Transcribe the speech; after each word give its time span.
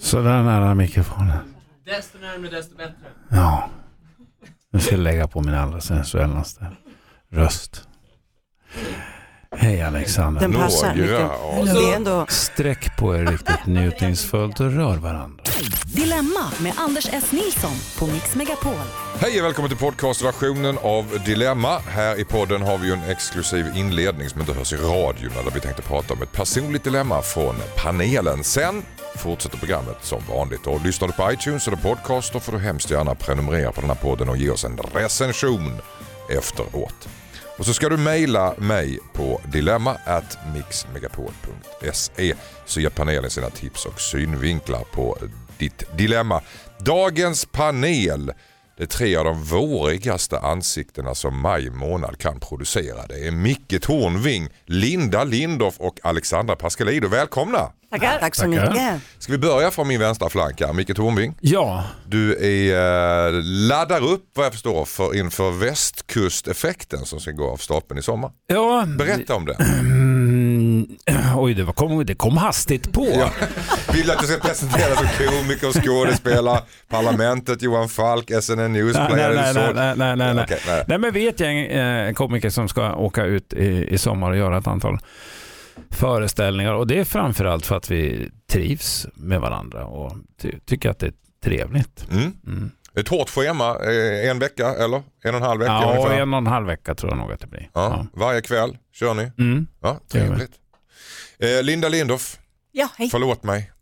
Sådär 0.00 0.42
nära 0.42 0.74
mikrofonen. 0.74 1.54
Desto 1.86 2.18
närmare 2.18 2.50
desto 2.50 2.76
bättre. 2.76 2.94
Ja. 3.28 3.70
Nu 4.72 4.80
ska 4.80 4.94
jag 4.94 5.00
lägga 5.00 5.28
på 5.28 5.40
min 5.40 5.54
allra 5.54 5.80
sensuellaste 5.80 6.66
röst. 7.32 7.88
Hej 9.56 9.82
Alexandra. 9.82 10.40
Den 10.40 10.52
passar. 10.52 10.94
Några, 10.94 11.10
ja. 11.10 11.64
Det 11.64 11.92
är 11.92 11.96
ändå... 11.96 12.26
Sträck 12.28 12.96
på 12.96 13.16
er 13.16 13.26
riktigt 13.26 13.66
njutningsfullt 13.66 14.60
och 14.60 14.72
rör 14.72 14.96
varandra. 14.96 15.44
Dilemma 15.94 16.52
med 16.60 16.72
Anders 16.76 17.08
S. 17.12 17.32
Nilsson 17.32 17.70
på 17.98 18.12
Mix 18.12 18.34
Megapol. 18.34 18.72
Hej 19.18 19.40
och 19.40 19.46
välkommen 19.46 19.68
till 19.68 19.78
podcastversionen 19.78 20.78
av 20.82 21.18
Dilemma. 21.24 21.78
Här 21.78 22.20
i 22.20 22.24
podden 22.24 22.62
har 22.62 22.78
vi 22.78 22.86
ju 22.86 22.92
en 22.92 23.02
exklusiv 23.02 23.66
inledning 23.74 24.28
som 24.28 24.40
inte 24.40 24.52
hörs 24.52 24.72
i 24.72 24.76
radion 24.76 25.32
där 25.44 25.50
vi 25.54 25.60
tänkte 25.60 25.82
prata 25.82 26.14
om 26.14 26.22
ett 26.22 26.32
personligt 26.32 26.84
dilemma 26.84 27.22
från 27.22 27.54
panelen. 27.76 28.44
Sen 28.44 28.82
fortsätter 29.18 29.58
programmet 29.58 29.96
som 30.02 30.22
vanligt 30.28 30.66
och 30.66 30.84
lyssnar 30.84 31.08
du 31.08 31.14
på 31.14 31.32
iTunes 31.32 31.68
eller 31.68 31.76
podcast 31.76 32.32
då 32.32 32.40
får 32.40 32.52
du 32.52 32.58
hemskt 32.58 32.90
gärna 32.90 33.14
prenumerera 33.14 33.72
på 33.72 33.80
den 33.80 33.90
här 33.90 33.96
podden 33.96 34.28
och 34.28 34.36
ge 34.36 34.50
oss 34.50 34.64
en 34.64 34.78
recension 34.94 35.80
efteråt. 36.30 37.08
Och 37.58 37.66
så 37.66 37.74
ska 37.74 37.88
du 37.88 37.96
mejla 37.96 38.54
mig 38.58 38.98
på 39.12 39.40
dilemma 39.52 39.96
at 40.04 40.38
mixmegapol.se 40.54 42.34
så 42.66 42.80
ger 42.80 42.90
panelen 42.90 43.30
sina 43.30 43.50
tips 43.50 43.86
och 43.86 44.00
synvinklar 44.00 44.84
på 44.92 45.18
ditt 45.58 45.84
dilemma. 45.96 46.42
Dagens 46.78 47.46
panel 47.46 48.32
det 48.78 48.84
är 48.84 48.86
tre 48.86 49.16
av 49.16 49.24
de 49.24 49.42
vårigaste 49.44 50.38
ansiktena 50.38 51.14
som 51.14 51.40
maj 51.40 51.70
månad 51.70 52.18
kan 52.18 52.40
producera. 52.40 53.06
Det 53.08 53.26
är 53.26 53.30
Micke 53.30 53.82
Tornving, 53.82 54.48
Linda 54.66 55.24
Lindorff 55.24 55.74
och 55.78 56.00
Alexandra 56.02 56.56
Pascalido. 56.56 57.08
Välkomna! 57.08 57.72
Tackar. 57.90 58.18
Tack 58.20 58.34
så 58.34 58.42
Tackar. 58.42 58.70
mycket. 58.70 59.02
Ska 59.18 59.32
vi 59.32 59.38
börja 59.38 59.70
från 59.70 59.88
min 59.88 60.00
vänstra 60.00 60.28
flank 60.28 60.60
här, 60.60 60.72
Micke 60.72 60.96
Tornving. 60.96 61.34
Ja, 61.40 61.84
Du 62.06 62.36
är, 62.36 63.26
eh, 63.28 63.32
laddar 63.44 64.04
upp 64.04 64.24
vad 64.34 64.46
jag 64.46 64.52
förstår 64.52 64.84
för, 64.84 65.16
inför 65.16 65.50
västkusteffekten 65.50 67.04
som 67.04 67.20
ska 67.20 67.30
gå 67.30 67.50
av 67.50 67.56
stapeln 67.56 67.98
i 68.00 68.02
sommar. 68.02 68.30
ja. 68.46 68.84
Berätta 68.98 69.34
om 69.34 69.44
det. 69.46 69.56
Oj, 71.36 71.54
det, 71.54 71.64
var, 71.64 71.72
kom, 71.72 72.06
det 72.06 72.14
kom 72.14 72.36
hastigt 72.36 72.92
på. 72.92 73.06
Ja. 73.06 73.30
Vill 73.92 74.06
du 74.06 74.12
att 74.12 74.22
jag 74.22 74.30
ska 74.30 74.48
presentera 74.48 74.96
som 74.96 75.06
komiker 75.26 75.68
och 75.68 75.74
skådespelare, 75.84 76.60
Parlamentet, 76.88 77.62
Johan 77.62 77.88
Falk, 77.88 78.30
SNN 78.42 78.72
News, 78.72 78.96
Nej, 78.96 79.08
nej, 79.16 79.34
nej, 79.34 79.54
nej, 79.54 79.94
nej, 79.96 80.16
nej, 80.16 80.34
nej. 80.34 80.44
Okej, 80.44 80.58
nej. 80.66 80.84
Nej 80.88 80.98
men 80.98 81.12
vi 81.12 81.24
är 81.26 81.28
ett 81.28 81.40
gäng 81.40 81.58
eh, 81.58 82.12
komiker 82.12 82.50
som 82.50 82.68
ska 82.68 82.94
åka 82.94 83.24
ut 83.24 83.52
i, 83.52 83.86
i 83.90 83.98
sommar 83.98 84.30
och 84.30 84.36
göra 84.36 84.58
ett 84.58 84.66
antal 84.66 84.98
föreställningar 85.90 86.72
och 86.74 86.86
det 86.86 86.98
är 87.00 87.04
framförallt 87.04 87.66
för 87.66 87.76
att 87.76 87.90
vi 87.90 88.30
trivs 88.50 89.06
med 89.14 89.40
varandra 89.40 89.84
och 89.84 90.12
ty 90.42 90.52
tycker 90.66 90.90
att 90.90 90.98
det 90.98 91.06
är 91.06 91.12
trevligt. 91.44 92.06
Mm. 92.10 92.32
Mm. 92.46 92.70
Ett 92.96 93.08
hårt 93.08 93.28
schema, 93.30 93.70
eh, 93.70 94.30
en 94.30 94.38
vecka 94.38 94.74
eller 94.74 95.02
en 95.24 95.34
och 95.34 95.40
en 95.40 95.42
halv 95.42 95.60
vecka 95.60 95.72
Ja, 95.72 95.90
ungefär. 95.96 96.20
en 96.22 96.34
och 96.34 96.38
en 96.38 96.46
halv 96.46 96.66
vecka 96.66 96.94
tror 96.94 97.10
jag 97.12 97.18
nog 97.18 97.32
att 97.32 97.40
det 97.40 97.46
blir. 97.46 97.70
Ja. 97.74 98.06
Varje 98.12 98.40
kväll 98.40 98.76
kör 98.94 99.14
ni. 99.14 99.22
Ja. 99.22 99.42
Mm. 99.44 99.66
Ja, 99.82 100.00
trevligt. 100.12 100.50
Eh, 101.42 101.62
Linda 101.62 101.88
Lindorff, 101.88 102.38
Ja, 102.72 102.88
hej. 102.96 103.08
förlåt 103.10 103.42
mig. 103.42 103.72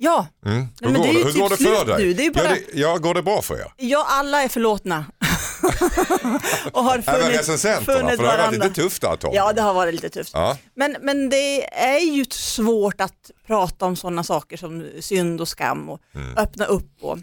Ja, 0.00 0.26
Mm. 0.46 0.66
Hur, 0.80 0.88
men 0.90 1.00
går 1.00 1.06
det 1.12 1.12
hur 1.18 1.24
typ 1.32 1.40
går 1.40 1.48
det 1.50 1.56
för 1.56 1.84
dig? 1.84 2.06
nu, 2.06 2.12
det 2.14 2.26
är 2.26 2.30
bara- 2.30 2.44
ja, 2.44 2.50
det, 2.72 2.78
ja, 2.80 2.96
går 2.98 3.14
det 3.14 3.22
bra 3.22 3.42
för 3.42 3.54
er? 3.54 3.72
ja, 3.76 4.06
alla 4.08 4.42
är 4.42 4.48
förlåtna. 4.48 5.04
och 6.72 6.84
har 6.84 6.98
funnit, 7.00 7.44
funnit 7.46 7.84
för 7.84 7.92
det 7.96 8.02
har 8.02 8.02
varit 8.02 8.18
varandra. 8.18 8.64
lite 8.64 8.82
tufft 8.82 9.02
där 9.02 9.14
ett 9.14 9.20
tag. 9.20 9.34
Ja, 9.34 9.52
det 9.52 9.62
har 9.62 9.74
varit 9.74 9.94
lite 9.94 10.08
tufft. 10.10 10.30
Ja. 10.34 10.58
Men, 10.74 10.96
men 11.02 11.28
det 11.30 11.74
är 11.78 11.98
ju 11.98 12.24
svårt 12.30 13.00
att 13.00 13.30
prata 13.46 13.86
om 13.86 13.96
sådana 13.96 14.24
saker 14.24 14.56
som 14.56 14.86
synd 15.00 15.40
och 15.40 15.48
skam 15.48 15.88
och 15.88 16.00
Mm. 16.14 16.36
öppna 16.36 16.64
upp. 16.64 16.90
Och, 17.00 17.18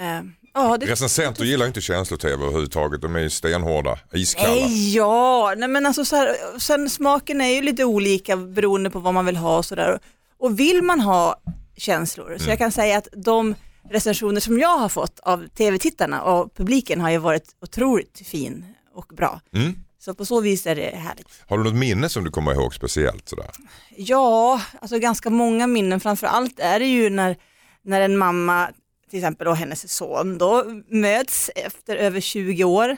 eh, 0.00 0.22
ja, 0.54 0.76
det, 0.76 0.86
Recensenter 0.86 1.44
gillar 1.44 1.66
inte 1.66 1.80
känslor-tv 1.80 2.44
överhuvudtaget. 2.44 3.02
De 3.02 3.16
är 3.16 3.20
ju 3.20 3.30
stenhårda, 3.30 3.98
iskalla. 4.12 4.54
nej, 4.54 4.94
ja, 4.94 5.54
nej, 5.56 5.68
men 5.68 5.86
alltså 5.86 6.04
så 6.04 6.16
här, 6.16 6.58
sen 6.58 6.90
smaken 6.90 7.40
är 7.40 7.48
ju 7.48 7.62
lite 7.62 7.84
olika 7.84 8.36
beroende 8.36 8.90
på 8.90 8.98
vad 8.98 9.14
man 9.14 9.26
vill 9.26 9.36
ha 9.36 9.58
och 9.58 9.64
sådär. 9.64 9.98
Och 10.38 10.60
vill 10.60 10.82
man 10.82 11.00
ha 11.00 11.40
känslor, 11.76 12.36
så 12.38 12.50
jag 12.50 12.58
kan 12.58 12.72
säga 12.72 12.98
att 12.98 13.08
de 13.12 13.54
recensioner 13.90 14.40
som 14.40 14.58
jag 14.58 14.78
har 14.78 14.88
fått 14.88 15.20
av 15.20 15.48
tv-tittarna 15.48 16.22
och 16.22 16.54
publiken 16.54 17.00
har 17.00 17.10
ju 17.10 17.18
varit 17.18 17.56
otroligt 17.62 18.22
fin 18.24 18.64
och 18.94 19.06
bra. 19.16 19.40
Mm. 19.54 19.74
Så 19.98 20.14
på 20.14 20.24
så 20.26 20.40
vis 20.40 20.66
är 20.66 20.76
det 20.76 20.96
härligt. 20.96 21.28
Har 21.46 21.58
du 21.58 21.64
något 21.64 21.74
minne 21.74 22.08
som 22.08 22.24
du 22.24 22.30
kommer 22.30 22.52
ihåg 22.54 22.74
speciellt? 22.74 23.28
Sådär? 23.28 23.50
Ja, 23.96 24.62
alltså 24.80 24.98
ganska 24.98 25.30
många 25.30 25.66
minnen. 25.66 26.00
Framför 26.00 26.26
allt 26.26 26.60
är 26.60 26.78
det 26.80 26.86
ju 26.86 27.10
när, 27.10 27.36
när 27.82 28.00
en 28.00 28.18
mamma, 28.18 28.68
till 29.10 29.18
exempel 29.18 29.48
och 29.48 29.56
hennes 29.56 29.92
son, 29.96 30.38
då 30.38 30.64
möts 30.88 31.50
efter 31.54 31.96
över 31.96 32.20
20 32.20 32.64
år 32.64 32.96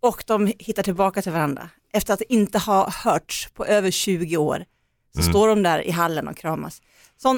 och 0.00 0.24
de 0.26 0.52
hittar 0.58 0.82
tillbaka 0.82 1.22
till 1.22 1.32
varandra. 1.32 1.70
Efter 1.92 2.14
att 2.14 2.22
inte 2.22 2.58
ha 2.58 2.90
hörts 2.90 3.48
på 3.54 3.66
över 3.66 3.90
20 3.90 4.36
år 4.36 4.64
så 5.16 5.22
står 5.22 5.48
de 5.48 5.62
där 5.62 5.80
i 5.86 5.90
hallen 5.90 6.28
och 6.28 6.36
kramas. 6.36 6.82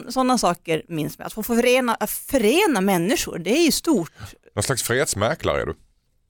Sådana 0.08 0.38
saker 0.38 0.82
minns 0.88 1.18
man. 1.18 1.26
Att 1.26 1.32
få 1.32 1.42
förena, 1.42 1.94
att 1.94 2.10
förena 2.10 2.80
människor, 2.80 3.38
det 3.38 3.50
är 3.58 3.64
ju 3.64 3.72
stort. 3.72 4.12
Någon 4.54 4.62
slags 4.62 4.82
fredsmäklare 4.82 5.62
är 5.62 5.66
du? 5.66 5.74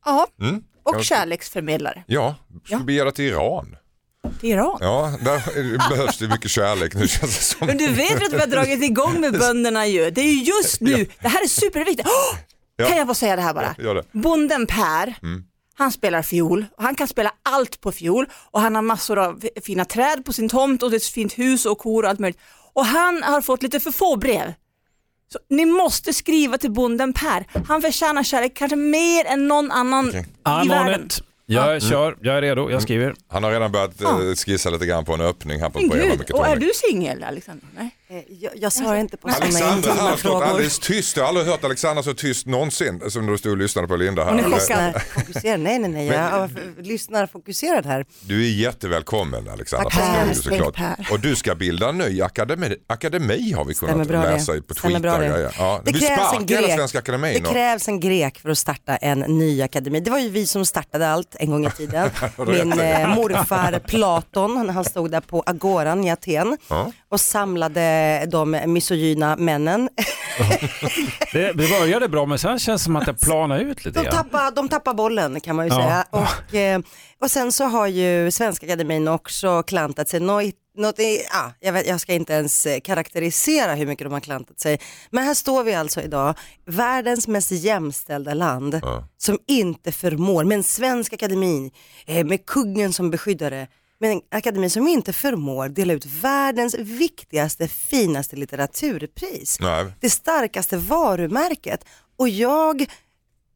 Ja, 0.05 0.27
Mm. 0.41 0.63
och 0.83 1.05
kärleksförmedlare 1.05 2.05
Ja, 2.07 2.35
ska 2.65 2.75
Ja. 2.75 2.79
bege 2.79 3.05
dig 3.05 3.13
till 3.13 3.25
Iran. 3.25 3.77
Till 4.41 4.49
Iran. 4.51 4.79
Ja, 4.81 5.13
där 5.25 5.89
behövs 5.91 6.19
det 6.19 6.29
mycket 6.29 6.51
kärlek 6.51 6.95
nu 6.95 7.09
känns 7.09 7.37
det 7.39 7.45
som. 7.45 7.67
Men 7.67 7.77
du 7.79 7.89
vet 7.89 8.23
att 8.27 8.33
vi 8.33 8.39
har 8.39 8.47
dragit 8.47 8.83
igång 8.83 9.21
med 9.21 9.33
bönderna 9.39 9.87
ju. 9.87 10.11
Det 10.11 10.21
är 10.21 10.33
ju 10.33 10.43
just 10.43 10.81
nu, 10.81 11.07
det 11.21 11.29
här 11.29 11.43
är 11.45 11.49
superviktigt. 11.49 12.09
Åh! 12.09 12.39
Ja. 12.77 12.87
Kan 12.87 12.97
jag 12.99 13.07
få 13.07 13.15
säga 13.15 13.37
det 13.37 13.43
här 13.43 13.55
bara? 13.55 13.75
Gör 13.79 13.95
det. 13.95 14.05
Bonden 14.13 14.67
Per, 14.67 15.15
Mm. 15.23 15.45
han 15.75 15.93
spelar 15.93 16.23
fiol 16.23 16.67
han 16.79 16.95
kan 16.95 17.09
spela 17.09 17.33
allt 17.43 17.81
på 17.81 17.93
fiol 17.93 18.27
och 18.51 18.61
han 18.61 18.75
har 18.75 18.83
massor 18.83 19.19
av 19.19 19.43
fina 19.65 19.85
träd 19.85 20.25
på 20.25 20.33
sin 20.33 20.49
tomt 20.49 20.83
och 20.83 20.95
ett 20.95 21.05
fint 21.05 21.39
hus 21.39 21.67
och 21.67 21.79
kor 21.79 22.03
och 22.03 22.11
allt 22.11 22.19
möjligt. 22.19 22.41
Och 22.73 22.87
han 22.87 23.23
har 23.23 23.41
fått 23.41 23.63
lite 23.63 23.81
för 23.81 23.91
få 23.91 24.17
brev. 24.17 24.53
Så 25.33 25.39
ni 25.51 25.65
måste 25.67 26.13
skriva 26.13 26.59
till 26.59 26.71
bonden 26.73 27.13
Per. 27.13 27.47
Han 27.69 27.83
förtjänar 27.83 28.23
kärlek 28.23 28.57
kanske 28.57 28.77
mer 28.77 29.25
än 29.25 29.49
någon 29.49 29.71
annan 29.71 30.09
Okej. 30.09 30.21
i 30.21 30.49
I'm 30.49 30.61
on 30.63 30.69
världen. 30.69 31.07
it. 31.07 31.21
Jag 31.55 31.83
kör, 31.83 32.17
jag 32.21 32.37
är 32.37 32.43
redo, 32.43 32.71
jag 32.71 32.83
skriver. 32.83 33.15
Han 33.29 33.45
har 33.45 33.53
redan 33.53 33.73
börjat 33.73 33.93
Ja. 33.99 34.23
eh, 34.29 34.35
skissa 34.35 34.71
lite 34.71 34.87
grann 34.87 35.05
på 35.05 35.15
en 35.15 35.21
öppning 35.21 35.61
här 35.61 35.69
på 35.69 35.79
Men 35.81 35.89
gud, 35.91 36.31
och 36.31 36.47
är 36.47 36.57
du 36.57 36.71
singel 36.75 37.25
Alexander? 37.25 37.67
Nej. 37.77 37.91
Eh, 38.11 38.17
Jag, 38.29 38.53
jag 38.57 38.73
svarar 38.73 38.97
inte 38.97 39.17
på 39.17 39.29
sådana 39.29 39.45
Alexandra 39.47 39.93
här 39.93 40.11
har 40.11 40.17
stått 40.17 40.43
alldeles 40.43 40.79
tyst. 40.79 41.17
Jag 41.17 41.25
har 41.25 41.29
aldrig 41.29 41.47
hört 41.47 41.65
Alexandra 41.65 42.03
så 42.03 42.15
tyst 42.15 42.47
någonsin 42.47 43.03
som 43.11 43.25
när 43.27 43.33
du 43.33 43.39
stod 43.39 43.53
och 43.53 43.59
lyssnade 43.59 43.89
på 43.89 43.97
Linda 43.97 44.25
här. 44.25 44.31
Hon 44.31 44.41
är 44.55 44.59
chockad. 44.61 45.03
Fokuserar. 45.15 45.57
Nej, 45.59 45.79
nej, 45.79 45.91
nej. 45.91 46.07
Jag 46.07 46.51
lyssnar 46.87 47.27
fokuserad 47.27 47.87
här. 47.87 48.05
Du 48.21 48.45
är 48.47 48.51
jättevälkommen 48.51 49.49
Alexandra 49.49 49.91
Tack, 49.91 50.37
såklart. 50.37 50.75
Per. 50.77 51.07
Och 51.13 51.21
du 51.21 51.37
ska 51.37 51.55
bilda 51.55 51.89
en 51.89 51.99
ny 51.99 52.23
akademi, 52.23 52.77
akademi 52.87 53.53
har 53.53 53.65
vi 53.65 53.75
kunnat 53.75 54.07
läsa 54.09 54.53
det. 54.53 54.63
på 54.63 54.75
Stämmer 54.75 54.95
Twitter. 55.01 55.19
bra 55.19 55.19
det. 55.39 55.53
Ja, 55.59 55.81
Det 55.85 55.93
vi 55.93 56.01
krävs 56.01 56.33
en 56.39 56.47
grek. 56.47 56.75
Svenska 56.77 56.99
Akademin. 56.99 57.35
Det 57.43 57.49
och- 57.49 57.53
krävs 57.55 57.89
en 57.89 58.01
grek 58.01 58.39
för 58.39 58.49
att 58.51 58.59
starta 58.59 58.97
en 58.97 59.19
ny 59.21 59.63
akademi. 59.63 60.01
Det 60.01 60.11
var 60.11 60.19
ju 60.19 60.29
vi 60.29 60.47
som 60.47 60.67
startade 60.67 61.09
allt 61.09 61.37
en 61.39 61.51
gång 61.51 61.67
i 61.67 61.71
tiden. 61.71 62.11
Min 62.47 62.73
eh, 62.81 63.15
morfar 63.15 63.79
Platon, 63.87 64.69
han 64.71 64.85
stod 64.85 65.11
där 65.11 65.21
på 65.21 65.43
agoran 65.47 66.05
i 66.05 66.11
Aten 66.11 66.57
Ja. 66.69 66.93
och 67.09 67.21
samlade 67.21 68.00
de 68.31 68.61
misogyna 68.67 69.37
männen. 69.37 69.89
Det, 71.33 71.53
det 71.53 71.69
började 71.81 72.09
bra 72.09 72.27
men 72.27 72.39
sen 72.39 72.59
känns 72.59 72.81
det 72.83 72.85
som 72.85 72.97
att 72.97 73.07
det 73.07 73.15
planar 73.15 73.59
ut 73.59 73.85
lite 73.85 73.99
De 73.99 74.05
grann. 74.05 74.15
tappar, 74.17 74.51
de 74.51 74.69
tappar 74.69 74.95
bollen 74.95 75.41
kan 75.41 75.57
man 75.57 75.67
ju 75.69 75.73
Ja. 75.75 75.83
säga. 75.83 76.05
Och, 76.11 76.55
eh, 76.55 76.81
och 77.21 77.31
sen 77.31 77.53
så 77.53 77.65
har 77.65 77.87
ju 77.87 78.31
Svenska 78.31 78.67
Akademin 78.67 79.09
också 79.09 79.63
klantat 79.63 80.09
sig. 80.09 80.21
Något, 80.21 80.45
något 80.79 80.99
i, 81.01 81.23
ja, 81.33 81.53
jag, 81.61 81.73
vet, 81.73 81.87
jag 81.87 82.01
ska 82.01 82.13
inte 82.13 82.33
ens 82.33 82.67
eh, 82.67 82.81
karaktärisera 82.81 83.75
hur 83.75 83.87
mycket 83.87 84.05
de 84.07 84.13
har 84.13 84.21
klantat 84.21 84.61
sig. 84.61 84.81
Men 85.11 85.25
här 85.25 85.35
står 85.35 85.65
vi 85.65 85.75
alltså 85.75 86.01
idag, 86.03 86.35
världens 86.67 87.29
mest 87.29 87.51
jämställda 87.51 88.35
land 88.35 88.81
Ja. 88.83 89.09
som 89.19 89.39
inte 89.47 89.93
förmår, 89.93 90.45
med 90.45 90.57
en 90.57 90.63
svensk 90.65 91.13
akademi, 91.13 91.73
eh, 92.07 92.25
med 92.27 92.47
kungen 92.47 92.93
som 92.93 93.11
beskyddare, 93.11 93.67
men 94.01 94.11
en 94.11 94.21
akademi 94.31 94.71
som 94.71 94.89
inte 94.89 95.13
förmår 95.13 95.69
dela 95.69 95.93
ut 95.93 96.07
världens 96.07 96.75
viktigaste, 96.79 97.69
finaste 97.69 98.37
litteraturpris 98.37 99.59
Nej. 99.61 99.87
det 100.01 100.11
starkaste 100.11 100.77
varumärket. 100.77 101.85
Och 102.19 102.29
jag, 102.29 102.87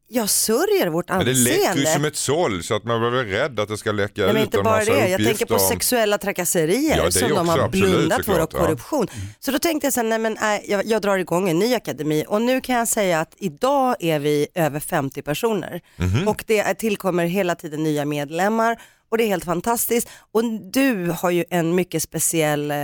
jag 0.07 0.29
sörjer 0.29 0.87
vårt 0.87 1.09
Men 1.09 1.25
det 1.25 1.33
läcker 1.33 1.57
ju 1.61 1.65
anseende. 1.65 1.91
som 1.93 2.05
ett 2.05 2.15
såll 2.15 2.63
så 2.63 2.75
att 2.75 2.83
man 2.83 2.99
blir 2.99 3.09
väl 3.09 3.25
rädd 3.25 3.59
att 3.59 3.69
det 3.69 3.77
ska 3.77 3.91
läcka 3.91 4.21
Nej, 4.21 4.33
men 4.33 4.37
ut 4.37 4.43
inte 4.43 4.63
bara 4.63 4.85
det, 4.85 5.07
jag 5.07 5.23
tänker 5.23 5.45
på 5.45 5.53
om- 5.53 5.59
sexuella 5.59 6.17
trakasserier 6.17 6.97
Ja, 6.97 7.11
som 7.11 7.29
de 7.29 7.47
har 7.49 7.59
absolut 7.59 7.89
blundat 7.95 8.25
för 8.25 8.31
och 8.31 8.37
såklart, 8.37 8.53
ja. 8.53 8.59
korruption. 8.59 9.07
Så 9.39 9.51
då 9.51 9.59
tänkte 9.59 9.85
jag 9.87 9.93
sen, 9.93 10.09
nej 10.09 10.19
men 10.19 10.37
nej, 10.41 10.65
jag, 10.67 10.85
jag 10.85 11.01
drar 11.01 11.17
igång 11.17 11.49
en 11.49 11.59
ny 11.59 11.73
akademi 11.75 12.25
och 12.27 12.41
nu 12.41 12.61
kan 12.61 12.75
jag 12.75 12.87
säga 12.87 13.19
att 13.19 13.33
idag 13.37 13.95
är 13.99 14.19
vi 14.19 14.47
över 14.55 14.79
50 14.79 15.21
personer 15.21 15.81
Mhm. 15.97 16.27
och 16.27 16.43
det 16.47 16.73
tillkommer 16.73 17.25
hela 17.25 17.55
tiden 17.55 17.83
nya 17.83 18.05
medlemmar 18.05 18.81
och 19.09 19.17
det 19.17 19.23
är 19.23 19.27
helt 19.27 19.45
fantastiskt. 19.45 20.09
Och 20.31 20.43
du 20.71 21.09
har 21.09 21.31
ju 21.31 21.45
en 21.49 21.75
mycket 21.75 22.03
speciell 22.03 22.71
eh, 22.71 22.77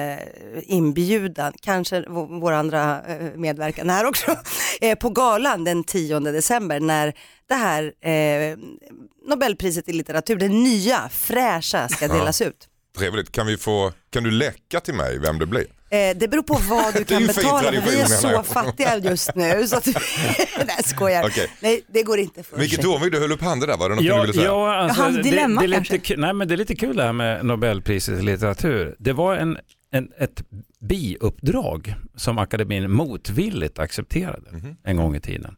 inbjudan, 0.64 1.54
kanske 1.62 2.02
våra 2.42 2.58
andra 2.58 3.02
eh, 3.08 3.32
medverkande 3.36 3.94
här 3.94 4.06
också, 4.06 4.36
eh, 4.82 4.98
på 4.98 5.10
galan 5.10 5.64
den 5.64 5.84
10 5.84 6.20
december 6.20 6.80
när 6.80 7.14
det 7.48 7.56
här 7.56 7.94
Nobelpriset 9.28 9.90
i 9.90 9.94
litteratur, 9.94 10.36
det 10.36 10.48
nya, 10.48 11.10
fräscha 11.10 11.90
ska 11.90 12.08
delas 12.08 12.42
ut. 12.42 12.68
Trevligt. 12.98 13.32
Kan, 13.32 13.48
vi 13.48 13.58
få, 13.58 13.94
kan 14.10 14.24
du 14.24 14.32
läcka 14.32 14.80
till 14.80 14.94
mig 14.94 15.20
vem 15.20 15.40
det 15.40 15.46
blir? 15.46 15.68
Eh, 15.92 16.18
det 16.18 16.28
beror 16.28 16.44
på 16.44 16.54
vad 16.70 16.94
du 16.94 17.00
är 17.00 17.04
kan 17.04 17.28
betala 17.28 17.72
vi 17.72 17.78
är 18.00 18.06
så 18.06 18.44
fattiga 18.44 18.98
just 18.98 19.36
nu. 19.36 19.68
Så 19.68 19.76
att, 19.78 19.86
nej 20.66 20.84
skojar. 20.86 21.24
Okej. 21.26 21.48
Nej 21.60 21.82
det 21.88 22.04
går 22.04 22.20
inte 22.20 22.44
för 22.44 22.58
sig. 22.60 22.70
Tornvik, 22.78 23.12
du 23.12 23.20
höll 23.20 23.32
upp 23.32 23.42
handen 23.42 23.70
där. 23.70 23.78
Var 23.78 23.90
det 23.90 23.96
något 23.96 24.04
du 24.04 24.10
Ja, 24.10 24.22
ville 24.22 24.34
säga? 24.34 24.46
ja, 24.46 24.76
alltså, 24.76 25.02
Hans 25.02 25.16
det, 25.18 25.24
dilemma 25.24 25.62
det, 25.62 25.66
är 25.66 25.68
lite, 25.68 25.84
kanske? 25.98 26.14
ku- 26.14 26.18
nej, 26.18 26.34
men 26.34 26.48
det 26.48 26.56
är 26.56 26.58
lite 26.58 26.76
kul 26.76 26.96
det 26.96 27.04
här 27.04 27.14
med 27.14 27.46
Nobelpriset 27.46 28.20
i 28.20 28.22
litteratur. 28.22 28.96
Det 29.00 29.14
var 29.14 29.36
en, 29.36 29.58
en, 29.94 30.08
ett 30.18 30.44
biuppdrag 30.80 31.96
som 32.16 32.38
akademin 32.38 32.92
motvilligt 32.92 33.80
accepterade 33.80 34.52
Mhm. 34.52 34.76
en 34.84 34.98
gång 34.98 35.16
i 35.16 35.20
tiden. 35.20 35.56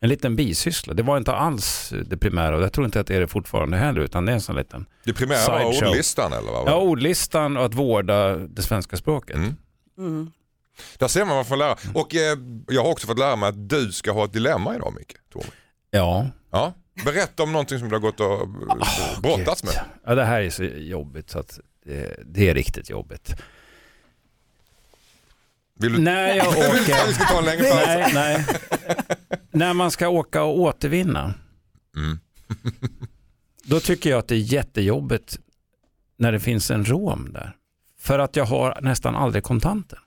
En 0.00 0.08
liten 0.08 0.36
bisyssla. 0.36 0.94
Det 0.94 1.02
var 1.02 1.16
inte 1.16 1.32
alls 1.32 1.92
det 2.06 2.16
primära 2.16 2.56
och 2.56 2.62
jag 2.62 2.72
tror 2.72 2.84
inte 2.86 3.00
att 3.00 3.06
det 3.06 3.16
är 3.16 3.20
det 3.20 3.28
fortfarande 3.28 3.76
heller 3.76 4.00
utan 4.00 4.24
det 4.24 4.32
är 4.32 4.34
en 4.34 4.40
sån 4.40 4.56
liten 4.56 4.86
Det 5.04 5.12
primära 5.12 5.48
var 5.48 5.64
ordlistan 5.64 6.32
eller 6.32 6.52
vad 6.52 6.64
var 6.64 6.72
Ja, 6.72 6.78
det? 6.78 6.84
ordlistan 6.86 7.56
och 7.56 7.64
att 7.64 7.74
vårda 7.74 8.36
det 8.36 8.62
svenska 8.62 8.96
språket. 8.96 9.36
Mm. 9.36 9.56
Mm. 9.98 10.30
Där 10.98 11.08
ser 11.08 11.20
man 11.20 11.28
vad 11.28 11.36
man 11.36 11.44
får 11.44 11.56
lära. 11.56 11.76
Och 11.94 12.14
eh, 12.14 12.38
jag 12.68 12.82
har 12.82 12.90
också 12.90 13.06
fått 13.06 13.18
lära 13.18 13.36
mig 13.36 13.48
att 13.48 13.68
du 13.68 13.92
ska 13.92 14.12
ha 14.12 14.24
ett 14.24 14.32
dilemma 14.32 14.74
idag 14.76 14.94
Micke. 14.98 15.16
Ja. 15.90 16.26
Ja. 16.50 16.72
Berätta 17.04 17.42
om 17.42 17.52
någonting 17.52 17.78
som 17.78 17.88
du 17.88 17.94
har 17.94 18.00
gått 18.00 18.20
och 18.20 18.40
eh, 18.42 19.20
brottats 19.22 19.64
med. 19.64 19.72
ja, 20.04 20.14
det 20.14 20.24
här 20.24 20.40
är 20.40 20.50
så 20.50 20.64
jobbigt 20.64 21.30
så 21.30 21.38
att 21.38 21.60
det, 21.84 22.20
det 22.26 22.48
är 22.48 22.54
riktigt 22.54 22.90
jobbigt. 22.90 23.34
Vill 25.78 25.92
du... 25.92 25.98
När 25.98 26.34
jag 26.34 26.52
Vi 26.52 26.58
åker... 26.60 27.12
ska 27.12 27.24
ta 27.24 27.38
en 27.38 27.44
längre 27.44 27.62
paus. 27.70 27.82
Nej, 27.86 28.10
nej. 28.14 28.44
När 29.50 29.72
man 29.74 29.90
ska 29.90 30.08
åka 30.08 30.42
och 30.42 30.58
återvinna, 30.60 31.34
Mm. 31.96 32.18
då 33.64 33.80
tycker 33.80 34.10
jag 34.10 34.18
att 34.18 34.28
det 34.28 34.34
är 34.34 34.52
jättejobbigt 34.52 35.38
när 36.16 36.32
det 36.32 36.40
finns 36.40 36.70
en 36.70 36.84
rom 36.84 37.32
där. 37.32 37.56
För 38.06 38.18
att 38.18 38.36
jag 38.36 38.44
har 38.44 38.78
nästan 38.82 39.16
aldrig 39.16 39.44
kontanter. 39.44 39.98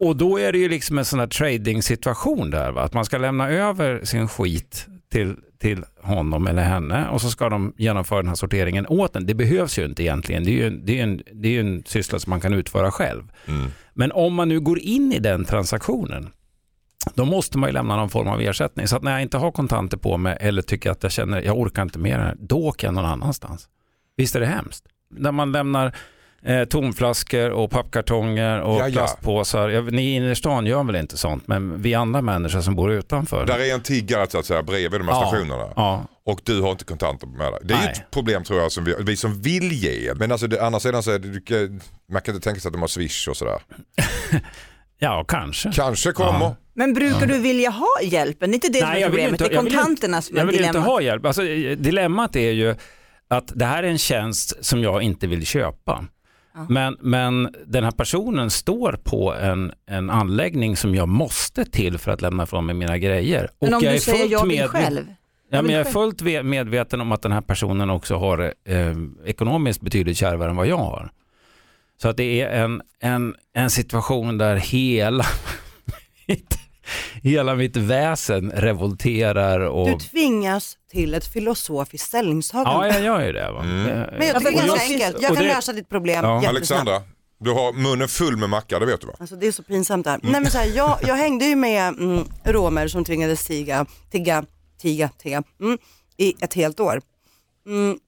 Och 0.00 0.16
då 0.16 0.38
är 0.38 0.52
det 0.52 0.58
ju 0.58 0.68
liksom 0.68 0.98
en 0.98 1.04
sån 1.04 1.18
här 1.18 1.26
trading 1.26 1.82
situation 1.82 2.50
där. 2.50 2.72
Va? 2.72 2.82
Att 2.82 2.94
man 2.94 3.04
ska 3.04 3.18
lämna 3.18 3.50
över 3.50 4.04
sin 4.04 4.28
skit 4.28 4.86
till, 5.12 5.36
till 5.58 5.84
honom 6.00 6.46
eller 6.46 6.62
henne 6.62 7.08
och 7.08 7.20
så 7.20 7.30
ska 7.30 7.48
de 7.48 7.74
genomföra 7.76 8.18
den 8.18 8.28
här 8.28 8.34
sorteringen 8.34 8.86
åt 8.86 9.16
en. 9.16 9.26
Det 9.26 9.34
behövs 9.34 9.78
ju 9.78 9.84
inte 9.84 10.02
egentligen. 10.02 10.44
Det 10.44 10.50
är 10.50 10.52
ju 10.52 10.66
en, 10.66 10.86
det 10.86 10.98
är 10.98 11.02
en, 11.02 11.22
det 11.32 11.56
är 11.56 11.60
en 11.60 11.82
syssla 11.86 12.18
som 12.18 12.30
man 12.30 12.40
kan 12.40 12.54
utföra 12.54 12.90
själv. 12.90 13.22
Mm. 13.46 13.70
Men 13.94 14.12
om 14.12 14.34
man 14.34 14.48
nu 14.48 14.60
går 14.60 14.78
in 14.78 15.12
i 15.12 15.18
den 15.18 15.44
transaktionen, 15.44 16.30
då 17.14 17.24
måste 17.24 17.58
man 17.58 17.68
ju 17.68 17.72
lämna 17.72 17.96
någon 17.96 18.10
form 18.10 18.28
av 18.28 18.40
ersättning. 18.40 18.88
Så 18.88 18.96
att 18.96 19.02
när 19.02 19.12
jag 19.12 19.22
inte 19.22 19.38
har 19.38 19.52
kontanter 19.52 19.96
på 19.96 20.16
mig 20.16 20.36
eller 20.40 20.62
tycker 20.62 20.90
att 20.90 21.02
jag 21.02 21.12
känner 21.12 21.42
jag 21.42 21.58
orkar 21.58 21.82
inte 21.82 21.98
mer, 21.98 22.34
då 22.38 22.56
åker 22.56 22.86
jag 22.86 22.94
någon 22.94 23.04
annanstans. 23.04 23.68
Visst 24.16 24.36
är 24.36 24.40
det 24.40 24.46
hemskt? 24.46 24.84
När 25.10 25.32
man 25.32 25.52
lämnar 25.52 25.94
eh, 26.46 26.64
tomflaskor 26.64 27.50
och 27.50 27.70
pappkartonger 27.70 28.60
och 28.60 28.74
Ja, 28.80 28.88
ja. 28.88 28.92
plastpåsar. 28.92 29.68
Jag, 29.68 29.92
ni 29.92 30.02
i 30.02 30.14
innerstan 30.14 30.66
gör 30.66 30.84
väl 30.84 30.96
inte 30.96 31.16
sånt, 31.16 31.48
men 31.48 31.82
vi 31.82 31.94
andra 31.94 32.22
människor 32.22 32.60
som 32.60 32.74
bor 32.76 32.92
utanför. 32.92 33.46
Där 33.46 33.58
är 33.58 33.74
en 33.74 33.82
tiggare 33.82 34.26
så 34.30 34.38
att 34.38 34.46
säga 34.46 34.62
bredvid 34.62 35.00
de 35.00 35.08
här 35.08 35.14
Ja. 35.14 35.26
stationerna. 35.28 35.72
Ja, 35.76 36.04
Och 36.24 36.40
du 36.44 36.60
har 36.60 36.70
inte 36.70 36.84
kontanter 36.84 37.26
med 37.26 37.52
dig. 37.52 37.60
Det 37.64 37.74
är 37.74 37.78
ju 37.78 37.84
Nej. 37.84 37.92
ett 37.96 38.10
problem 38.10 38.44
tror 38.44 38.60
jag 38.60 38.72
som 38.72 38.84
vi, 38.84 38.94
vi 38.98 39.16
som 39.16 39.40
vill 39.42 39.72
ge. 39.72 40.12
Men 40.16 40.32
alltså 40.32 40.46
det, 40.46 40.62
annars 40.66 40.82
sidan 40.82 41.02
så 41.02 41.10
är 41.10 41.18
det, 41.18 41.68
man 42.12 42.22
kan 42.22 42.34
inte 42.34 42.44
tänka 42.44 42.60
sig 42.60 42.68
att 42.68 42.72
de 42.72 42.80
har 42.80 42.88
swish 42.88 43.28
och 43.28 43.36
sådär. 43.36 43.58
ja 44.98 45.24
kanske. 45.28 45.72
Kanske 45.72 46.12
kommer. 46.12 46.40
Ja. 46.40 46.56
Men 46.74 46.94
brukar 46.94 47.26
du 47.26 47.38
vilja 47.38 47.70
ha 47.70 47.88
hjälpen? 48.02 48.50
Det 48.50 48.52
är 48.54 48.56
inte 48.56 48.68
det 48.68 48.78
som 48.78 48.88
är 48.90 49.02
problemet, 49.06 49.30
inte- 49.32 49.44
det 49.44 49.50
är 49.50 49.54
jag 49.54 49.62
vill 49.62 49.72
inte- 49.72 49.76
kontanterna 49.84 50.22
som 50.22 50.36
är 50.36 50.40
Jag 50.40 50.46
vill 50.46 50.56
dilemmat. 50.56 50.76
inte 50.76 50.88
ha 50.90 51.00
hjälp. 51.00 51.26
Alltså, 51.26 51.42
dilemmat 51.76 52.36
är 52.36 52.50
ju 52.50 52.74
att 53.28 53.52
det 53.54 53.64
här 53.64 53.82
är 53.82 53.88
en 53.88 53.98
tjänst 53.98 54.64
som 54.64 54.82
jag 54.82 55.02
inte 55.02 55.26
vill 55.26 55.46
köpa. 55.46 56.04
Ja. 56.54 56.66
Men, 56.68 56.96
men 57.00 57.54
den 57.66 57.84
här 57.84 57.90
personen 57.90 58.50
står 58.50 58.92
på 59.04 59.34
en, 59.34 59.72
en 59.86 60.10
anläggning 60.10 60.76
som 60.76 60.94
jag 60.94 61.08
måste 61.08 61.64
till 61.64 61.98
för 61.98 62.10
att 62.10 62.22
lämna 62.22 62.42
ifrån 62.42 62.66
mig 62.66 62.74
mina 62.74 62.98
grejer. 62.98 63.48
Men 63.60 63.74
om 63.74 63.80
jag 63.82 63.92
du 63.92 63.96
är 63.96 64.00
säger 64.00 64.26
jag 64.32 64.46
vill 64.46 64.58
medve- 64.60 64.66
själv? 64.68 65.04
Ja, 65.50 65.62
men 65.62 65.72
jag 65.72 65.80
är 65.86 65.92
fullt 65.92 66.22
ve- 66.22 66.42
medveten 66.42 67.00
om 67.00 67.12
att 67.12 67.22
den 67.22 67.32
här 67.32 67.40
personen 67.40 67.90
också 67.90 68.16
har 68.16 68.54
eh, 68.64 68.96
ekonomiskt 69.24 69.80
betydligt 69.80 70.16
kärvare 70.16 70.50
än 70.50 70.56
vad 70.56 70.66
jag 70.66 70.76
har. 70.78 71.10
Så 72.02 72.08
att 72.08 72.16
det 72.16 72.40
är 72.40 72.64
en, 72.64 72.82
en, 73.00 73.34
en 73.54 73.70
situation 73.70 74.38
där 74.38 74.56
hela 74.56 75.24
mitt, 76.26 76.58
hela 77.22 77.54
mitt 77.54 77.76
väsen 77.76 78.50
revolterar. 78.50 79.60
Och, 79.60 79.86
Du 79.88 79.98
tvingas 79.98 80.78
till 80.90 81.14
ett 81.14 81.26
filosofiskt 81.32 82.08
ställningstagande. 82.08 82.88
ja, 82.88 82.94
jag 82.94 83.02
gör 83.04 83.26
ju 83.26 83.32
det. 83.32 83.52
Va? 83.52 83.60
Mm. 83.60 83.84
Men 83.84 84.26
jag 84.28 84.38
tycker 84.38 84.52
det 84.52 84.58
är 84.58 84.66
ganska 84.66 84.92
enkelt. 84.92 85.22
Jag 85.22 85.34
kan 85.36 85.44
det- 85.46 85.54
lösa 85.54 85.72
ditt 85.72 85.88
problem 85.88 86.24
Ja. 86.24 86.48
Alexandra, 86.48 87.02
du 87.40 87.50
har 87.50 87.72
munnen 87.72 88.08
full 88.08 88.36
med 88.36 88.48
macka, 88.50 88.78
det 88.78 88.86
vet 88.86 89.00
du 89.00 89.06
va? 89.06 89.12
Alltså 89.20 89.36
det 89.36 89.46
är 89.46 89.52
så 89.52 89.62
pinsamt 89.62 90.04
där. 90.04 90.20
Nej 90.22 90.40
men 90.40 90.50
så 90.50 90.58
här, 90.58 90.66
jag, 90.76 90.98
jag 91.02 91.14
hängde 91.16 91.44
ju 91.44 91.56
med 91.56 91.88
mm, 91.88 92.24
romer 92.44 92.88
som 92.88 93.04
tvingades 93.04 93.46
tiga, 93.46 93.86
tigga, 94.10 94.44
tiga, 94.80 95.08
tiga 95.18 95.42
mm, 95.60 95.78
i 96.16 96.34
ett 96.40 96.54
helt 96.54 96.80
år. 96.80 97.00
Mm, 97.66 97.98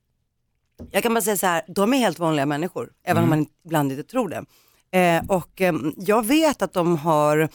jag 0.90 1.02
kan 1.02 1.14
bara 1.14 1.20
säga 1.20 1.36
så 1.36 1.46
här, 1.46 1.62
de 1.68 1.94
är 1.94 1.98
helt 1.98 2.18
vanliga 2.18 2.46
människor, 2.46 2.88
även 3.04 3.22
om 3.22 3.28
man 3.30 3.46
ibland 3.64 3.92
inte 3.92 4.04
tror 4.04 4.28
det. 4.28 4.44
Eh, 4.98 5.22
och 5.28 5.60
eh, 5.60 5.74
jag 5.96 6.26
vet 6.26 6.62
att 6.62 6.72
de 6.72 6.96
har, 6.98 7.48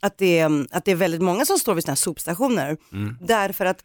att 0.00 0.18
det, 0.18 0.42
att 0.70 0.84
det 0.84 0.90
är 0.90 0.96
väldigt 0.96 1.22
många 1.22 1.44
som 1.44 1.58
står 1.58 1.74
vid 1.74 1.84
sådana 1.84 1.92
här 1.92 1.96
sopstationer. 1.96 2.76
Därför 3.20 3.64
att 3.64 3.82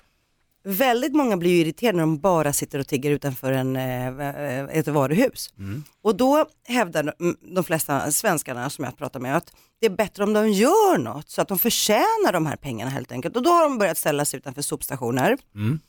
väldigt 0.63 1.15
många 1.15 1.37
blir 1.37 1.51
ju 1.51 1.57
irriterade 1.57 1.97
när 1.97 2.03
de 2.03 2.19
bara 2.19 2.53
sitter 2.53 2.79
och 2.79 2.87
tigger 2.87 3.11
utanför 3.11 3.51
en, 3.51 3.75
eh, 3.75 4.77
ett 4.77 4.87
varuhus. 4.87 5.53
Och 6.01 6.17
då 6.17 6.45
hävdar 6.67 7.03
de, 7.03 7.35
de 7.55 7.63
flesta 7.63 8.11
svenskarna 8.11 8.69
som 8.69 8.85
jag 8.85 8.97
pratar 8.97 9.19
med 9.19 9.37
att 9.37 9.53
det 9.79 9.85
är 9.85 9.89
bättre 9.89 10.23
om 10.23 10.33
de 10.33 10.49
gör 10.49 10.97
något 10.97 11.29
så 11.29 11.41
att 11.41 11.47
de 11.47 11.59
förtjänar 11.59 12.33
de 12.33 12.45
här 12.45 12.55
pengarna 12.55 12.91
helt 12.91 13.11
enkelt. 13.11 13.35
Och 13.35 13.43
då 13.43 13.49
har 13.49 13.63
de 13.63 13.77
börjat 13.77 13.97
ställa 13.97 14.25
sig 14.25 14.37
utanför 14.37 14.61
sopstationer. 14.61 15.37
Mm. 15.55 15.79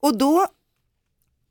Och 0.00 0.18
då 0.18 0.46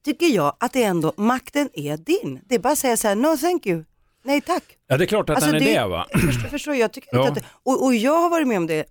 tycker 0.06 0.28
jag 0.28 0.56
att 0.60 0.74
det 0.74 0.84
ändå, 0.84 1.14
makten 1.18 1.70
är 1.74 1.98
din. 1.98 2.42
Det 2.46 2.56
är 2.56 2.60
bara 2.60 2.74
att 2.74 2.80
säga 2.80 2.98
så 2.98 3.08
här, 3.08 3.16
no 3.16 3.38
thank 3.38 3.66
you, 3.68 3.84
nej 4.24 4.42
tack. 4.42 4.64
Ja, 4.88 4.98
det 4.98 5.04
är 5.04 5.06
klart 5.06 5.30
att 5.30 5.36
Alltså, 5.36 5.52
den 5.52 5.62
är 5.62 5.66
det- 5.66 5.74
det. 5.80 5.88
va? 5.88 6.08
Förstår, 6.14 6.50
förstår 6.50 6.76
jag, 6.76 6.94
tycker 6.94 7.10
Ja. 7.12 7.20
inte 7.20 7.30
att 7.30 7.36
det, 7.36 7.44
och, 7.64 7.86
och 7.86 7.96
jag 7.96 8.22
har 8.22 8.30
varit 8.30 8.48
med 8.48 8.58
om 8.58 8.68
det, 8.68 8.86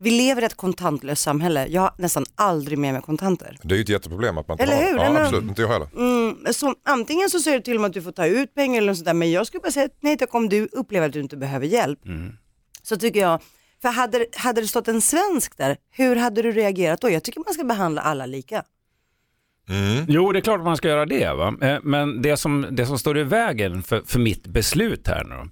vi 0.00 0.10
lever 0.10 0.42
i 0.42 0.44
ett 0.44 0.56
kontantlöst 0.56 1.22
samhälle, 1.22 1.66
jag 1.66 1.80
har 1.82 1.94
nästan 1.98 2.24
aldrig 2.34 2.78
med 2.78 2.92
mig 2.92 3.02
kontanter. 3.02 3.56
Det 3.62 3.74
är 3.74 3.76
ju 3.76 3.82
ett 3.82 3.88
jätteproblem 3.88 4.38
att 4.38 4.48
man 4.48 4.54
inte 4.54 4.64
Eller 4.64 4.76
har 4.76 4.82
hur? 4.90 4.96
Ja, 4.98 5.02
Nej, 5.02 5.12
men- 5.12 5.22
absolut, 5.22 5.44
inte 5.44 5.62
jag 5.62 5.68
heller. 5.68 5.88
Mm, 5.96 6.52
så 6.54 6.74
antingen 6.84 7.30
så 7.30 7.40
säger 7.40 7.58
du 7.58 7.62
till 7.64 7.74
och 7.74 7.80
med 7.80 7.88
att 7.88 7.94
du 7.94 8.02
får 8.02 8.12
ta 8.12 8.26
ut 8.26 8.54
pengar 8.54 8.78
eller 8.78 8.86
något 8.88 8.96
sånt 8.96 9.06
där, 9.06 9.14
men 9.14 9.30
jag 9.30 9.46
skulle 9.46 9.60
bara 9.60 9.72
säga 9.72 9.88
nej 10.00 10.16
tack 10.18 10.34
om 10.34 10.48
du 10.48 10.68
upplever 10.72 11.06
att 11.06 11.12
du 11.12 11.20
inte 11.20 11.36
behöver 11.36 11.66
hjälp. 11.66 12.04
Mm. 12.06 12.32
Så 12.82 12.96
tycker 12.96 13.20
jag, 13.20 13.40
för 13.82 13.88
hade, 13.88 14.26
hade 14.36 14.60
det 14.60 14.68
stått 14.68 14.88
en 14.88 15.00
svensk 15.00 15.56
där, 15.56 15.76
hur 15.90 16.16
hade 16.16 16.42
du 16.42 16.52
reagerat 16.52 17.00
då? 17.00 17.10
Jag 17.10 17.22
tycker 17.24 17.40
man 17.46 17.54
ska 17.54 17.64
behandla 17.64 18.02
alla 18.02 18.26
lika. 18.26 18.62
Mm. 19.68 20.04
Jo, 20.08 20.32
det 20.32 20.38
är 20.38 20.40
klart 20.40 20.58
att 20.58 20.64
man 20.64 20.76
ska 20.76 20.88
göra 20.88 21.06
det. 21.06 21.32
Va? 21.34 21.54
Eh, 21.60 21.78
Men 21.82 22.22
det 22.22 22.36
som, 22.36 22.66
det 22.70 22.86
som 22.86 22.98
står 22.98 23.18
i 23.18 23.22
vägen 23.22 23.82
för, 23.82 24.02
för 24.06 24.18
mitt 24.18 24.46
beslut 24.46 25.08
här 25.08 25.24
nu, 25.24 25.50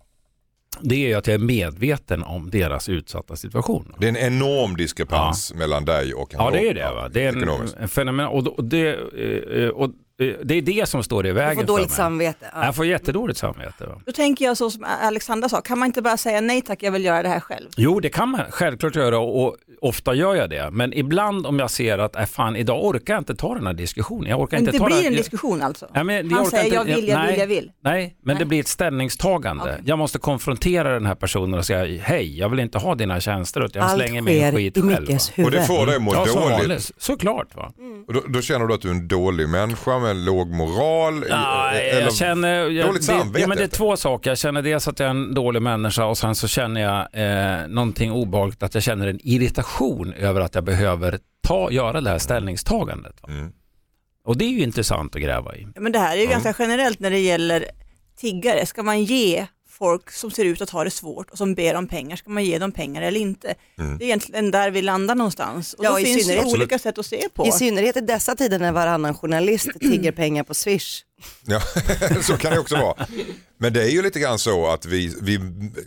det 0.81 0.95
är 0.95 1.09
ju 1.09 1.15
att 1.15 1.27
jag 1.27 1.35
är 1.35 1.39
medveten 1.39 2.23
om 2.23 2.51
deras 2.51 2.89
utsatta 2.89 3.37
situation. 3.37 3.95
Det 3.99 4.07
är 4.07 4.09
en 4.09 4.17
enorm 4.17 4.77
diskrepans 4.77 5.55
mellan 5.55 5.85
dig 5.85 6.15
och 6.15 6.35
en 6.35 6.41
Ja, 6.41 6.51
det 6.51 6.69
är 6.69 6.75
det. 6.75 6.91
Va? 6.95 7.09
Det 7.09 7.25
är 7.25 7.29
en, 7.29 7.49
en 7.81 7.89
fenomen. 7.89 8.27
Och, 8.27 8.47
och, 8.47 8.65
det, 8.65 8.89
eh, 8.89 9.69
och 9.69 9.85
eh, 9.85 9.91
det 10.19 10.55
är 10.55 10.63
det 10.63 10.89
som 10.89 11.03
står 11.03 11.27
i 11.27 11.29
Du 11.29 11.35
vägen 11.35 11.57
får 11.57 11.63
dåligt 11.65 11.87
för 11.87 11.91
mig. 11.93 11.97
samvete. 11.97 12.47
Ja. 12.55 12.65
Jag 12.65 12.75
får 12.77 12.87
jättedåligt 12.87 13.39
samvete. 13.39 13.87
Va? 13.87 14.01
Då 14.07 14.13
tänker 14.13 14.45
jag 14.45 14.57
så 14.57 14.71
som 14.71 14.87
Alexandra 15.03 15.49
sa, 15.49 15.61
kan 15.61 15.79
man 15.79 15.87
inte 15.87 16.03
bara 16.03 16.17
säga 16.17 16.41
nej 16.41 16.63
tack, 16.63 16.83
jag 16.83 16.93
vill 16.93 17.05
göra 17.05 17.23
det 17.23 17.29
här 17.29 17.41
själv? 17.41 17.67
Jo, 17.77 18.01
det 18.01 18.09
kan 18.09 18.29
man 18.29 18.41
självklart 18.51 18.97
göra 18.97 19.19
och 19.19 19.57
ofta 19.81 20.15
gör 20.15 20.35
jag 20.35 20.51
det. 20.51 20.71
Men 20.73 20.93
ibland 20.93 21.47
om 21.47 21.59
jag 21.59 21.71
ser 21.71 21.99
att 21.99 22.17
äh, 22.17 22.25
fan, 22.25 22.57
idag 22.57 22.85
orkar 22.85 23.15
jag 23.15 23.21
inte 23.21 23.35
ta 23.35 23.55
den 23.55 23.67
här 23.67 23.75
diskussionen. 23.75 24.31
Jag 24.31 24.41
orkar 24.41 24.57
Men 24.57 24.61
inte 24.61 24.73
det 24.73 24.79
ta 24.79 24.87
blir 24.87 24.97
den- 24.97 25.07
en 25.07 25.13
diskussion 25.13 25.63
alltså? 25.63 25.89
Ja, 25.95 26.05
men 26.05 26.15
jag 26.17 26.25
Han 26.37 26.47
orkar 26.47 26.51
säger 26.59 26.65
inte- 26.65 26.77
jag 26.77 26.85
vill, 26.97 27.09
jag 27.09 27.19
nej, 27.19 27.31
vill, 27.31 27.41
jag 27.41 27.47
vill. 27.47 27.71
Nej, 27.85 28.17
men 28.23 28.35
Nej. 28.35 28.39
det 28.39 28.45
blir 28.49 28.61
ett 28.61 28.69
ställningstagande. 28.69 29.63
Okej. 29.65 29.83
Jag 29.85 29.99
måste 29.99 30.19
konfrontera 30.19 30.93
den 30.93 31.07
här 31.07 31.15
personen 31.15 31.59
och 31.59 31.67
säga 31.67 32.03
hej, 32.03 32.39
jag 32.39 32.49
vill 32.49 32.61
inte 32.61 32.79
ha 32.79 32.95
dina 32.95 33.21
tjänster 33.21 33.65
utan 33.65 33.81
jag 33.83 33.91
Allt 33.91 34.03
slänger 34.03 34.23
min 34.23 34.53
skit 34.53 34.77
i 34.77 34.81
själv. 34.81 35.01
Mickes 35.01 35.29
Och 35.29 35.35
huvud. 35.37 35.53
det 35.53 35.63
får 35.67 35.87
dig 35.87 35.97
att 35.97 36.03
må 36.03 36.15
Ja, 36.15 36.19
dåligt. 36.25 36.51
vanligt. 36.51 36.91
Såklart. 36.99 37.55
Va? 37.57 37.73
Och 38.09 38.15
då, 38.15 38.23
då 38.29 38.41
känner 38.43 38.67
du 38.67 38.75
att 38.75 38.81
du 38.81 38.89
är 38.89 38.93
en 38.93 39.09
dålig 39.09 39.49
människa 39.49 39.99
med 40.07 40.17
låg 40.17 40.49
moral? 40.49 41.25
Ja, 41.29 41.71
eller- 41.71 42.01
jag 42.01 42.15
känner, 42.15 42.71
jag, 42.71 42.87
dåligt 42.87 43.01
det, 43.01 43.07
samvete? 43.07 43.41
ja, 43.41 43.47
men 43.47 43.59
det 43.59 43.65
är 43.65 43.69
två 43.69 43.97
saker. 43.97 44.31
Jag 44.31 44.39
känner 44.39 44.63
dels 44.63 44.89
att 44.89 44.99
jag 45.01 45.07
är 45.07 45.11
en 45.11 45.35
dålig 45.35 45.63
människa 45.63 46.05
och 46.05 46.19
sen 46.19 46.35
så 46.35 46.49
känner 46.49 46.81
jag 46.81 46.99
eh, 47.13 47.69
någonting 47.69 48.13
obehagligt, 48.13 48.63
att 48.63 48.75
jag 48.75 48.83
känner 48.83 49.07
en 49.07 49.21
irritation 49.23 50.13
över 50.13 50.41
att 50.41 50.55
jag 50.55 50.65
behöver 50.65 51.19
ta, 51.43 51.71
göra 51.71 52.01
det 52.01 52.11
här 52.11 52.19
ställningstagandet. 52.19 53.29
Mm. 53.29 53.53
Och 54.25 54.37
det 54.37 54.45
är 54.45 54.51
ju 54.51 54.63
intressant 54.63 55.17
att 55.17 55.23
gräva 55.23 55.57
i. 55.57 55.67
Men 55.77 55.93
det 55.93 55.99
här 55.99 56.17
är 56.17 56.21
ju 56.21 56.27
ganska 56.27 56.55
generellt 56.59 57.01
när 57.01 57.11
det 57.11 57.19
gäller 57.19 57.65
tiggare. 58.17 58.67
Ska 58.67 58.83
man 58.83 59.05
ge 59.05 59.47
folk 59.79 60.11
som 60.11 60.31
ser 60.31 60.45
ut 60.45 60.61
att 60.61 60.71
ha 60.71 60.85
det 60.85 60.91
svårt 60.91 61.31
och 61.31 61.39
som 61.39 61.55
ber 61.55 61.75
om 61.75 61.87
pengar, 61.89 62.17
ska 62.17 62.31
man 62.31 62.45
ge 62.45 62.59
dem 62.59 62.73
pengar 62.73 63.03
eller 63.03 63.21
inte? 63.21 63.55
Det 63.77 63.83
är 63.83 64.03
egentligen 64.03 64.51
där 64.51 64.71
vi 64.71 64.83
landar 64.83 65.15
någonstans. 65.15 65.75
Och 65.75 65.85
Ja, 65.85 65.91
då 65.91 66.01
i 66.01 66.05
finns 66.05 66.27
det 66.27 66.45
olika 66.45 66.79
sätt 66.79 66.99
att 66.99 67.07
se 67.07 67.29
på. 67.35 67.47
I 67.47 67.53
synnerhet 67.53 67.97
i 67.97 68.01
dessa 68.01 68.37
tider 68.37 68.59
när 68.59 68.73
varannan 68.73 69.15
journalist 69.15 69.69
tigger 69.81 70.13
pengar 70.13 70.45
på 70.45 70.55
Swish. 70.55 71.03
Ja, 71.47 71.61
så 72.23 72.37
kan 72.37 72.53
det 72.53 72.59
också 72.59 72.77
vara. 72.77 73.07
Men 73.59 73.73
det 73.73 73.83
är 73.83 73.89
ju 73.91 74.03
lite 74.03 74.21
grann 74.21 74.39
så 74.39 74.67
att 74.67 74.87
vi, 74.87 75.15
vi, 75.23 75.39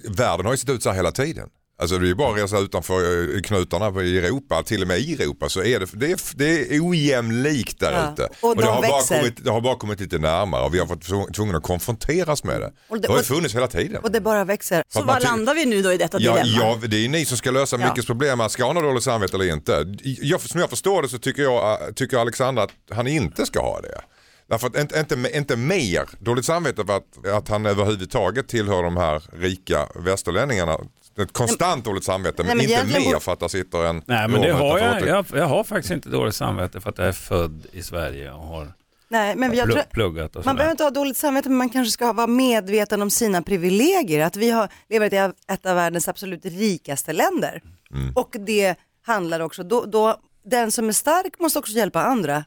världen 0.10 0.46
har 0.46 0.54
ju 0.54 0.58
sett 0.58 0.70
ut 0.70 0.84
så 0.84 0.90
här 0.90 0.96
hela 0.96 1.12
tiden. 1.12 1.50
Alltså 1.82 1.98
det 1.98 2.10
är 2.10 2.14
bara 2.14 2.32
att 2.34 2.38
resa 2.44 2.60
utanför 2.60 3.36
eh, 3.36 3.42
knutarna 3.42 4.02
i 4.04 4.18
Europa, 4.18 4.64
till 4.64 4.82
och 4.82 4.88
med 4.88 5.00
i 5.00 5.14
Europa 5.14 5.50
så 5.50 5.64
är 5.64 5.80
det, 5.80 5.86
det, 5.94 6.12
är, 6.12 6.20
det 6.38 6.76
är 6.76 6.90
ojämlikt 6.90 7.80
där 7.80 7.92
Ja, 7.92 8.14
ute. 8.14 8.30
och 8.42 8.56
det, 8.56 8.62
de 8.62 8.68
har 8.68 8.82
bara 8.82 8.98
växer. 8.98 9.18
kommit, 9.20 9.44
det 9.46 9.52
har 9.52 9.62
bara 9.62 9.76
kommit 9.76 10.00
lite 10.00 10.18
närmare 10.18 10.64
och 10.66 10.74
vi 10.74 10.80
har 10.80 10.86
varit 10.86 11.04
tvung- 11.04 11.34
tvungna 11.34 11.58
att 11.58 11.64
konfronteras 11.64 12.44
med 12.44 12.62
det. 12.62 12.72
Och 12.88 12.96
det- 12.96 13.02
Det 13.02 13.08
har 13.08 13.16
ju 13.16 13.20
och- 13.20 13.26
funnits 13.26 13.56
hela 13.56 13.68
tiden. 13.68 14.02
Och 14.04 14.12
det 14.12 14.22
bara 14.22 14.44
växer. 14.46 14.84
Så 14.90 15.04
var 15.04 15.20
landar 15.20 15.56
vi 15.56 15.66
nu 15.66 15.82
då 15.82 15.94
i 15.94 15.98
detta 15.98 16.20
Ja, 16.20 16.44
dilemma? 16.44 16.78
ja, 16.82 16.88
det 16.88 17.06
är 17.06 17.10
ni 17.10 17.26
som 17.26 17.38
ska 17.38 17.52
lösa 17.52 17.78
Ja. 17.80 17.90
Mickes 17.90 18.06
problem. 18.06 18.50
Ska 18.50 18.68
han 18.68 18.76
ha 18.76 18.84
dåligt 18.84 19.04
samvete 19.04 19.36
eller 19.38 19.54
inte? 19.54 19.86
Jag, 20.04 20.42
som 20.42 20.60
jag 20.60 20.70
förstår 20.70 21.02
det 21.02 21.10
så 21.10 21.18
tycker, 21.18 21.42
jag, 21.44 21.96
tycker 21.96 22.18
Alexandra 22.18 22.64
att 22.64 22.72
han 22.92 23.08
inte 23.08 23.46
ska 23.46 23.60
ha 23.62 23.82
det. 23.82 24.02
Därför 24.50 24.68
att 24.68 24.78
inte, 24.78 25.00
inte, 25.00 25.32
inte 25.38 25.56
mer 25.56 26.10
dåligt 26.20 26.46
samvete 26.46 26.84
för 26.86 26.98
att, 26.98 27.28
att 27.38 27.48
han 27.50 27.66
överhuvudtaget 27.66 28.48
tillhör 28.48 28.84
de 28.84 28.98
här 28.98 29.24
rika 29.34 29.88
västerlänningarna. 29.96 30.78
Ett 31.20 31.34
konstant 31.34 31.86
dåligt 31.86 32.04
samvete 32.04 32.44
men, 32.44 32.58
Nej, 32.58 32.68
men 32.68 32.80
inte 32.88 33.00
mer 33.00 33.06
borde- 33.06 33.20
för 33.20 33.34
att 33.34 33.40
det 33.40 33.50
sitter 33.50 33.86
en 33.86 34.02
Nej 34.06 34.28
men 34.28 34.42
det 34.42 34.52
har 34.52 34.80
jag, 34.80 35.08
jag, 35.08 35.26
jag 35.34 35.46
har 35.46 35.64
faktiskt 35.64 35.92
inte 35.92 36.10
dåligt 36.10 36.36
samvete 36.36 36.82
för 36.82 36.90
att 36.90 36.98
jag 36.98 37.08
är 37.08 37.12
född 37.12 37.66
i 37.72 37.82
Sverige 37.84 38.32
och 38.32 38.44
har 38.44 38.74
Nej, 39.12 39.36
men 39.36 39.54
jag 39.54 39.90
pluggat 39.92 40.36
och 40.36 40.46
man 40.46 40.56
behöver 40.56 40.72
inte 40.72 40.84
ha 40.84 40.92
dåligt 40.92 41.18
samvete 41.18 41.50
men 41.50 41.58
man 41.58 41.70
kanske 41.70 41.92
ska 41.92 42.14
vara 42.14 42.28
medveten 42.28 43.02
om 43.02 43.10
sina 43.10 43.42
privilegier. 43.42 44.26
Att 44.26 44.36
vi 44.36 44.50
har, 44.50 44.70
lever 44.90 45.14
i 45.14 45.32
ett 45.48 45.66
av 45.66 45.76
världens 45.76 46.08
absolut 46.08 46.46
rikaste 46.46 47.14
länder. 47.14 47.62
Mm. 47.94 48.14
Och 48.16 48.36
det 48.40 48.76
handlar 49.06 49.40
också, 49.40 49.64
då, 49.64 49.86
då, 49.86 50.16
den 50.46 50.72
som 50.72 50.88
är 50.88 50.94
stark 50.94 51.40
måste 51.40 51.60
också 51.60 51.72
hjälpa 51.72 52.02
andra. 52.02 52.44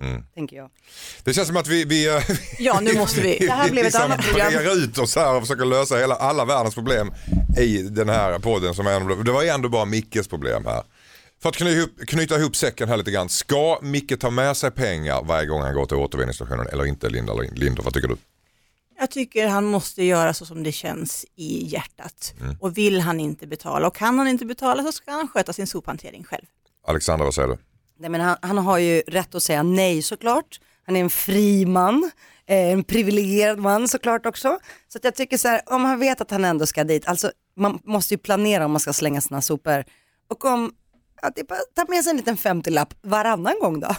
Mm. 0.00 0.22
Tänker 0.34 0.56
jag. 0.56 0.70
Det 1.24 1.34
känns 1.34 1.48
som 1.48 1.56
att 1.56 1.68
vi, 1.68 1.84
vi, 1.84 2.20
Ja, 2.58 2.80
nu 2.80 2.94
måste 2.94 3.20
vi. 3.20 3.38
Det 3.38 3.52
här 3.52 3.70
blev 3.70 3.86
ett 3.86 3.94
annat 3.94 4.22
program. 4.22 4.52
brer 4.52 4.84
ut 4.84 4.98
oss 4.98 5.16
här 5.16 5.34
och 5.34 5.42
försöker 5.42 5.64
lösa 5.64 5.96
hela, 5.96 6.14
alla 6.14 6.44
världens 6.44 6.74
problem 6.74 7.12
i 7.58 7.78
den 7.78 8.08
här 8.08 8.38
podden. 8.38 8.74
Som 8.74 8.86
är, 8.86 9.24
det 9.24 9.32
var 9.32 9.42
ju 9.42 9.48
ändå 9.48 9.68
bara 9.68 9.84
Mickes 9.84 10.28
problem 10.28 10.64
här. 10.66 10.82
För 11.42 11.48
att 11.48 11.56
knyta 11.56 11.76
ihop, 11.76 11.90
knyta 12.06 12.38
ihop 12.38 12.56
säcken 12.56 12.88
här 12.88 12.96
lite 12.96 13.10
grann. 13.10 13.28
Ska 13.28 13.78
Micke 13.82 14.20
ta 14.20 14.30
med 14.30 14.56
sig 14.56 14.70
pengar 14.70 15.22
varje 15.22 15.46
gång 15.46 15.62
han 15.62 15.74
går 15.74 15.86
till 15.86 15.96
återvinningsstationen 15.96 16.66
eller 16.66 16.86
inte 16.86 17.08
Linda? 17.08 17.34
Linda, 17.34 17.82
vad 17.82 17.94
tycker 17.94 18.08
du? 18.08 18.16
Jag 18.98 19.10
tycker 19.10 19.46
han 19.46 19.64
måste 19.64 20.04
göra 20.04 20.34
så 20.34 20.46
som 20.46 20.62
det 20.62 20.72
känns 20.72 21.26
i 21.36 21.66
hjärtat. 21.66 22.34
Mm. 22.40 22.56
Och 22.60 22.78
vill 22.78 23.00
han 23.00 23.20
inte 23.20 23.46
betala 23.46 23.86
och 23.86 23.96
kan 23.96 24.18
han 24.18 24.28
inte 24.28 24.44
betala 24.44 24.82
så 24.82 24.92
ska 24.92 25.10
han 25.10 25.28
sköta 25.28 25.52
sin 25.52 25.66
sophantering 25.66 26.24
själv. 26.24 26.44
Alexander, 26.86 27.24
vad 27.24 27.34
säger 27.34 27.48
du? 27.48 27.58
Nej, 27.98 28.10
men 28.10 28.20
han, 28.20 28.36
han 28.42 28.58
har 28.58 28.78
ju 28.78 29.00
rätt 29.00 29.34
att 29.34 29.42
säga 29.42 29.62
nej 29.62 30.02
såklart. 30.02 30.60
Han 30.86 30.96
är 30.96 31.00
en 31.00 31.10
fri 31.10 31.66
man, 31.66 32.10
eh, 32.46 32.72
en 32.72 32.84
privilegierad 32.84 33.58
man 33.58 33.88
såklart 33.88 34.26
också. 34.26 34.58
Så 34.88 34.98
att 34.98 35.04
jag 35.04 35.14
tycker 35.14 35.36
så 35.36 35.48
här, 35.48 35.60
om 35.66 35.84
han 35.84 36.00
vet 36.00 36.20
att 36.20 36.30
han 36.30 36.44
ändå 36.44 36.66
ska 36.66 36.84
dit, 36.84 37.08
alltså 37.08 37.30
man 37.56 37.78
måste 37.84 38.14
ju 38.14 38.18
planera 38.18 38.64
om 38.64 38.70
man 38.70 38.80
ska 38.80 38.92
slänga 38.92 39.20
sina 39.20 39.40
sopor. 39.40 39.84
Och 40.28 40.44
om, 40.44 40.72
ja, 41.22 41.30
det 41.34 41.40
är 41.40 41.44
bara, 41.44 41.58
ta 41.74 41.84
med 41.88 42.04
sig 42.04 42.10
en 42.10 42.16
liten 42.16 42.36
50-lapp 42.36 42.94
varannan 43.02 43.54
gång 43.60 43.80
då. 43.80 43.96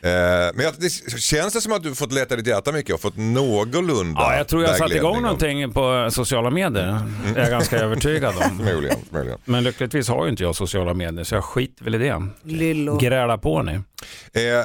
Eh, 0.00 0.10
men 0.54 0.72
det, 0.78 0.90
känns 1.20 1.52
det 1.54 1.60
som 1.60 1.72
att 1.72 1.82
du 1.82 1.94
fått 1.94 2.12
leta 2.12 2.36
ditt 2.36 2.46
hjärta 2.46 2.72
mycket 2.72 2.94
och 2.94 3.00
fått 3.00 3.16
någorlunda 3.16 4.20
Ja, 4.20 4.36
jag 4.36 4.48
tror 4.48 4.62
jag 4.64 4.76
satte 4.76 4.94
igång 4.96 5.16
om- 5.16 5.22
någonting 5.22 5.72
på 5.72 6.08
sociala 6.12 6.50
medier. 6.50 7.00
Det 7.34 7.40
är 7.40 7.42
jag 7.42 7.50
ganska 7.50 7.78
övertygad 7.78 8.34
om. 8.36 8.58
Förmodligen, 8.66 8.96
förmodligen. 9.10 9.38
Men 9.44 9.64
lyckligtvis 9.64 10.08
har 10.08 10.24
ju 10.24 10.30
inte 10.30 10.42
jag 10.42 10.56
sociala 10.56 10.94
medier 10.94 11.24
så 11.24 11.34
jag 11.34 11.44
skiter 11.44 11.84
väl 11.84 11.94
i 11.94 11.98
det. 11.98 12.26
Lyllo. 12.42 12.98
Gräla 12.98 13.38
på 13.38 13.62
ni. 13.62 13.72
Eh, 13.72 13.80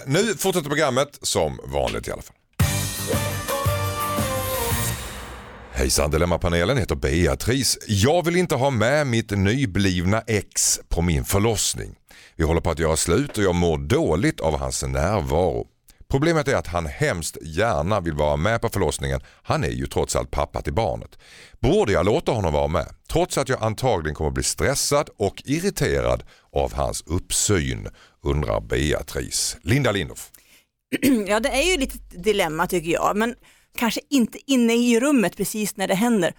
nu 0.08 0.24
fortsätter 0.38 0.70
programmet 0.70 1.20
som 1.22 1.60
vanligt 1.66 2.08
i 2.08 2.12
alla 2.12 2.22
fall. 2.22 2.36
Hejsan 5.76 6.12
Dilemmapanelen 6.12 6.78
heter 6.78 6.96
Beatrice. 6.96 7.78
Jag 7.88 8.26
vill 8.26 8.36
inte 8.36 8.56
ha 8.56 8.70
med 8.70 9.08
mitt 9.08 9.32
nyblivna 9.32 10.22
ex 10.28 10.80
på 10.90 11.02
min 11.02 11.26
förlossning. 11.26 11.96
Vi 12.36 12.44
håller 12.44 12.62
på 12.62 12.70
att 12.70 12.80
göra 12.80 12.98
slut 12.98 13.38
och 13.38 13.44
jag 13.44 13.56
mår 13.56 13.78
dåligt 13.78 14.40
av 14.40 14.60
hans 14.60 14.84
närvaro. 14.84 15.68
Problemet 16.14 16.48
är 16.48 16.56
att 16.56 16.68
han 16.68 16.86
hemskt 16.86 17.38
gärna 17.42 18.00
vill 18.00 18.14
vara 18.14 18.38
med 18.38 18.62
på 18.62 18.70
förlossningen. 18.70 19.22
Han 19.44 19.64
är 19.64 19.70
ju 19.70 19.86
trots 19.86 20.16
allt 20.16 20.32
pappa 20.32 20.62
till 20.62 20.74
barnet. 20.74 21.20
Borde 21.60 21.92
jag 21.94 22.06
låta 22.06 22.32
honom 22.32 22.54
vara 22.54 22.68
med? 22.68 22.86
Trots 23.12 23.38
att 23.38 23.50
jag 23.50 23.64
antagligen 23.64 24.16
kommer 24.16 24.32
bli 24.32 24.44
stressad 24.44 25.10
och 25.18 25.44
irriterad 25.46 26.24
av 26.52 26.74
hans 26.74 27.04
uppsyn, 27.06 27.88
undrar 28.24 28.62
Beatrice. 28.62 29.58
Linda 29.62 29.92
Lindorff. 29.92 30.32
Ja, 31.28 31.40
det 31.40 31.50
är 31.50 31.72
ju 31.72 31.78
lite 31.78 31.98
dilemma 32.18 32.68
tycker 32.68 32.92
jag, 32.92 33.18
men 33.18 33.36
kanske 33.78 34.02
inte 34.10 34.52
inne 34.52 34.74
i 34.74 35.00
rummet 35.00 35.38
precis 35.38 35.78
när 35.78 35.88
det 35.88 35.96
händer. 35.96 36.34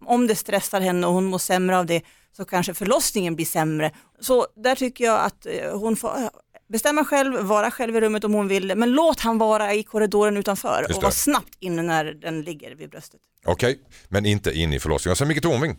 Om 0.00 0.26
det 0.26 0.36
stressar 0.36 0.80
henne 0.80 1.06
och 1.06 1.12
hon 1.12 1.24
mår 1.24 1.38
sämre 1.38 1.78
av 1.78 1.86
det 1.86 2.02
så 2.36 2.44
kanske 2.44 2.74
förlossningen 2.74 3.36
blir 3.36 3.46
sämre. 3.46 3.90
Så 4.20 4.46
där 4.56 4.74
tycker 4.74 5.04
jag 5.04 5.20
att 5.20 5.46
eh, 5.46 5.78
hon 5.78 5.96
får 5.96 6.08
eh, 6.08 6.28
bestämma 6.68 7.04
själv, 7.04 7.34
vara 7.40 7.70
själv 7.70 7.96
i 7.96 8.00
rummet 8.00 8.24
om 8.24 8.34
hon 8.34 8.48
vill, 8.48 8.74
men 8.76 8.90
låt 8.90 9.20
han 9.20 9.38
vara 9.38 9.74
i 9.74 9.82
korridoren 9.82 10.36
utanför 10.36 10.86
och 10.96 11.02
vara 11.02 11.12
snabbt 11.12 11.56
inne 11.60 11.82
när 11.82 12.04
den 12.04 12.42
ligger 12.42 12.74
vid 12.74 12.90
bröstet. 12.90 13.20
Okej, 13.46 13.80
men 14.08 14.26
inte 14.26 14.52
in 14.52 14.72
i 14.72 14.80
förlossningen. 14.80 15.12
Och 15.12 15.18
sen 15.18 15.28
Micke 15.28 15.42
Tornving. 15.42 15.76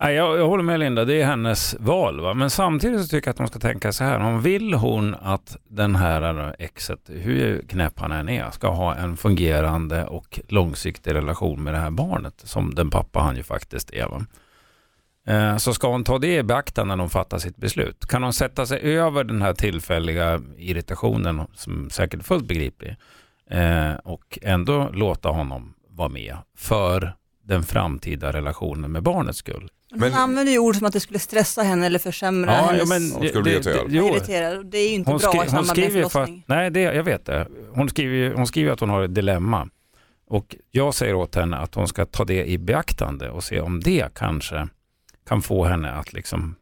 Nej, 0.00 0.14
jag, 0.14 0.38
jag 0.38 0.48
håller 0.48 0.62
med 0.62 0.80
Linda, 0.80 1.04
det 1.04 1.22
är 1.22 1.26
hennes 1.26 1.76
val. 1.80 2.20
Va? 2.20 2.34
Men 2.34 2.50
samtidigt 2.50 3.00
så 3.00 3.06
tycker 3.08 3.28
jag 3.28 3.32
att 3.32 3.38
hon 3.38 3.48
ska 3.48 3.58
tänka 3.58 3.92
så 3.92 4.04
här. 4.04 4.20
Om 4.20 4.42
vill 4.42 4.74
hon 4.74 5.14
att 5.14 5.56
den 5.68 5.96
här 5.96 6.40
eh, 6.40 6.52
exet, 6.58 7.00
hur 7.06 7.62
knäpp 7.68 7.98
han 8.00 8.12
än 8.12 8.28
är, 8.28 8.50
ska 8.50 8.68
ha 8.68 8.94
en 8.94 9.16
fungerande 9.16 10.04
och 10.04 10.40
långsiktig 10.48 11.14
relation 11.14 11.62
med 11.62 11.74
det 11.74 11.78
här 11.78 11.90
barnet, 11.90 12.34
som 12.44 12.74
den 12.74 12.90
pappa 12.90 13.20
han 13.20 13.36
ju 13.36 13.42
faktiskt 13.42 13.90
är. 13.90 14.06
Va? 14.08 14.26
Eh, 15.26 15.56
så 15.56 15.74
ska 15.74 15.88
hon 15.88 16.04
ta 16.04 16.18
det 16.18 16.36
i 16.36 16.42
beaktande 16.42 16.96
när 16.96 17.02
hon 17.02 17.10
fattar 17.10 17.38
sitt 17.38 17.56
beslut. 17.56 18.06
Kan 18.06 18.22
hon 18.22 18.32
sätta 18.32 18.66
sig 18.66 18.80
över 18.80 19.24
den 19.24 19.42
här 19.42 19.52
tillfälliga 19.52 20.40
irritationen, 20.58 21.42
som 21.54 21.90
säkert 21.90 22.20
är 22.20 22.24
fullt 22.24 22.48
begriplig, 22.48 22.96
eh, 23.50 23.94
och 24.04 24.38
ändå 24.42 24.90
låta 24.92 25.28
honom 25.28 25.74
vara 25.88 26.08
med 26.08 26.36
för 26.56 27.14
den 27.44 27.62
framtida 27.62 28.32
relationen 28.32 28.92
med 28.92 29.02
barnets 29.02 29.38
skull. 29.38 29.68
Men 29.90 30.00
Men- 30.00 30.12
hon 30.12 30.20
använder 30.22 30.52
ju 30.52 30.58
ord 30.58 30.76
som 30.76 30.86
att 30.86 30.92
det 30.92 31.00
skulle 31.00 31.18
stressa 31.18 31.62
henne 31.62 31.86
eller 31.86 31.98
försämra 31.98 32.52
hennes 32.52 32.90
Hon 33.14 33.28
skulle 33.28 33.42
bli 33.42 33.52
irriterad. 33.52 34.66
Det 34.70 34.78
är 34.78 34.88
ju 34.88 34.94
inte 34.94 35.10
hon, 35.10 35.18
bra 35.18 35.28
skri, 35.28 35.38
i 35.38 35.40
hon 35.40 35.48
samband 35.50 35.78
med 35.78 35.92
förlossning. 35.92 36.36
fast, 36.36 36.48
nej 36.48 36.70
det, 36.70 36.80
jag 36.80 37.04
vet 37.04 37.26
det. 37.26 37.48
Hon 37.74 37.88
skriver, 37.88 38.14
ju- 38.14 38.34
hon 38.34 38.46
skriver 38.46 38.72
att 38.72 38.80
hon 38.80 38.90
har 38.90 39.02
ett 39.02 39.14
dilemma. 39.14 39.68
Och 40.26 40.56
jag 40.70 40.94
säger 40.94 41.14
åt 41.14 41.34
henne 41.34 41.56
att 41.56 41.74
hon 41.74 41.88
ska 41.88 42.06
ta 42.06 42.24
det 42.24 42.44
i 42.46 42.58
beaktande 42.58 43.30
och 43.30 43.44
se 43.44 43.60
om 43.60 43.80
det 43.80 44.14
kanske 44.14 44.68
kan 45.28 45.42
få 45.42 45.64
henne 45.64 45.92
att 45.92 46.12
liksom 46.12 46.54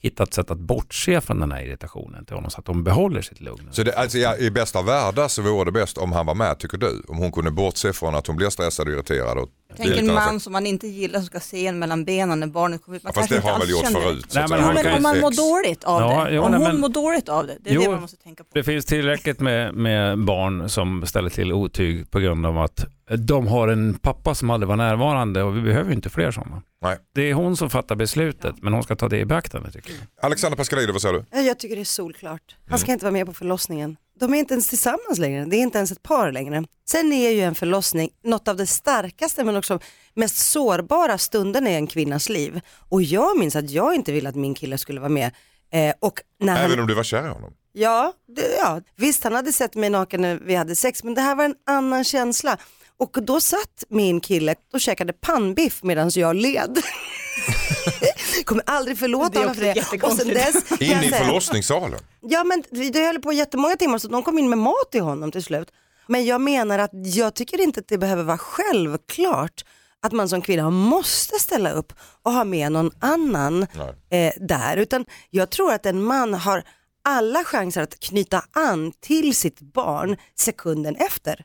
hitta 0.00 0.22
ett 0.22 0.34
sätt 0.34 0.50
att 0.50 0.58
bortse 0.58 1.20
från 1.20 1.40
den 1.40 1.52
här 1.52 1.62
irritationen 1.62 2.24
till 2.24 2.34
honom 2.34 2.50
så 2.50 2.60
att 2.60 2.66
hon 2.66 2.84
behåller 2.84 3.22
sitt 3.22 3.40
lugn. 3.40 3.68
Så 3.70 3.82
det, 3.82 3.92
alltså, 3.92 4.18
ja, 4.18 4.36
i 4.36 4.50
bästa 4.50 4.82
världar 4.82 5.28
så 5.28 5.42
vore 5.42 5.64
det 5.64 5.72
bäst 5.72 5.98
om 5.98 6.12
han 6.12 6.26
var 6.26 6.34
med 6.34 6.58
tycker 6.58 6.78
du? 6.78 7.02
Om 7.08 7.18
hon 7.18 7.32
kunde 7.32 7.50
bortse 7.50 7.92
från 7.92 8.14
att 8.14 8.26
hon 8.26 8.36
blir 8.36 8.50
stressad 8.50 8.86
och 8.88 8.92
irriterad. 8.94 9.38
Och 9.38 9.48
Tänk 9.76 9.96
en 9.96 10.06
man 10.14 10.40
som 10.40 10.52
man 10.52 10.66
inte 10.66 10.86
gillar 10.88 11.18
som 11.20 11.26
ska 11.26 11.40
se 11.40 11.66
en 11.66 11.78
mellan 11.78 12.04
benen 12.04 12.40
när 12.40 12.46
barnet 12.46 12.82
kommer 12.82 12.96
ut. 12.96 13.02
Man 13.04 13.12
Ja, 13.14 13.20
fast 13.20 13.28
det 13.32 13.40
har 13.40 13.58
väl 13.58 13.70
inte 13.70 13.72
gjort 13.92 14.02
förut. 14.02 14.26
Nej, 14.34 14.44
men 14.48 14.60
han 14.60 14.96
om 14.96 15.02
man 15.02 15.20
mår 15.20 15.30
dåligt 15.64 15.84
av 15.84 16.00
Ja, 16.00 16.24
det, 16.24 16.34
jo, 16.34 16.42
om 16.42 16.50
nej, 16.50 16.60
hon 16.60 16.68
men- 16.68 16.80
mår 16.80 16.88
dåligt 16.88 17.28
av 17.28 17.46
det, 17.46 17.56
det 17.60 17.70
är 17.70 17.74
Jo, 17.74 17.82
det 17.82 17.90
man 17.90 18.00
måste 18.00 18.16
tänka 18.16 18.44
på. 18.44 18.50
Det 18.54 18.62
finns 18.62 18.84
tillräckligt 18.86 19.40
med, 19.40 19.74
med 19.74 20.18
barn 20.24 20.68
som 20.68 21.06
ställer 21.06 21.30
till 21.30 21.52
otyg 21.52 22.10
på 22.10 22.18
grund 22.18 22.46
av 22.46 22.58
att 22.58 22.84
de 23.18 23.46
har 23.46 23.68
en 23.68 23.94
pappa 23.94 24.34
som 24.34 24.50
aldrig 24.50 24.68
var 24.68 24.76
närvarande 24.76 25.42
och 25.42 25.56
vi 25.56 25.60
behöver 25.60 25.90
ju 25.90 25.94
inte 25.96 26.10
fler 26.10 26.30
sådana. 26.30 26.62
Nej. 26.82 26.96
Det 27.14 27.22
är 27.30 27.34
hon 27.34 27.56
som 27.56 27.70
fattar 27.70 27.94
beslutet 27.96 28.54
men 28.62 28.72
hon 28.72 28.82
ska 28.82 28.96
ta 28.96 29.08
det 29.08 29.18
i 29.18 29.24
beaktande 29.24 29.70
tycker 29.72 29.90
jag. 29.90 30.24
Alexander 30.26 30.56
Pascalidou, 30.56 30.92
vad 30.92 31.02
säger 31.02 31.14
du? 31.14 31.24
Ja, 31.30 31.38
Jag 31.40 31.58
tycker 31.58 31.76
det 31.76 31.82
är 31.82 31.84
solklart. 31.84 32.56
Han 32.60 32.66
Mm. 32.68 32.78
ska 32.78 32.92
inte 32.92 33.04
vara 33.04 33.12
med 33.12 33.26
på 33.26 33.34
förlossningen. 33.34 33.96
De 34.18 34.34
är 34.34 34.38
inte 34.38 34.54
ens 34.54 34.68
tillsammans 34.68 35.18
längre. 35.18 35.44
Det 35.44 35.56
är 35.56 35.60
inte 35.60 35.78
ens 35.78 35.92
ett 35.92 36.02
par 36.02 36.32
längre. 36.32 36.64
Sen 36.88 37.12
är 37.12 37.30
ju 37.30 37.40
en 37.40 37.54
förlossning 37.54 38.10
något 38.24 38.48
av 38.48 38.56
det 38.56 38.66
starkaste 38.66 39.44
men 39.44 39.56
också 39.56 39.80
mest 40.14 40.36
sårbara 40.36 41.18
stunden 41.18 41.66
i 41.66 41.70
en 41.70 41.86
kvinnas 41.86 42.28
liv. 42.28 42.60
Och 42.88 43.02
jag 43.02 43.38
minns 43.38 43.56
att 43.56 43.70
jag 43.70 43.94
inte 43.94 44.12
ville 44.12 44.28
att 44.28 44.34
min 44.34 44.54
kille 44.54 44.78
skulle 44.78 45.00
vara 45.00 45.08
med. 45.10 45.30
Eh, 45.72 45.94
och 46.00 46.20
när 46.40 46.52
han... 46.52 46.64
Även 46.64 46.80
om 46.80 46.86
du 46.86 46.94
var 46.94 47.04
kär 47.04 47.24
i 47.24 47.28
honom? 47.28 47.52
Ja, 47.72 48.12
det, 48.36 48.56
ja, 48.58 48.80
visst 48.96 49.24
han 49.24 49.32
hade 49.34 49.52
sett 49.52 49.74
mig 49.74 49.90
naken 49.90 50.20
när 50.20 50.36
vi 50.36 50.54
hade 50.54 50.76
sex 50.76 51.04
men 51.04 51.14
det 51.14 51.20
här 51.20 51.34
var 51.34 51.44
en 51.44 51.54
annan 51.66 52.04
känsla. 52.04 52.58
Och 52.96 53.18
då 53.22 53.40
satt 53.40 53.84
min 53.88 54.20
kille 54.20 54.54
och 54.72 54.80
käkade 54.80 55.12
pannbiff 55.12 55.82
medan 55.82 56.10
jag 56.14 56.36
led. 56.36 56.78
kommer 58.48 58.64
aldrig 58.66 58.98
förlåta 58.98 59.38
honom 59.38 59.54
för 59.54 59.62
det. 59.62 60.02
Och 60.02 60.12
sen 60.12 60.28
dess, 60.28 60.80
In 60.80 61.02
i 61.02 61.08
förlossningssalen. 61.08 62.00
Ja 62.20 62.44
men 62.44 62.64
det 62.70 62.90
det 62.90 63.06
höll 63.06 63.22
på 63.22 63.32
jättemånga 63.32 63.76
timmar 63.76 63.98
så 63.98 64.08
de 64.08 64.22
kom 64.22 64.38
in 64.38 64.48
med 64.48 64.58
mat 64.58 64.90
till 64.90 65.02
honom 65.02 65.32
till 65.32 65.44
slut. 65.44 65.72
Men 66.06 66.24
jag 66.24 66.40
menar 66.40 66.78
att 66.78 66.90
jag 66.92 67.34
tycker 67.34 67.60
inte 67.60 67.80
att 67.80 67.88
det 67.88 67.98
behöver 67.98 68.22
vara 68.22 68.38
självklart 68.38 69.64
att 70.02 70.12
man 70.12 70.28
som 70.28 70.42
kvinna 70.42 70.70
måste 70.70 71.38
ställa 71.38 71.70
upp 71.70 71.92
och 72.22 72.32
ha 72.32 72.44
med 72.44 72.72
någon 72.72 72.90
annan 72.98 73.62
eh, 74.10 74.32
där. 74.40 74.76
Utan 74.76 75.04
jag 75.30 75.50
tror 75.50 75.72
att 75.72 75.86
en 75.86 76.02
man 76.02 76.34
har 76.34 76.62
alla 77.04 77.44
chanser 77.44 77.82
att 77.82 78.00
knyta 78.00 78.44
an 78.52 78.92
till 79.00 79.34
sitt 79.34 79.60
barn 79.60 80.16
sekunden 80.34 80.96
efter. 80.96 81.44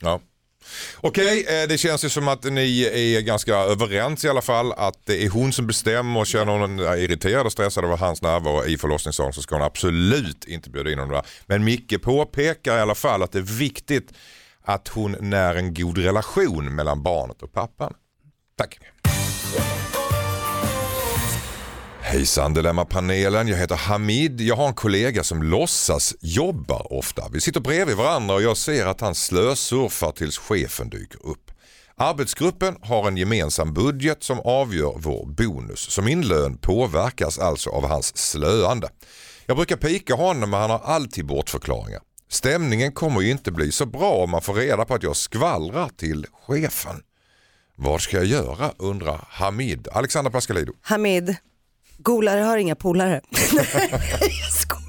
Ja. 0.00 0.20
Okej, 1.00 1.40
okay, 1.42 1.66
det 1.66 1.78
känns 1.78 2.04
ju 2.04 2.08
som 2.08 2.28
att 2.28 2.44
ni 2.44 2.82
är 3.16 3.20
ganska 3.20 3.54
överens 3.54 4.24
i 4.24 4.28
alla 4.28 4.42
fall. 4.42 4.72
Att 4.72 5.06
det 5.06 5.24
är 5.24 5.28
hon 5.28 5.52
som 5.52 5.66
bestämmer 5.66 6.20
och 6.20 6.26
känner 6.26 6.58
hon 6.58 6.78
eh, 6.80 7.04
irriterad 7.04 7.46
och 7.46 7.52
stressad 7.52 7.84
över 7.84 7.96
hans 7.96 8.22
närvaro 8.22 8.64
i 8.64 8.78
förlossningssalen 8.78 9.32
så 9.32 9.42
ska 9.42 9.54
hon 9.54 9.64
absolut 9.64 10.44
inte 10.44 10.70
bjuda 10.70 10.92
in 10.92 10.98
honom 10.98 11.14
där. 11.14 11.26
Men 11.46 11.64
Micke 11.64 12.02
påpekar 12.02 12.78
i 12.78 12.80
alla 12.80 12.94
fall 12.94 13.22
att 13.22 13.32
det 13.32 13.38
är 13.38 13.58
viktigt 13.58 14.12
att 14.64 14.88
hon 14.88 15.16
när 15.20 15.54
en 15.54 15.74
god 15.74 15.98
relation 15.98 16.74
mellan 16.74 17.02
barnet 17.02 17.42
och 17.42 17.52
pappan. 17.52 17.94
Tack. 18.58 18.78
Hejsan 22.06 22.54
Dilemma-panelen, 22.54 23.48
jag 23.48 23.56
heter 23.56 23.76
Hamid. 23.76 24.40
Jag 24.40 24.56
har 24.56 24.68
en 24.68 24.74
kollega 24.74 25.22
som 25.22 25.42
låtsas 25.42 26.14
jobbar 26.20 26.92
ofta. 26.92 27.28
Vi 27.32 27.40
sitter 27.40 27.60
bredvid 27.60 27.96
varandra 27.96 28.34
och 28.34 28.42
jag 28.42 28.56
ser 28.56 28.86
att 28.86 29.00
han 29.00 29.14
slösurfar 29.14 30.12
tills 30.12 30.38
chefen 30.38 30.90
dyker 30.90 31.26
upp. 31.26 31.50
Arbetsgruppen 31.96 32.76
har 32.82 33.08
en 33.08 33.16
gemensam 33.16 33.74
budget 33.74 34.22
som 34.22 34.40
avgör 34.40 34.94
vår 34.96 35.26
bonus, 35.26 35.80
så 35.80 36.02
min 36.02 36.28
lön 36.28 36.58
påverkas 36.58 37.38
alltså 37.38 37.70
av 37.70 37.88
hans 37.88 38.16
slöande. 38.16 38.88
Jag 39.46 39.56
brukar 39.56 39.76
pika 39.76 40.14
honom 40.14 40.50
men 40.50 40.60
han 40.60 40.70
har 40.70 40.82
alltid 40.84 41.26
bortförklaringar. 41.26 42.00
Stämningen 42.28 42.92
kommer 42.92 43.20
ju 43.20 43.30
inte 43.30 43.52
bli 43.52 43.72
så 43.72 43.86
bra 43.86 44.12
om 44.12 44.30
man 44.30 44.42
får 44.42 44.54
reda 44.54 44.84
på 44.84 44.94
att 44.94 45.02
jag 45.02 45.16
skvallrar 45.16 45.88
till 45.96 46.26
chefen. 46.46 47.02
Vad 47.76 48.00
ska 48.00 48.16
jag 48.16 48.26
göra 48.26 48.72
undrar 48.78 49.24
Hamid. 49.28 49.88
Alexandra 49.92 50.30
Pascalido. 50.30 50.72
Hamid, 50.82 51.36
golare 51.98 52.40
har 52.40 52.56
inga 52.56 52.74
polare. 52.74 53.20
jag 53.30 54.52
skojar. 54.52 54.84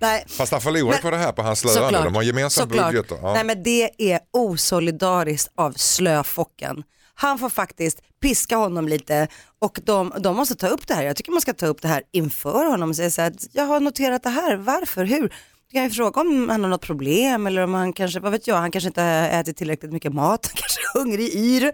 Nej, 0.00 0.24
Fast 0.28 0.52
han 0.52 0.60
förlorar 0.60 0.92
Men- 0.92 1.02
på 1.02 1.10
det 1.10 1.16
här 1.16 1.32
på 1.32 1.42
hans 1.42 1.58
slöande. 1.60 2.02
De 2.04 2.14
har 2.14 2.22
gemensam 2.22 2.68
budget. 2.68 3.06
Ja. 3.22 3.32
Nej 3.34 3.44
men 3.44 3.62
det 3.62 4.12
är 4.12 4.20
osolidariskt 4.32 5.52
av 5.56 5.72
slöfocken. 5.72 6.82
Han 7.14 7.38
får 7.38 7.48
faktiskt 7.50 7.98
piska 8.22 8.56
honom 8.56 8.88
lite 8.88 9.28
och 9.58 9.80
de, 9.84 10.12
de 10.18 10.36
måste 10.36 10.54
ta 10.54 10.66
upp 10.68 10.86
det 10.88 10.94
här. 10.94 11.02
Jag 11.02 11.16
tycker 11.16 11.32
man 11.32 11.40
ska 11.40 11.52
ta 11.52 11.66
upp 11.66 11.82
det 11.82 11.88
här 11.88 12.02
inför 12.12 12.66
honom 12.66 12.88
och 12.90 12.96
säga 12.96 13.10
så 13.10 13.22
här, 13.22 13.32
jag 13.52 13.64
har 13.64 13.80
noterat 13.80 14.22
det 14.22 14.30
här, 14.30 14.56
varför, 14.56 15.04
hur? 15.04 15.32
Du 15.68 15.74
kan 15.74 15.84
ju 15.84 15.90
fråga 15.90 16.20
om 16.20 16.48
han 16.48 16.62
har 16.62 16.70
något 16.70 16.80
problem 16.80 17.46
eller 17.46 17.62
om 17.62 17.74
han 17.74 17.92
kanske, 17.92 18.20
vad 18.20 18.32
vet 18.32 18.46
jag, 18.46 18.56
han 18.56 18.70
kanske 18.70 18.88
inte 18.88 19.02
har 19.02 19.28
ätit 19.28 19.56
tillräckligt 19.56 19.92
mycket 19.92 20.12
mat, 20.12 20.46
han 20.52 20.56
kanske 20.56 20.80
är 20.80 20.98
hungrig 20.98 21.34
yr. 21.34 21.72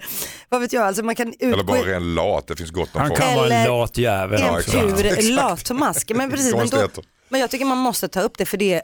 Vad 0.49 0.61
vet 0.61 0.73
jag, 0.73 0.83
alltså 0.83 1.03
man 1.03 1.15
kan 1.15 1.29
utgå 1.29 1.47
Eller 1.47 1.65
bara 1.65 1.83
ren 1.83 2.15
lat, 2.15 2.47
det 2.47 2.57
finns 2.57 2.71
gott 2.71 2.95
om 2.95 3.01
Han 3.01 3.09
folk. 3.09 3.21
kan 3.21 3.35
vara 3.35 3.55
en 3.55 3.69
lat 3.69 3.99
jävel 3.99 4.43
en 4.43 4.55
också. 4.55 4.71
pur 4.81 5.33
latmask. 5.33 6.11
Men, 6.15 6.31
precis, 6.31 6.55
men, 6.55 6.69
då, 6.69 6.89
men 7.29 7.41
jag 7.41 7.51
tycker 7.51 7.65
man 7.65 7.79
måste 7.79 8.09
ta 8.09 8.21
upp 8.21 8.39
det 8.39 8.47
för 8.47 8.57
det 8.57 8.75
är 8.75 8.83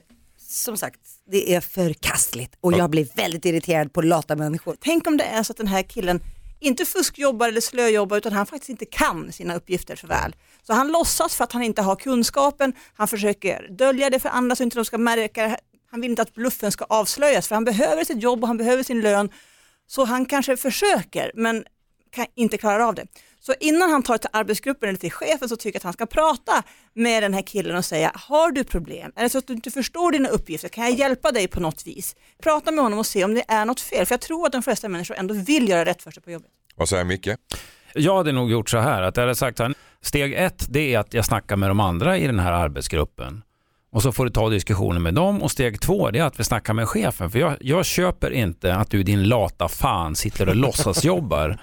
som 0.48 0.76
sagt 0.76 1.00
det 1.30 1.54
är 1.54 1.60
förkastligt 1.60 2.54
och 2.60 2.72
jag 2.72 2.90
blir 2.90 3.08
väldigt 3.16 3.44
irriterad 3.44 3.92
på 3.92 4.02
lata 4.02 4.36
människor. 4.36 4.76
Tänk 4.80 5.06
om 5.06 5.16
det 5.16 5.24
är 5.24 5.42
så 5.42 5.52
att 5.52 5.56
den 5.56 5.66
här 5.66 5.82
killen 5.82 6.20
inte 6.60 6.84
fuskjobbar 6.84 7.48
eller 7.48 7.60
slöjobbar 7.60 8.16
utan 8.16 8.32
han 8.32 8.46
faktiskt 8.46 8.70
inte 8.70 8.84
kan 8.84 9.32
sina 9.32 9.54
uppgifter 9.54 9.96
så 9.96 10.06
väl. 10.06 10.36
Så 10.62 10.72
han 10.72 10.92
låtsas 10.92 11.34
för 11.36 11.44
att 11.44 11.52
han 11.52 11.62
inte 11.62 11.82
har 11.82 11.96
kunskapen, 11.96 12.72
han 12.94 13.08
försöker 13.08 13.68
dölja 13.70 14.10
det 14.10 14.20
för 14.20 14.28
andra 14.28 14.56
så 14.56 14.62
inte 14.62 14.76
de 14.76 14.84
ska 14.84 14.98
märka 14.98 15.42
det. 15.42 15.56
Han 15.90 16.00
vill 16.00 16.10
inte 16.10 16.22
att 16.22 16.34
bluffen 16.34 16.72
ska 16.72 16.84
avslöjas 16.84 17.48
för 17.48 17.54
han 17.54 17.64
behöver 17.64 18.04
sitt 18.04 18.22
jobb 18.22 18.42
och 18.42 18.48
han 18.48 18.56
behöver 18.56 18.82
sin 18.82 19.00
lön. 19.00 19.30
Så 19.86 20.04
han 20.04 20.26
kanske 20.26 20.56
försöker 20.56 21.32
men 21.34 21.64
kan, 22.10 22.26
inte 22.34 22.58
klarar 22.58 22.80
av 22.80 22.94
det. 22.94 23.06
Så 23.48 23.54
innan 23.60 23.90
han 23.90 24.02
tar 24.02 24.14
det 24.14 24.18
till 24.18 24.30
arbetsgruppen 24.32 24.88
eller 24.88 24.98
till 24.98 25.12
chefen 25.12 25.48
så 25.48 25.56
tycker 25.56 25.76
jag 25.76 25.80
att 25.80 25.84
han 25.84 25.92
ska 25.92 26.06
prata 26.06 26.62
med 26.94 27.22
den 27.22 27.34
här 27.34 27.42
killen 27.42 27.76
och 27.76 27.84
säga, 27.84 28.12
har 28.14 28.50
du 28.50 28.64
problem? 28.64 29.12
Är 29.16 29.22
det 29.22 29.28
så 29.28 29.38
att 29.38 29.46
du 29.46 29.52
inte 29.52 29.70
förstår 29.70 30.12
dina 30.12 30.28
uppgifter? 30.28 30.68
Kan 30.68 30.84
jag 30.84 30.92
hjälpa 30.92 31.32
dig 31.32 31.48
på 31.48 31.60
något 31.60 31.86
vis? 31.86 32.16
Prata 32.42 32.70
med 32.70 32.84
honom 32.84 32.98
och 32.98 33.06
se 33.06 33.24
om 33.24 33.34
det 33.34 33.44
är 33.48 33.64
något 33.64 33.80
fel, 33.80 34.06
för 34.06 34.12
jag 34.12 34.20
tror 34.20 34.46
att 34.46 34.52
de 34.52 34.62
flesta 34.62 34.88
människor 34.88 35.16
ändå 35.16 35.34
vill 35.34 35.68
göra 35.68 35.84
rätt 35.84 36.02
för 36.02 36.10
sig 36.10 36.22
på 36.22 36.30
jobbet. 36.30 36.50
Vad 36.76 36.88
säger 36.88 37.04
Micke? 37.04 37.28
Jag 37.94 38.16
hade 38.16 38.32
nog 38.32 38.50
gjort 38.50 38.70
så 38.70 38.78
här, 38.78 39.02
att 39.02 39.16
jag 39.16 39.22
hade 39.22 39.34
sagt 39.34 39.60
att 39.60 39.72
steg 40.00 40.32
ett 40.32 40.66
det 40.68 40.94
är 40.94 40.98
att 40.98 41.14
jag 41.14 41.24
snackar 41.24 41.56
med 41.56 41.70
de 41.70 41.80
andra 41.80 42.18
i 42.18 42.26
den 42.26 42.38
här 42.38 42.52
arbetsgruppen. 42.52 43.42
Och 43.92 44.02
så 44.02 44.12
får 44.12 44.24
du 44.24 44.30
ta 44.30 44.48
diskussionen 44.48 45.02
med 45.02 45.14
dem 45.14 45.42
och 45.42 45.50
steg 45.50 45.80
två 45.80 46.10
det 46.10 46.18
är 46.18 46.24
att 46.24 46.40
vi 46.40 46.44
snackar 46.44 46.74
med 46.74 46.88
chefen. 46.88 47.30
För 47.30 47.38
jag, 47.38 47.56
jag 47.60 47.84
köper 47.86 48.30
inte 48.30 48.74
att 48.74 48.90
du 48.90 49.02
din 49.02 49.28
lata 49.28 49.68
fan 49.68 50.16
sitter 50.16 50.48
och 50.48 50.56
låtsasjobbar. 50.56 51.58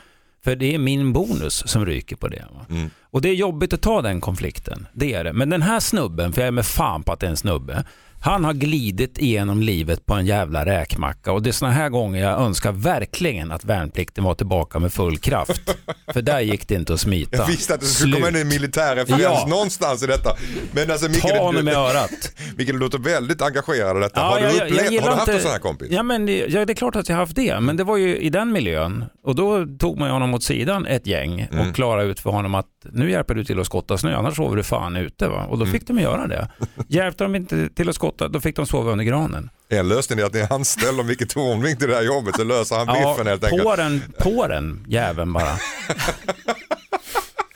För 0.46 0.56
det 0.56 0.76
är 0.76 0.78
min 0.78 1.14
bonus 1.14 1.68
som 1.68 1.86
ryker 1.86 2.16
på 2.16 2.28
det. 2.28 2.46
Mm. 2.70 2.90
Och 3.02 3.22
det 3.22 3.30
är 3.30 3.34
jobbigt 3.34 3.74
att 3.74 3.82
ta 3.82 4.02
den 4.02 4.22
konflikten, 4.22 4.88
det 4.94 5.14
är 5.14 5.24
det. 5.24 5.34
Men 5.34 5.50
den 5.50 5.62
här 5.62 5.80
snubben, 5.80 6.34
för 6.34 6.42
jag 6.42 6.48
är 6.48 6.52
med 6.52 6.66
fan 6.66 7.04
på 7.04 7.14
att 7.14 7.20
det 7.20 7.26
är 7.26 7.30
en 7.30 7.38
snubbe, 7.38 7.84
han 8.26 8.44
har 8.46 8.54
glidit 8.54 9.18
igenom 9.18 9.62
livet 9.62 10.06
på 10.06 10.14
en 10.14 10.26
jävla 10.26 10.66
räkmacka 10.66 11.32
och 11.32 11.42
det 11.42 11.50
är 11.50 11.52
såna 11.52 11.72
här 11.72 11.90
gånger 11.90 12.22
jag 12.22 12.42
önskar 12.42 12.72
verkligen 12.72 13.52
att 13.52 13.66
värnplikten 13.66 14.24
var 14.24 14.34
tillbaka 14.36 14.80
med 14.80 14.94
full 14.94 15.18
kraft. 15.18 15.62
För 16.14 16.22
där 16.22 16.40
gick 16.40 16.68
det 16.68 16.76
inte 16.76 16.94
att 16.94 17.00
smita. 17.00 17.38
Jag 17.38 17.48
visste 17.48 17.74
att 17.74 17.80
det 17.80 17.86
skulle 17.86 18.16
komma 18.16 18.30
in 18.30 18.36
en 18.36 18.48
militär 18.48 18.96
referens 18.96 19.22
Ja. 19.22 19.46
någonstans 19.50 20.04
i 20.04 20.08
detta. 20.08 20.30
Men 20.72 20.92
alltså 20.92 21.10
Micke, 21.10 21.22
Ta 21.22 21.38
honom 21.38 21.68
i 21.68 21.72
örat. 21.72 22.32
Micke, 22.58 22.68
du 22.68 22.78
låter 22.80 22.98
väldigt 23.00 23.42
engagerad 23.42 23.98
i 23.98 24.00
detta. 24.00 24.22
har, 24.22 24.38
du 24.40 24.44
jag- 24.46 24.54
upplevt, 24.56 24.92
jag 24.92 25.02
har 25.02 25.10
du 25.10 25.16
haft 25.16 25.28
inte- 25.28 25.34
en 25.38 25.42
sån 25.42 25.52
här 25.52 25.60
kompis? 25.60 25.88
Ja, 25.92 26.04
men 26.04 26.26
det, 26.26 26.38
ja, 26.50 26.66
det 26.66 26.74
är 26.74 26.76
klart 26.76 26.96
att 26.96 27.10
jag 27.10 27.16
har 27.16 27.22
haft 27.24 27.36
det, 27.36 27.60
men 27.60 27.78
det 27.78 27.84
var 27.84 27.98
ju 27.98 28.18
i 28.18 28.30
den 28.30 28.52
miljön. 28.52 29.06
Och 29.24 29.36
då 29.36 29.66
tog 29.80 29.98
man 30.00 30.10
honom 30.10 30.34
åt 30.34 30.44
sidan 30.44 30.86
ett 30.86 31.08
gäng 31.08 31.48
Mm. 31.52 31.68
och 31.70 31.76
klarade 31.76 32.08
ut 32.10 32.20
för 32.20 32.30
honom 32.30 32.56
att 32.56 32.66
nu 32.94 33.12
hjälper 33.12 33.34
du 33.36 33.44
till 33.46 33.60
att 33.60 33.66
skotta 33.66 33.98
snö, 33.98 34.16
annars 34.16 34.36
sover 34.36 34.56
du 34.58 34.64
fan 34.64 34.96
ute. 34.96 35.28
Va? 35.28 35.38
Mm. 35.40 35.50
Och 35.50 35.58
då 35.58 35.66
fick 35.66 35.88
de 35.88 36.00
göra 36.00 36.28
det. 36.28 36.48
Hjälpte 36.88 37.24
de 37.24 37.36
inte 37.36 37.70
till 37.70 37.90
att 37.90 37.96
skotta, 37.96 38.15
då 38.18 38.40
fick 38.42 38.56
de 38.56 38.66
sova 38.66 38.92
under 38.92 39.06
granen. 39.06 39.50
En 39.70 39.88
lösning 39.88 40.20
är 40.20 40.24
att 40.24 40.34
ni 40.34 40.48
anställer 40.50 41.04
Micke 41.04 41.30
Tornving 41.30 41.78
till 41.78 41.88
det 41.90 41.96
här 41.96 42.02
jobbet 42.04 42.36
så 42.36 42.44
löser 42.44 42.76
han 42.76 42.88
biffen 42.88 43.28
helt 43.28 43.44
enkelt. 43.44 43.64
på 43.64 43.76
den, 43.76 44.02
på 44.20 44.48
den 44.48 44.86
jäveln 44.90 45.34
bara. 45.34 45.58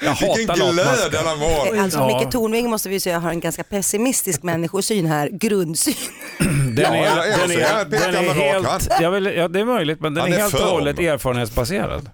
Jag 0.02 0.36
Vilken 0.38 0.56
glöd 0.56 1.12
denna 1.12 1.36
morgon. 1.36 1.80
Alltså 1.80 2.00
Ja. 2.00 2.20
Micke 2.20 2.32
Tornving 2.32 2.70
måste 2.70 2.90
vi 2.90 3.00
säga 3.00 3.20
har 3.20 3.30
en 3.30 3.40
ganska 3.40 3.64
pessimistisk 3.64 4.44
människosyn 4.44 5.06
här, 5.06 5.30
grundsyn. 5.30 5.94
Den 6.40 6.78
Ja, 6.78 6.96
är, 6.96 7.34
eller 7.34 7.48
den 7.48 7.52
är 7.60 7.66
han 7.74 7.80
är, 7.80 8.12
den 8.12 8.26
är 8.26 8.34
helt, 8.34 8.88
jag 9.02 9.12
vill, 9.12 9.26
ja, 9.26 9.48
det 9.48 9.60
är 9.60 9.66
möjligt, 9.66 10.00
men 10.00 10.14
den 10.14 10.22
Han 10.22 10.34
är 10.34 10.38
är 10.38 10.42
helt 10.42 10.54
och 10.54 10.60
hållet 10.60 11.00
erfarenhetsbaserad. 11.00 12.10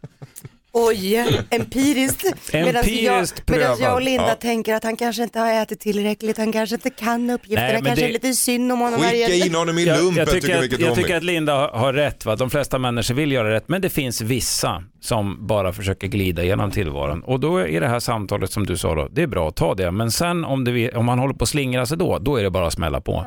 Oj, 0.78 1.26
empiriskt. 1.50 2.24
Medan 2.54 2.66
jag, 2.68 2.76
Empiriskt 2.76 3.50
medan 3.50 3.78
jag 3.80 3.94
och. 3.94 4.02
Linda 4.02 4.28
Ja. 4.28 4.36
tänker 4.36 4.76
att 4.76 4.84
han 4.84 4.96
kanske 4.98 5.24
inte 5.24 5.40
har 5.40 5.54
ätit 5.62 5.80
tillräckligt, 5.80 6.38
han 6.38 6.52
kanske 6.52 6.76
inte 6.76 6.90
kan 6.90 7.30
uppgifterna, 7.30 7.68
Nej, 7.74 7.82
kanske 7.86 8.06
det- 8.06 8.10
är 8.10 8.14
lite 8.14 8.34
synd 8.34 8.72
om 8.72 8.80
honom. 8.80 9.00
Skicka 9.00 9.16
här. 9.28 9.46
in 9.48 9.56
honom 9.56 9.78
i 9.78 9.84
Jag, 9.84 9.98
lumpen 9.98 10.18
jag, 10.18 10.28
tycker 10.30 10.42
tycker 10.48 10.62
Micke 10.62 10.74
att, 10.74 10.80
jag 10.80 10.88
Tornving. 10.90 11.04
tycker 11.04 11.18
att 11.18 11.24
Linda 11.24 11.54
har, 11.56 11.68
har 11.70 11.94
rätt. 11.94 12.26
Va? 12.26 12.36
De 12.36 12.50
flesta 12.50 12.80
människor 12.80 13.16
vill 13.16 13.32
göra 13.32 13.54
rätt, 13.54 13.68
men 13.68 13.82
det 13.82 13.90
finns 13.90 14.22
vissa 14.22 14.84
som 15.02 15.48
bara 15.48 15.74
försöker 15.74 16.08
glida 16.08 16.44
genom 16.44 16.72
tillvaron. 16.72 17.24
Och 17.24 17.40
då 17.40 17.58
är 17.58 17.82
det 17.82 17.88
här 17.88 18.00
samtalet 18.00 18.52
som 18.52 18.66
du 18.66 18.78
sa, 18.78 18.96
då, 18.96 19.08
det 19.12 19.22
är 19.22 19.28
bra, 19.28 19.52
ta 19.52 19.76
det. 19.76 19.92
Men 19.92 20.12
sen 20.12 20.46
om, 20.46 20.64
det, 20.64 20.92
om 20.92 21.06
man 21.06 21.20
håller 21.20 21.34
på 21.34 21.44
att 21.44 21.50
slingra 21.50 21.86
sig 21.86 21.98
då, 21.98 22.20
då 22.20 22.36
är 22.38 22.44
det 22.44 22.50
bara 22.50 22.68
att 22.68 22.74
smälla 22.74 23.02
på. 23.02 23.26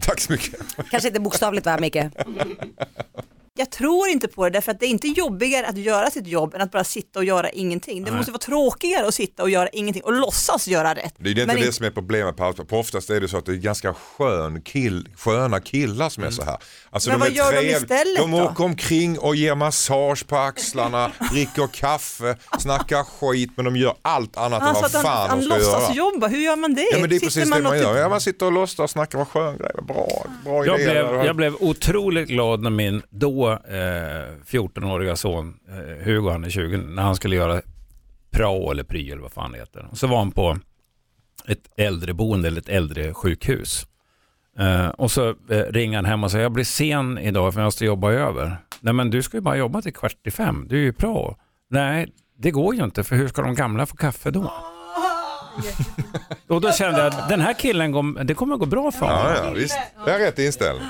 Tack 0.00 0.20
så 0.20 0.32
mycket. 0.32 0.54
Kanske 0.90 1.08
inte 1.08 1.20
bokstavligt 1.20 1.66
va 1.66 1.78
Micke? 1.80 1.96
Jag 3.58 3.70
tror 3.70 4.08
inte 4.08 4.28
på 4.28 4.44
det 4.44 4.50
därför 4.50 4.72
att 4.72 4.80
det 4.80 4.86
är 4.86 4.90
inte 4.90 5.08
jobbigare 5.08 5.66
att 5.66 5.78
göra 5.78 6.10
sitt 6.10 6.26
jobb 6.26 6.54
än 6.54 6.60
att 6.60 6.70
bara 6.70 6.84
sitta 6.84 7.18
och 7.18 7.24
göra 7.24 7.50
ingenting. 7.50 8.04
Det 8.04 8.12
måste 8.12 8.32
vara 8.32 8.38
tråkigare 8.38 9.06
att 9.06 9.14
sitta 9.14 9.42
och 9.42 9.50
göra 9.50 9.68
ingenting 9.68 10.02
och 10.02 10.12
låtsas 10.12 10.68
göra 10.68 10.94
rätt. 10.94 11.14
Det 11.18 11.28
är 11.28 11.30
inte 11.30 11.46
Men 11.46 11.56
det 11.56 11.60
inte- 11.60 11.72
som 11.72 11.86
är 11.86 11.90
problemet 11.90 12.36
på. 12.36 12.52
På 12.52 12.78
oftast 12.78 13.10
är 13.10 13.20
det 13.20 13.28
så 13.28 13.36
att 13.36 13.46
det 13.46 13.52
är 13.52 13.56
ganska 13.56 13.94
skön 13.94 14.62
kill, 14.62 15.08
sköna 15.16 15.60
killar 15.60 16.08
som 16.08 16.24
är 16.24 16.30
så 16.30 16.42
här. 16.42 16.56
Alltså 16.90 17.10
Men 17.10 17.20
de 17.20 17.24
är 17.26 17.28
vad 17.30 17.36
gör 17.36 17.44
de 17.44 17.56
trevliga. 17.58 17.76
istället 17.76 18.16
De 18.18 18.30
då? 18.30 18.42
åker 18.44 18.64
omkring 18.64 19.18
och 19.18 19.36
ger 19.36 19.54
massage 19.54 20.26
på 20.26 20.36
axlarna, 20.36 21.12
dricker 21.32 21.66
kaffe, 21.72 22.36
snackar 22.58 23.04
skit 23.04 23.50
men 23.56 23.64
de 23.64 23.76
gör 23.76 23.94
allt 24.02 24.36
annat 24.36 24.62
än 24.62 24.74
vad 24.74 24.84
att 24.84 24.92
han, 24.92 25.02
fan 25.02 25.28
han 25.30 25.38
de 25.38 25.44
ska 25.44 25.54
låtsas 25.54 25.82
göra. 25.96 26.10
jobba, 26.12 26.26
hur 26.26 26.38
gör 26.38 26.56
man 26.56 26.74
det? 26.74 26.88
Ja 26.92 26.98
men 26.98 27.10
det 27.10 27.16
är 27.16 27.18
Sitter 27.20 27.26
precis 27.26 27.44
det 27.44 27.50
man 27.62 27.66
och 27.66 27.76
gör. 27.76 27.92
typ- 27.94 28.00
Ja, 28.02 28.08
man 28.08 28.20
sitter 28.20 28.46
och 28.46 28.52
låtsas 28.52 28.78
och 28.80 28.90
snackar 28.90 29.18
vad 29.18 29.28
skön 29.28 29.58
grej, 29.58 29.70
bra, 29.88 30.08
bra 30.44 30.66
Jag 30.66 30.80
idéer. 30.80 31.08
blev, 31.12 31.24
jag 31.26 31.36
blev 31.36 31.54
otroligt 31.60 32.28
glad 32.28 32.60
när 32.62 32.70
min 32.70 33.02
då 33.10 33.50
eh, 33.52 33.56
14-åriga 34.46 35.16
son 35.16 35.54
eh, 35.68 36.04
Hugo, 36.04 36.30
han 36.30 36.44
är 36.44 36.50
20, 36.50 36.76
när 36.76 37.02
han 37.02 37.16
skulle 37.16 37.36
göra 37.36 37.62
prao 38.30 38.70
eller 38.70 38.84
pry 38.84 39.10
eller 39.10 39.22
vad 39.22 39.32
fan 39.32 39.52
det 39.52 39.58
heter. 39.58 39.86
Så 39.92 40.06
var 40.06 40.18
han 40.18 40.30
på 40.32 40.58
ett 41.48 41.62
äldreboende 41.76 42.48
eller 42.48 42.60
ett 42.60 42.68
äldresjukhus. 42.68 43.86
Eh, 44.58 44.88
och 44.88 45.10
så 45.10 45.28
eh, 45.28 45.34
ringer 45.48 45.98
han 45.98 46.04
hem 46.04 46.24
och 46.24 46.30
säger 46.30 46.44
jag 46.44 46.52
blir 46.52 46.64
sen 46.64 47.18
idag 47.18 47.54
för 47.54 47.60
jag 47.60 47.66
måste 47.66 47.84
jobba 47.84 48.12
över. 48.12 48.56
Nej 48.80 48.94
men 48.94 49.10
du 49.10 49.22
ska 49.22 49.36
ju 49.36 49.40
bara 49.40 49.56
jobba 49.56 49.82
till 49.82 49.94
kvart 49.94 50.26
i 50.26 50.30
fem, 50.30 50.66
du 50.68 50.76
är 50.76 50.80
ju 50.82 50.92
prao. 50.92 51.36
Nej, 51.70 52.08
det 52.38 52.50
går 52.50 52.74
ju 52.74 52.84
inte 52.84 53.04
för 53.04 53.16
hur 53.16 53.28
ska 53.28 53.42
de 53.42 53.54
gamla 53.54 53.86
få 53.86 53.96
kaffe 53.96 54.30
då? 54.30 54.52
Och 56.48 56.60
då 56.60 56.72
kände 56.72 56.98
jag 56.98 57.06
att 57.06 57.28
den 57.28 57.40
här 57.40 57.54
killen, 57.54 57.92
går, 57.92 58.24
det 58.24 58.34
kommer 58.34 58.54
att 58.54 58.60
gå 58.60 58.66
bra 58.66 58.92
för 58.92 59.06
honom. 59.06 59.22
Ja, 59.22 59.34
ja, 59.44 59.50
visst. 59.50 59.78
Det 60.04 60.10
är 60.10 60.18
rätt 60.18 60.38
inställning. 60.38 60.86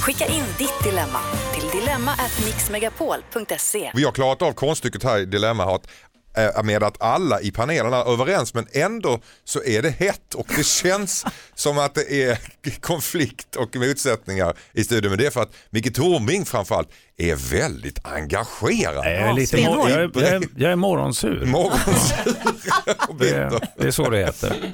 Skicka 0.00 0.26
in 0.26 0.44
ditt 0.58 0.84
dilemma 0.84 1.18
till 1.54 1.80
dilemma@mixmegapol.se. 1.80 3.90
Vi 3.94 4.04
har 4.04 4.12
klarat 4.12 4.42
av 4.42 4.52
konststycket 4.52 5.04
här 5.04 5.18
i 5.18 5.24
Dilemma 5.24 5.74
att 5.74 5.90
Eh, 6.36 6.62
med 6.62 6.82
att 6.82 7.02
alla 7.02 7.40
i 7.40 7.50
panelen 7.50 7.92
är 7.92 8.12
överens 8.12 8.54
men 8.54 8.66
ändå 8.72 9.20
så 9.44 9.64
är 9.64 9.82
det 9.82 9.90
hett 9.90 10.34
och 10.34 10.46
det 10.56 10.66
känns 10.66 11.24
som 11.54 11.78
att 11.78 11.94
det 11.94 12.22
är 12.22 12.38
konflikt 12.80 13.56
och 13.56 13.76
motsättningar 13.76 14.56
i 14.72 14.84
studion. 14.84 15.10
Men 15.10 15.18
det 15.18 15.26
är 15.26 15.30
för 15.30 15.42
att 15.42 15.54
Micke 15.70 15.94
Tornving 15.94 16.44
framförallt 16.44 16.88
är 17.20 17.36
väldigt 17.36 18.06
engagerad. 18.06 18.96
Jag 18.96 19.06
är, 19.06 19.32
lite 19.32 19.56
mor- 19.56 19.90
jag, 19.90 20.00
är, 20.00 20.10
jag, 20.14 20.22
är, 20.22 20.42
jag 20.56 20.72
är 20.72 20.76
morgonsur. 20.76 21.44
Morgonsur 21.44 22.34
Det, 23.18 23.60
det 23.76 23.86
är 23.86 23.90
så 23.90 24.10
det 24.10 24.18
heter. 24.18 24.72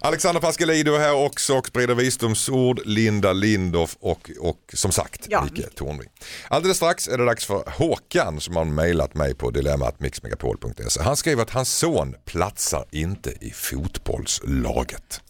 Alexander 0.00 0.40
Pascalidou 0.40 0.94
är 0.94 0.98
här 0.98 1.14
också 1.14 1.54
och 1.58 1.66
sprider 1.66 1.94
visdomsord. 1.94 2.80
Linda 2.84 3.32
Lindorff 3.32 3.96
och, 4.00 4.30
och 4.40 4.58
som 4.74 4.92
sagt 4.92 5.26
Ja. 5.28 5.44
Micke 5.44 5.74
Tornving. 5.74 6.08
Alldeles 6.48 6.76
strax 6.76 7.08
är 7.08 7.18
det 7.18 7.24
dags 7.24 7.46
för 7.46 7.62
Håkan 7.66 8.40
som 8.40 8.56
har 8.56 8.64
mejlat 8.64 9.14
mig 9.14 9.34
på 9.34 9.50
dilemmatmixmegapol.se. 9.50 11.02
Han 11.02 11.16
skriver 11.16 11.42
att 11.42 11.50
hans 11.50 11.74
son 11.74 12.14
platsar 12.24 12.84
inte 12.90 13.30
i 13.40 13.50
fotbollslaget. 13.50 15.20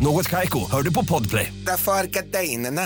Något 0.00 0.28
Kaiko, 0.28 0.70
hör 0.70 0.82
du 0.82 0.92
på 0.92 1.04
Podplay. 1.04 1.52
Därför 1.66 1.92
är 1.92 2.04
gardinerna. 2.04 2.82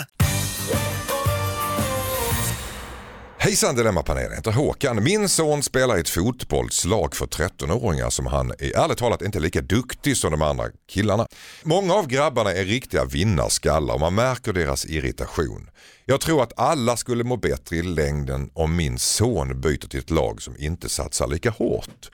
Hejsan 3.39 3.75
Dilemmapanelen, 3.75 4.31
jag 4.31 4.37
heter 4.37 4.53
Håkan. 4.53 5.05
Min 5.05 5.29
son 5.29 5.63
spelar 5.63 5.97
i 5.97 6.01
ett 6.01 6.09
fotbollslag 6.09 7.17
för 7.17 7.27
13-åringar 7.27 8.11
som 8.11 8.27
han 8.27 8.51
är 8.51 8.77
ärligt 8.79 8.99
talat 8.99 9.23
inte 9.23 9.39
är 9.39 9.41
lika 9.41 9.61
duktig 9.61 10.17
som 10.17 10.31
de 10.31 10.43
andra 10.43 10.65
killarna. 10.89 11.27
Många 11.63 11.95
av 11.95 12.07
grabbarna 12.07 12.53
är 12.53 12.65
riktiga 12.65 13.05
vinnarskallar 13.05 13.95
och 13.95 14.01
man 14.01 14.15
märker 14.15 14.53
deras 14.53 14.87
irritation. 14.87 15.71
Jag 16.05 16.21
tror 16.21 16.43
att 16.43 16.59
alla 16.59 16.97
skulle 16.97 17.25
må 17.25 17.37
bättre 17.37 17.77
i 17.77 17.83
längden 17.83 18.51
om 18.55 18.77
min 18.77 18.99
son 18.99 19.61
byter 19.61 19.89
till 19.89 20.01
ett 20.01 20.11
lag 20.11 20.43
som 20.43 20.57
inte 20.59 20.89
satsar 20.89 21.29
lika 21.29 21.51
hårt. 21.51 22.11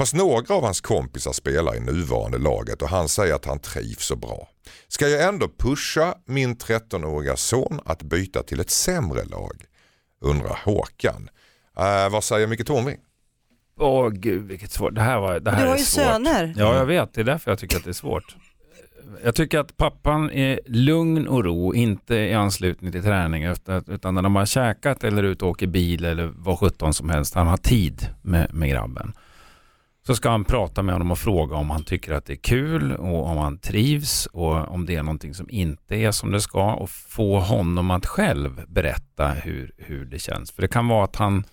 Fast 0.00 0.14
några 0.14 0.54
av 0.54 0.64
hans 0.64 0.80
kompisar 0.80 1.32
spelar 1.32 1.76
i 1.76 1.80
nuvarande 1.80 2.38
laget 2.38 2.82
och 2.82 2.88
han 2.88 3.08
säger 3.08 3.34
att 3.34 3.44
han 3.44 3.58
trivs 3.58 4.06
så 4.06 4.16
bra. 4.16 4.48
Ska 4.88 5.08
jag 5.08 5.28
ändå 5.28 5.48
pusha 5.58 6.14
min 6.26 6.56
13-åriga 6.56 7.36
son 7.36 7.80
att 7.84 8.02
byta 8.02 8.42
till 8.42 8.60
ett 8.60 8.70
sämre 8.70 9.24
lag? 9.24 9.64
Undrar 10.20 10.58
Håkan. 10.64 11.28
Uh, 11.78 12.12
vad 12.12 12.24
säger 12.24 12.46
Micke 12.46 12.66
Tornving? 12.66 12.96
Åh 13.78 14.08
gud 14.08 14.42
vilket 14.42 14.72
svårt. 14.72 14.94
Det 14.94 15.00
här, 15.00 15.20
var, 15.20 15.40
det 15.40 15.50
här 15.50 15.62
Du 15.62 15.66
har 15.66 15.74
är 15.74 15.78
ju 15.78 15.84
svårt. 15.84 16.04
söner. 16.04 16.54
Ja 16.56 16.74
jag 16.74 16.86
vet, 16.86 17.14
det 17.14 17.20
är 17.20 17.24
därför 17.24 17.50
jag 17.50 17.58
tycker 17.58 17.76
att 17.76 17.84
det 17.84 17.90
är 17.90 17.92
svårt. 17.92 18.36
Jag 19.24 19.34
tycker 19.34 19.58
att 19.58 19.76
pappan 19.76 20.30
är 20.30 20.60
lugn 20.66 21.28
och 21.28 21.44
ro, 21.44 21.74
inte 21.74 22.14
i 22.14 22.34
anslutning 22.34 22.92
till 22.92 23.02
träning 23.02 23.44
utan 23.44 23.84
utan 23.88 24.14
när 24.14 24.22
de 24.22 24.36
har 24.36 24.46
käkat 24.46 25.04
eller 25.04 25.22
ut 25.22 25.42
och 25.42 25.48
åker 25.48 25.66
bil 25.66 26.04
eller 26.04 26.32
vad 26.36 26.58
sjutton 26.58 26.94
som 26.94 27.10
helst, 27.10 27.34
han 27.34 27.46
har 27.46 27.56
tid 27.56 28.08
med, 28.22 28.54
med 28.54 28.70
grabben. 28.70 29.12
Så 30.10 30.16
ska 30.16 30.30
han 30.30 30.44
prata 30.44 30.82
med 30.82 30.94
honom 30.94 31.10
och 31.10 31.18
fråga 31.18 31.56
om 31.56 31.70
han 31.70 31.84
tycker 31.84 32.12
att 32.12 32.24
det 32.24 32.32
är 32.32 32.36
kul 32.36 32.92
och 32.92 33.26
om 33.26 33.38
han 33.38 33.58
trivs 33.58 34.26
och 34.26 34.68
om 34.68 34.86
det 34.86 34.96
är 34.96 35.02
någonting 35.02 35.34
som 35.34 35.50
inte 35.50 35.96
är 35.96 36.10
som 36.10 36.32
det 36.32 36.40
ska 36.40 36.72
och 36.72 36.90
få 36.90 37.40
honom 37.40 37.90
att 37.90 38.06
själv 38.06 38.62
berätta 38.68 39.28
hur, 39.28 39.72
hur 39.76 40.04
det 40.04 40.18
känns. 40.18 40.52
För 40.52 40.62
det 40.62 40.68
kan 40.68 40.88
vara 40.88 41.04
att 41.04 41.16
han 41.16 41.44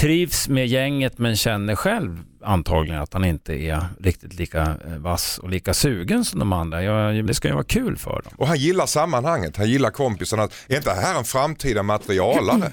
trivs 0.00 0.48
med 0.48 0.66
gänget 0.66 1.18
men 1.18 1.36
känner 1.36 1.76
själv 1.76 2.20
antagligen 2.42 3.02
att 3.02 3.12
han 3.12 3.24
inte 3.24 3.54
är 3.54 3.86
riktigt 4.00 4.34
lika 4.34 4.76
eh, 4.86 4.96
vass 4.98 5.38
och 5.38 5.50
lika 5.50 5.74
sugen 5.74 6.24
som 6.24 6.38
de 6.38 6.52
andra. 6.52 6.82
Ja, 6.82 7.22
det 7.22 7.34
ska 7.34 7.48
ju 7.48 7.54
vara 7.54 7.64
kul 7.64 7.96
för 7.96 8.22
dem. 8.24 8.32
Och 8.36 8.46
han 8.46 8.58
gillar 8.58 8.86
sammanhanget, 8.86 9.56
han 9.56 9.70
gillar 9.70 9.90
kompisarna. 9.90 10.48
Är 10.68 10.76
inte 10.76 10.94
det 10.94 11.00
här 11.00 11.18
en 11.18 11.24
framtida 11.24 11.82
materialare? 11.82 12.72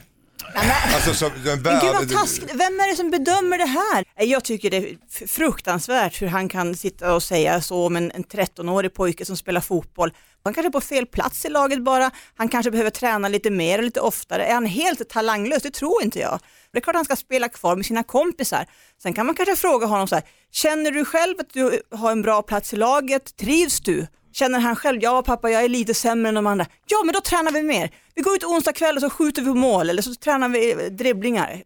Alltså, 0.94 1.14
så, 1.14 1.32
den 1.44 1.62
Men 1.62 1.80
gud 1.80 1.94
vad 1.94 2.12
taskigt, 2.12 2.52
vem 2.54 2.80
är 2.80 2.90
det 2.90 2.96
som 2.96 3.12
bedömer 3.12 3.58
det 3.58 3.66
här? 3.66 4.06
Jag 4.26 4.44
tycker 4.44 4.70
det 4.70 4.78
är 4.78 5.28
fruktansvärt 5.28 6.22
hur 6.22 6.28
han 6.28 6.50
kan 6.50 6.76
sitta 6.76 7.16
och 7.16 7.24
säga 7.24 7.62
så 7.62 7.86
om 7.86 7.96
en, 7.96 8.12
en 8.12 8.24
13-årig 8.24 8.94
pojke 8.94 9.26
som 9.26 9.38
spelar 9.38 9.62
fotboll. 9.62 10.14
Han 10.44 10.54
kanske 10.54 10.70
är 10.70 10.72
på 10.72 10.82
fel 10.82 11.06
plats 11.06 11.46
i 11.46 11.50
laget 11.50 11.84
bara, 11.84 12.12
han 12.36 12.50
kanske 12.50 12.72
behöver 12.72 12.90
träna 12.90 13.28
lite 13.28 13.50
mer 13.50 13.78
och 13.78 13.84
lite 13.84 14.02
oftare. 14.02 14.46
Är 14.46 14.54
han 14.54 14.66
helt 14.66 15.10
talanglös? 15.10 15.64
Det 15.64 15.72
tror 15.72 16.04
inte 16.04 16.20
jag. 16.20 16.40
Det 16.72 16.78
är 16.78 16.82
klart 16.82 16.96
han 16.96 17.06
ska 17.06 17.16
spela 17.16 17.50
kvar 17.50 17.76
med 17.76 17.86
sina 17.86 18.04
kompisar. 18.04 18.66
Sen 19.04 19.14
kan 19.14 19.26
man 19.26 19.36
kanske 19.36 19.56
fråga 19.56 19.86
honom 19.86 20.08
så 20.08 20.16
här, 20.16 20.24
känner 20.52 20.92
du 20.92 21.06
själv 21.06 21.36
att 21.40 21.54
du 21.54 21.82
har 21.92 22.12
en 22.12 22.22
bra 22.22 22.42
plats 22.42 22.74
i 22.74 22.76
laget? 22.76 23.38
Trivs 23.38 23.80
du? 23.80 24.08
Känner 24.36 24.60
han 24.60 24.76
själv, 24.76 25.02
ja 25.04 25.22
pappa 25.24 25.50
jag 25.50 25.64
är 25.64 25.70
lite 25.70 25.94
sämre 25.94 26.30
än 26.30 26.36
de 26.36 26.48
andra. 26.48 26.66
Ja 26.88 27.02
men 27.06 27.14
då 27.14 27.22
tränar 27.22 27.52
vi 27.52 27.64
mer. 27.64 27.90
Vi 28.16 28.22
går 28.22 28.36
ut 28.36 28.44
onsdag 28.44 28.74
kväll 28.74 28.96
och 28.96 29.02
så 29.02 29.10
skjuter 29.10 29.42
vi 29.42 29.48
på 29.48 29.56
mål 29.56 29.90
eller 29.90 30.02
så 30.02 30.16
tränar 30.16 30.50
vi 30.50 30.72
eh, 30.72 30.78
dribblingar. 30.78 31.62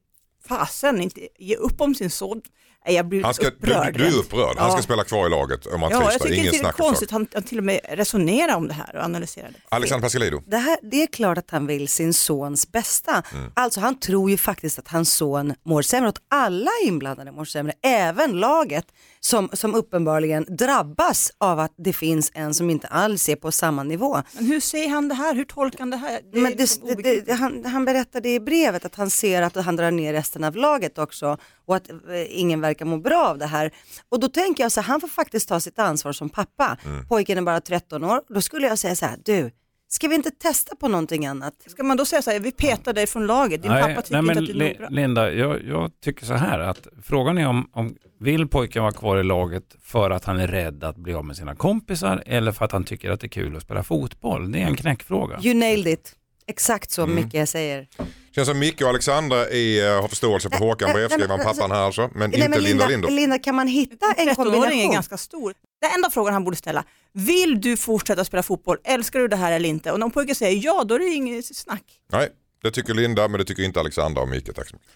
Fasen, 0.48 1.02
inte 1.02 1.28
ge 1.40 1.56
upp 1.56 1.82
om 1.82 1.96
sin 1.96 2.10
son. 2.10 2.42
Nej, 2.86 2.96
Jag 2.96 3.06
blir 3.08 3.24
Han 3.24 3.34
ska, 3.34 3.44
du, 3.44 3.50
upprörd. 3.50 3.98
du 3.98 4.08
är 4.08 4.18
upprörd, 4.20 4.58
han 4.58 4.72
ska 4.72 4.78
Ja. 4.80 4.84
spela 4.84 5.04
kvar 5.04 5.28
i 5.28 5.30
laget 5.30 5.66
om 5.66 5.82
han 5.82 5.92
Ja, 5.92 5.98
jag 6.02 6.10
trivs 6.12 6.18
där. 6.22 6.28
tycker 6.30 6.42
Ingen 6.42 6.52
det 6.52 6.58
är 6.58 6.60
snack 6.60 6.80
om 6.80 6.86
konstigt 6.86 7.12
han, 7.12 7.28
han 7.34 7.44
till 7.44 7.58
och 7.58 7.64
med 7.64 7.80
resonerar 7.90 8.56
om 8.56 8.68
det 8.68 8.74
här 8.74 8.96
och 8.96 9.04
analyserar 9.04 9.48
det. 9.50 9.60
Alexander 9.70 10.06
Pascalidou. 10.06 10.42
Det, 10.48 10.58
här, 10.58 10.78
det 10.82 11.04
är 11.04 11.08
klart 11.08 11.38
att 11.38 11.52
han 11.52 11.68
vill 11.68 11.88
sin 11.88 12.14
sons 12.14 12.72
bästa. 12.72 13.24
Alltså 13.54 13.80
han 13.80 14.00
tror 14.00 14.30
ju 14.32 14.38
faktiskt 14.38 14.80
att 14.80 14.88
hans 14.88 15.14
son 15.14 15.54
mår 15.66 15.82
sämre, 15.82 16.10
att 16.10 16.22
alla 16.30 16.72
inblandade 16.86 17.32
mår 17.32 17.46
sämre, 17.46 17.74
även 17.84 18.32
laget 18.32 18.86
som, 19.20 19.50
som 19.54 19.76
uppenbarligen 19.76 20.46
drabbas 20.50 21.32
av 21.38 21.60
att 21.60 21.74
det 21.78 21.94
finns 21.94 22.32
en 22.34 22.54
som 22.54 22.70
inte 22.70 22.88
alls 22.88 23.30
är 23.30 23.36
på 23.36 23.52
samma 23.52 23.84
nivå. 23.84 24.22
Men 24.36 24.46
hur 24.46 24.60
ser 24.60 24.90
han 24.90 25.08
det 25.08 25.16
här? 25.16 25.36
Hur 25.36 25.46
tolkar 25.46 25.80
han 25.80 25.90
det 25.90 25.98
här? 25.98 26.22
Det 26.34 26.40
Men 26.40 26.52
det, 26.52 26.58
liksom 26.58 26.88
det, 26.88 26.94
obegripligt. 26.94 27.26
det, 27.26 27.34
han, 27.34 27.66
han 27.66 27.86
berättade 27.86 28.30
i 28.30 28.40
brevet 28.40 28.86
att 28.86 28.96
han 28.96 29.10
ser 29.10 29.42
att 29.42 29.56
han 29.56 29.76
drar 29.76 29.92
ner 29.92 30.14
resten 30.14 30.44
av 30.44 30.56
laget 30.56 30.98
också 30.98 31.38
och 31.66 31.76
att 31.76 31.90
eh, 31.90 31.96
ingen 32.30 32.62
verkar 32.62 32.86
må 32.86 32.98
bra 32.98 33.28
av 33.28 33.38
det 33.38 33.46
här. 33.46 33.74
Och 34.10 34.20
då 34.20 34.28
tänker 34.28 34.64
jag 34.64 34.72
så 34.72 34.82
här, 34.82 34.88
han 34.88 35.02
får 35.02 35.08
faktiskt 35.08 35.50
ta 35.50 35.60
sitt 35.60 35.80
ansvar 35.80 36.12
som 36.12 36.30
pappa. 36.30 36.78
Pojken 37.10 37.38
är 37.38 37.42
bara 37.42 37.62
13 37.62 38.04
år, 38.04 38.22
då 38.34 38.42
skulle 38.42 38.68
jag 38.68 38.80
säga 38.80 38.96
så 38.96 39.06
här, 39.06 39.18
du, 39.26 39.52
ska 39.92 40.08
vi 40.08 40.16
inte 40.16 40.32
testa 40.32 40.76
på 40.76 40.88
någonting 40.88 41.26
annat? 41.26 41.54
Ska 41.68 41.84
man 41.84 41.98
då 41.98 42.06
säga 42.06 42.22
så 42.22 42.32
här, 42.32 42.40
vi 42.40 42.52
petar 42.52 42.94
dig 42.94 43.08
från 43.08 43.28
laget, 43.28 43.62
din 43.62 43.72
pappa 43.72 44.02
tycker 44.02 44.22
men 44.22 44.38
inte 44.38 44.52
att 44.52 44.58
du 44.58 44.68
är 44.68 44.78
bra. 44.78 44.88
Linda, 44.90 45.32
jag, 45.32 45.64
jag 45.64 45.92
tycker 46.04 46.26
så 46.26 46.34
här 46.34 46.60
att 46.60 46.88
frågan 47.04 47.38
är 47.38 47.48
om, 47.48 47.70
om 47.74 47.96
vill 48.20 48.48
pojken 48.48 48.84
vara 48.84 48.92
kvar 48.92 49.18
i 49.18 49.24
laget 49.24 49.76
för 49.82 50.12
att 50.12 50.26
han 50.26 50.40
är 50.40 50.48
rädd 50.48 50.84
att 50.84 50.98
bli 50.98 51.14
av 51.14 51.26
med 51.26 51.36
sina 51.36 51.56
kompisar 51.56 52.24
eller 52.26 52.52
för 52.52 52.66
att 52.66 52.72
han 52.72 52.84
tycker 52.84 53.12
att 53.12 53.20
det 53.20 53.28
är 53.28 53.30
kul 53.30 53.56
att 53.56 53.64
spela 53.64 53.84
fotboll? 53.84 54.52
Det 54.52 54.62
är 54.62 54.68
en 54.68 54.76
knäckfråga. 54.76 55.40
You 55.44 55.54
nailed 55.54 55.94
it. 55.94 56.16
Exakt 56.50 56.92
så 56.92 57.02
Mm. 57.04 57.16
mycket 57.16 57.50
säger. 57.50 57.88
Känns 58.36 58.48
som 58.48 58.60
Micke 58.60 58.82
och 58.82 58.90
Alexandra 58.90 59.48
är, 59.48 59.96
eh, 59.96 60.02
har 60.02 60.08
förståelse 60.08 60.50
för 60.50 60.58
Håkan, 60.58 60.94
brevskrivaren, 60.94 61.38
nej, 61.38 61.46
pappan 61.48 61.72
här 61.72 61.80
alltså. 61.82 62.10
Men 62.16 62.30
Nej, 62.30 62.40
inte 62.40 62.50
men 62.50 62.60
Linda 62.64 62.68
Linda, 62.68 62.88
Lindorff. 62.88 63.12
Linda, 63.14 63.40
kan 63.40 63.56
man 63.56 63.68
hitta 63.68 64.06
en 64.18 64.28
13-åring 64.28 64.54
är 64.54 64.62
kombination? 64.62 64.94
ganska 64.94 65.18
stor. 65.18 65.54
Den 65.82 65.92
enda 65.96 66.10
frågan 66.10 66.34
han 66.34 66.44
borde 66.44 66.58
ställa, 66.58 66.84
vill 67.14 67.62
du 67.62 67.78
fortsätta 67.78 68.26
spela 68.26 68.44
fotboll? 68.44 68.78
Älskar 68.84 69.20
du 69.20 69.28
det 69.28 69.36
här 69.36 69.52
eller 69.52 69.70
inte? 69.70 69.92
Och 69.92 70.02
om 70.04 70.12
pojken 70.12 70.36
säger 70.36 70.62
ja, 70.66 70.84
då 70.84 70.96
är 70.96 71.00
det 71.00 71.06
inget 71.06 71.46
snack. 71.56 71.84
Nej, 72.12 72.30
det 72.64 72.72
tycker 72.72 72.94
Linda 72.94 73.28
men 73.28 73.38
det 73.40 73.46
tycker 73.46 73.64
inte 73.64 73.80
Alexandra 73.80 74.22
och 74.22 74.30
Micke. 74.30 74.56
Tack 74.56 74.70
så 74.70 74.76
mycket. 74.76 74.90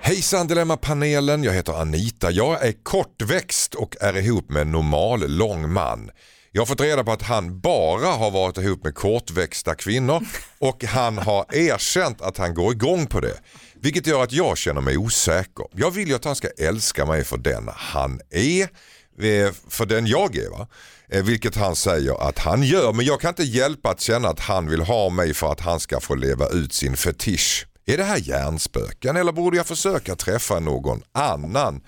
Hejsan 0.00 0.46
Dilemma-panelen, 0.46 1.44
jag 1.44 1.52
heter 1.52 1.72
Anita. 1.72 2.30
Jag 2.30 2.66
är 2.66 2.72
kortväxt 2.82 3.74
och 3.74 3.96
är 4.00 4.16
ihop 4.18 4.50
med 4.50 4.62
en 4.62 4.72
normal 4.72 5.28
lång 5.36 5.72
man. 5.72 6.10
Jag 6.52 6.60
har 6.60 6.66
fått 6.66 6.80
reda 6.80 7.04
på 7.04 7.12
att 7.12 7.22
han 7.22 7.60
bara 7.60 8.06
har 8.06 8.30
varit 8.30 8.58
ihop 8.58 8.84
med 8.84 8.94
kortväxta 8.94 9.74
kvinnor 9.74 10.22
och 10.58 10.84
han 10.84 11.18
har 11.18 11.54
erkänt 11.54 12.20
att 12.20 12.38
han 12.38 12.54
går 12.54 12.72
igång 12.72 13.06
på 13.06 13.20
det. 13.20 13.34
Vilket 13.74 14.06
gör 14.06 14.22
att 14.22 14.32
jag 14.32 14.58
känner 14.58 14.80
mig 14.80 14.96
osäker. 14.96 15.64
Jag 15.72 15.90
vill 15.90 16.08
ju 16.08 16.14
att 16.14 16.24
han 16.24 16.36
ska 16.36 16.48
älska 16.58 17.06
mig 17.06 17.24
för 17.24 17.38
den 17.38 17.68
han 17.74 18.20
är, 18.30 18.62
eh, 18.62 19.52
för 19.68 19.86
den 19.86 20.06
jag 20.06 20.36
är. 20.36 20.50
Va? 20.50 20.66
Eh, 21.08 21.22
Vilket 21.24 21.56
han 21.56 21.76
säger 21.76 22.28
att 22.28 22.38
han 22.38 22.62
gör. 22.62 22.92
Men 22.92 23.06
jag 23.06 23.20
kan 23.20 23.28
inte 23.28 23.42
hjälpa 23.42 23.90
att 23.90 24.00
känna 24.00 24.28
att 24.28 24.40
han 24.40 24.70
vill 24.70 24.80
ha 24.80 25.08
mig 25.10 25.34
för 25.34 25.52
att 25.52 25.60
han 25.60 25.80
ska 25.80 26.00
få 26.00 26.14
leva 26.14 26.48
ut 26.48 26.72
sin 26.72 26.96
fetisch. 26.96 27.66
Är 27.86 27.96
det 27.96 28.04
här 28.04 28.18
hjärnspöken 28.18 29.16
eller 29.16 29.32
borde 29.32 29.56
jag 29.56 29.66
försöka 29.66 30.16
träffa 30.16 30.60
någon 30.60 31.02
annan? 31.12 31.80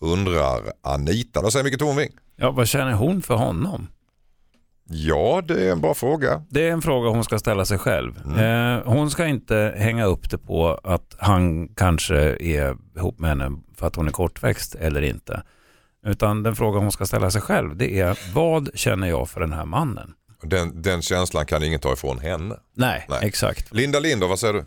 Undrar 0.00 0.72
Anita. 0.82 1.42
Vad 1.42 1.52
säger 1.52 1.64
Micke 1.64 1.78
Tornving? 1.78 2.10
Ja, 2.36 2.50
vad 2.50 2.68
känner 2.68 2.92
hon 2.92 3.22
för 3.22 3.34
honom? 3.34 3.88
Ja, 4.90 5.42
det 5.48 5.66
är 5.68 5.72
en 5.72 5.80
bra 5.80 5.94
fråga. 5.94 6.42
Det 6.48 6.68
är 6.68 6.72
en 6.72 6.82
fråga 6.82 7.08
hon 7.08 7.24
ska 7.24 7.38
ställa 7.38 7.64
sig 7.64 7.78
själv. 7.78 8.38
Eh, 8.38 8.82
hon 8.84 9.10
ska 9.10 9.26
inte 9.26 9.74
hänga 9.76 10.04
upp 10.04 10.30
det 10.30 10.38
på 10.38 10.80
att 10.84 11.16
han 11.18 11.68
kanske 11.68 12.16
är 12.42 12.76
ihop 12.96 13.18
med 13.18 13.30
henne 13.30 13.52
för 13.76 13.86
att 13.86 13.96
hon 13.96 14.06
är 14.06 14.12
kortväxt 14.12 14.74
eller 14.74 15.02
inte. 15.02 15.42
Utan 16.06 16.42
den 16.42 16.56
fråga 16.56 16.78
hon 16.78 16.92
ska 16.92 17.06
ställa 17.06 17.30
sig 17.30 17.40
själv 17.40 17.76
det 17.76 18.00
är 18.00 18.18
vad 18.34 18.70
känner 18.74 19.08
jag 19.08 19.28
för 19.28 19.40
den 19.40 19.52
här 19.52 19.64
mannen? 19.64 20.14
Den, 20.42 20.82
den 20.82 21.02
känslan 21.02 21.46
kan 21.46 21.62
ingen 21.62 21.80
ta 21.80 21.92
ifrån 21.92 22.18
henne. 22.18 22.54
Nej, 22.74 23.06
Nej. 23.08 23.18
exakt. 23.22 23.74
Linda 23.74 24.00
Linder, 24.00 24.28
vad 24.28 24.38
säger 24.38 24.54
du? 24.54 24.64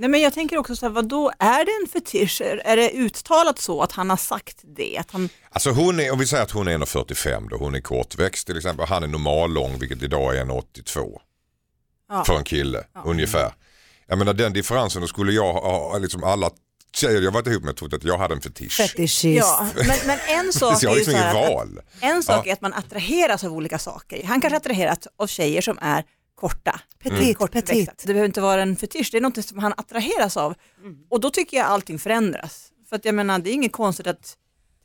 Nej 0.00 0.08
men 0.10 0.20
jag 0.20 0.32
tänker 0.34 0.56
också 0.58 0.76
så 0.76 0.86
här, 0.86 0.92
vadå, 0.92 1.32
är 1.38 1.64
det 1.64 1.70
en 1.82 1.88
fetisch? 1.92 2.40
Är 2.64 2.76
det 2.76 2.90
uttalat 2.90 3.58
så 3.58 3.82
att 3.82 3.92
han 3.92 4.10
har 4.10 4.16
sagt 4.16 4.56
det? 4.76 4.98
Att 4.98 5.10
han, 5.10 5.28
Alltså 5.50 5.70
hon 5.70 6.00
är, 6.00 6.10
om 6.12 6.18
vi 6.18 6.26
säger 6.26 6.42
att 6.42 6.50
hon 6.50 6.68
är 6.68 6.78
1,45 6.78 7.48
då, 7.50 7.56
hon 7.56 7.74
är 7.74 7.80
kortväxt 7.80 8.46
till 8.46 8.56
exempel. 8.56 8.86
Han 8.86 9.02
är 9.02 9.06
normallång 9.06 9.78
vilket 9.78 10.02
idag 10.02 10.36
är 10.36 10.44
1,82 10.44 11.18
ja. 12.08 12.24
för 12.24 12.36
en 12.36 12.44
kille 12.44 12.84
ungefär. 13.04 13.52
Jag 14.06 14.18
menar 14.18 14.32
den 14.34 14.52
differensen, 14.52 15.00
då 15.02 15.08
skulle 15.08 15.32
jag 15.32 15.52
ha, 15.52 15.98
liksom 15.98 16.24
alla 16.24 16.50
tjejer 16.94 17.22
jag 17.22 17.30
varit 17.32 17.46
ihop 17.46 17.62
med 17.64 17.76
trott 17.76 17.92
att 17.92 18.04
jag 18.04 18.18
hade 18.18 18.34
en 18.34 18.40
fetisch. 18.40 18.76
Fetischist. 18.76 19.46
Ja, 19.46 19.66
men, 19.76 19.96
men 20.06 20.18
en 20.28 20.52
sak 20.52 20.80
Så 20.80 20.86
är 20.86 20.90
ju 20.90 20.96
liksom 20.96 21.12
så 21.12 21.18
ingen 21.18 21.28
här 21.36 21.44
att, 21.44 21.52
val. 21.54 21.80
en 22.00 22.22
sak 22.22 22.46
Ja. 22.46 22.50
är 22.50 22.52
att 22.52 22.60
man 22.60 22.72
attraheras 22.74 23.44
av 23.44 23.52
olika 23.52 23.78
saker. 23.78 24.24
Han 24.24 24.40
kanske 24.40 24.56
attraheras 24.56 24.98
av 25.18 25.26
tjejer 25.26 25.62
som 25.62 25.78
är 25.82 26.04
korta. 26.40 26.80
Petit, 27.02 27.38
kortväxta. 27.38 27.74
petit. 27.74 27.98
Det 27.98 28.06
behöver 28.06 28.26
inte 28.26 28.40
vara 28.40 28.62
en 28.62 28.76
fetisch, 28.76 29.08
det 29.12 29.16
är 29.16 29.22
något 29.22 29.44
som 29.44 29.58
han 29.58 29.72
attraheras 29.76 30.36
av. 30.36 30.54
Och 31.10 31.20
då 31.20 31.30
tycker 31.30 31.56
jag 31.56 31.66
allting 31.66 31.98
förändras. 31.98 32.68
För 32.88 32.96
att 32.96 33.04
jag 33.04 33.14
menar, 33.14 33.38
det 33.38 33.50
är 33.50 33.54
inget 33.54 33.72
konstigt 33.72 34.06
att 34.06 34.36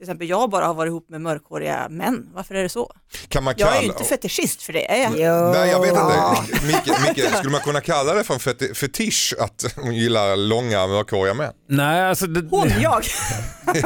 exempel 0.05 0.29
jag 0.29 0.49
bara 0.49 0.65
har 0.65 0.73
varit 0.73 0.89
ihop 0.89 1.09
med 1.09 1.21
mörkhåriga 1.21 1.87
män. 1.89 2.29
Varför 2.33 2.55
är 2.55 2.63
det 2.63 2.69
så? 2.69 2.91
Kan 3.27 3.43
man 3.43 3.53
Jag 3.57 3.67
är 3.67 3.71
kalla... 3.71 3.83
ju 3.83 3.87
inte 3.89 4.03
fetischist 4.03 4.63
för 4.63 4.73
det, 4.73 4.91
är 4.91 5.03
jag? 5.03 5.11
Jo. 5.11 5.51
Nej 5.53 5.69
jag 5.69 5.79
vet 5.81 5.89
inte, 5.89 6.65
Micke, 6.67 6.99
Micke, 7.17 7.35
skulle 7.35 7.51
man 7.51 7.61
kunna 7.61 7.81
kalla 7.81 8.13
det 8.13 8.23
för 8.23 8.33
en 8.33 8.39
feti- 8.39 8.73
fetisch 8.73 9.33
att 9.39 9.65
hon 9.75 9.95
gillar 9.95 10.35
långa 10.35 10.87
mörkhåriga 10.87 11.33
män? 11.33 11.51
Nej, 11.69 12.01
alltså 12.01 12.27
det, 12.27 12.47
Hon, 12.49 12.69
jag. 12.81 13.03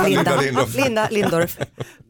Linda, 0.07 0.41
Lindorff. 0.41 0.75
Linda 0.75 1.07
Lindorff. 1.11 1.57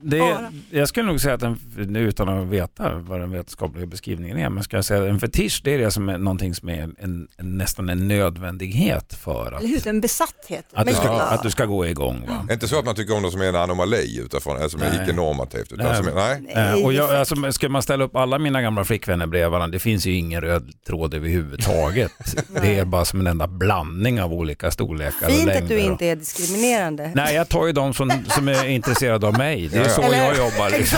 det, 0.01 0.37
jag 0.69 0.87
skulle 0.89 1.07
nog 1.07 1.21
säga 1.21 1.33
att 1.35 1.43
en, 1.43 1.95
utan 1.95 2.29
att 2.29 2.47
veta 2.47 2.95
vad 2.95 3.19
den 3.19 3.31
vetenskapliga 3.31 3.85
beskrivningen 3.85 4.37
är, 4.37 4.49
men 4.49 4.63
ska 4.63 4.75
jag 4.77 4.85
säga 4.85 5.01
att 5.03 5.09
en 5.09 5.19
fetisch 5.19 5.61
det 5.63 5.73
är 5.73 5.77
det 5.77 5.91
som 5.91 6.09
är 6.09 6.17
någonting 6.17 6.55
som 6.55 6.69
är 6.69 6.81
en, 6.81 6.95
en, 6.99 7.27
nästan 7.37 7.89
en 7.89 8.07
nödvändighet 8.07 9.13
för 9.13 9.51
att, 9.51 9.59
Eller 9.63 9.69
hur, 9.69 9.87
en 9.87 10.01
besatthet. 10.01 10.65
att, 10.73 10.87
du 10.87 10.93
ska, 10.93 11.03
Men- 11.11 11.21
att 11.21 11.43
du 11.43 11.49
ska 11.49 11.65
gå 11.65 11.85
igång. 11.87 12.25
Va? 12.27 12.45
Är 12.49 12.53
inte 12.53 12.67
så 12.67 12.79
att 12.79 12.85
man 12.85 12.95
tycker 12.95 13.15
om 13.15 13.23
det 13.23 13.31
som 13.31 13.41
är 13.41 13.45
en 13.45 13.55
anomali 13.55 13.98
utifrån, 14.05 14.57
eller 14.57 14.69
som 14.69 14.81
är 14.81 15.03
icke-normativt? 15.03 15.71
Utan 15.71 15.85
Nej. 15.85 15.95
som 15.97 16.37
nej. 16.55 16.83
Och 16.83 16.93
jag, 16.93 17.15
alltså, 17.15 17.51
ska 17.51 17.69
man 17.69 17.83
ställa 17.83 18.03
upp 18.03 18.15
alla 18.15 18.39
mina 18.39 18.61
gamla 18.61 18.83
flickvänner 18.85 19.27
bredvid 19.27 19.51
varandra, 19.51 19.71
det 19.73 19.79
finns 19.79 20.05
ju 20.05 20.13
ingen 20.15 20.41
röd 20.41 20.71
tråd 20.87 21.13
överhuvudtaget. 21.13 22.11
det 22.61 22.79
är 22.79 22.85
bara 22.85 23.05
som 23.05 23.19
en 23.19 23.27
enda 23.27 23.47
blandning 23.47 24.21
av 24.21 24.33
olika 24.33 24.71
storlekar 24.71 25.27
och 25.27 25.31
Fint 25.33 25.45
längder. 25.45 25.61
att 25.63 25.69
du 25.69 25.75
och- 25.75 25.81
inte 25.81 26.05
är 26.05 26.15
diskriminerande. 26.15 27.11
Nej, 27.15 27.35
jag 27.35 27.49
tar 27.49 27.65
ju 27.67 27.71
de 27.71 27.93
som, 27.93 28.11
som 28.35 28.47
är 28.47 28.67
intresserade 28.67 29.27
av 29.27 29.37
mig. 29.37 29.67
Det 29.67 29.77
är 29.77 29.81
Ja, 29.81 29.87
ja. 29.87 29.93
så 29.95 30.01
Eller- 30.01 30.17
jag 30.17 30.37
jobbar. 30.37 30.69
Liksom. 30.69 30.97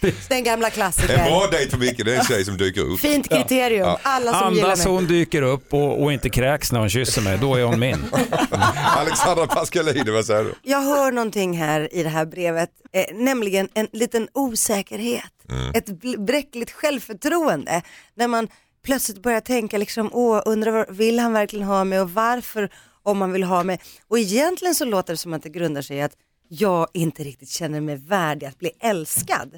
Den 0.28 0.44
gamla 0.44 0.66
En 0.66 0.72
klassikern. 0.72 1.24
bra 1.24 1.46
dejt 1.52 1.70
för 1.70 1.78
Micke, 1.78 2.04
det 2.04 2.14
är 2.14 2.18
en 2.18 2.24
tjej 2.24 2.44
som 2.44 2.56
dyker 2.56 2.80
upp. 2.80 3.00
Fint 3.00 3.28
kriterium. 3.28 3.96
Alla 4.02 4.32
som 4.40 4.54
gillar 4.54 4.64
Andas 4.68 4.84
mig. 4.84 4.94
hon 4.94 5.06
dyker 5.06 5.42
upp 5.42 5.74
och, 5.74 6.02
och 6.02 6.12
inte 6.12 6.30
kräks 6.30 6.72
när 6.72 6.80
hon 6.80 6.88
kysser 6.90 7.22
mig, 7.22 7.38
då 7.40 7.54
är 7.54 7.64
hon 7.64 7.78
min. 7.80 8.04
Alexandra 8.84 9.46
Pascalidou, 9.46 10.12
vad 10.12 10.24
säger 10.24 10.44
du? 10.44 10.54
Jag 10.62 10.80
hör 10.80 11.12
någonting 11.12 11.58
här 11.58 11.88
i 11.94 12.02
det 12.02 12.08
här 12.08 12.26
brevet, 12.26 12.70
eh, 12.92 13.16
nämligen 13.16 13.68
en 13.74 13.88
liten 13.92 14.28
osäkerhet. 14.32 15.32
Ett 15.74 15.88
bl- 15.88 16.24
bräckligt 16.24 16.70
självförtroende. 16.70 17.82
När 18.14 18.28
man 18.28 18.48
plötsligt 18.84 19.22
börjar 19.22 19.40
tänka 19.40 19.78
liksom, 19.78 20.10
åh, 20.12 20.42
undrar 20.46 20.86
vill 20.92 21.18
han 21.18 21.32
verkligen 21.32 21.66
ha 21.66 21.84
mig 21.84 22.00
och 22.00 22.10
varför 22.10 22.70
om 23.02 23.18
man 23.18 23.32
vill 23.32 23.42
ha 23.42 23.62
mig. 23.64 23.80
Och 24.08 24.18
egentligen 24.18 24.74
så 24.74 24.84
låter 24.84 25.12
det 25.12 25.16
som 25.16 25.32
att 25.32 25.42
det 25.42 25.48
grundar 25.48 25.82
sig 25.82 25.96
i 25.96 26.00
att 26.02 26.16
jag 26.48 26.88
inte 26.94 27.24
riktigt 27.24 27.48
känner 27.50 27.80
mig 27.80 27.96
värdig 27.96 28.46
att 28.46 28.58
bli 28.58 28.70
älskad. 28.80 29.50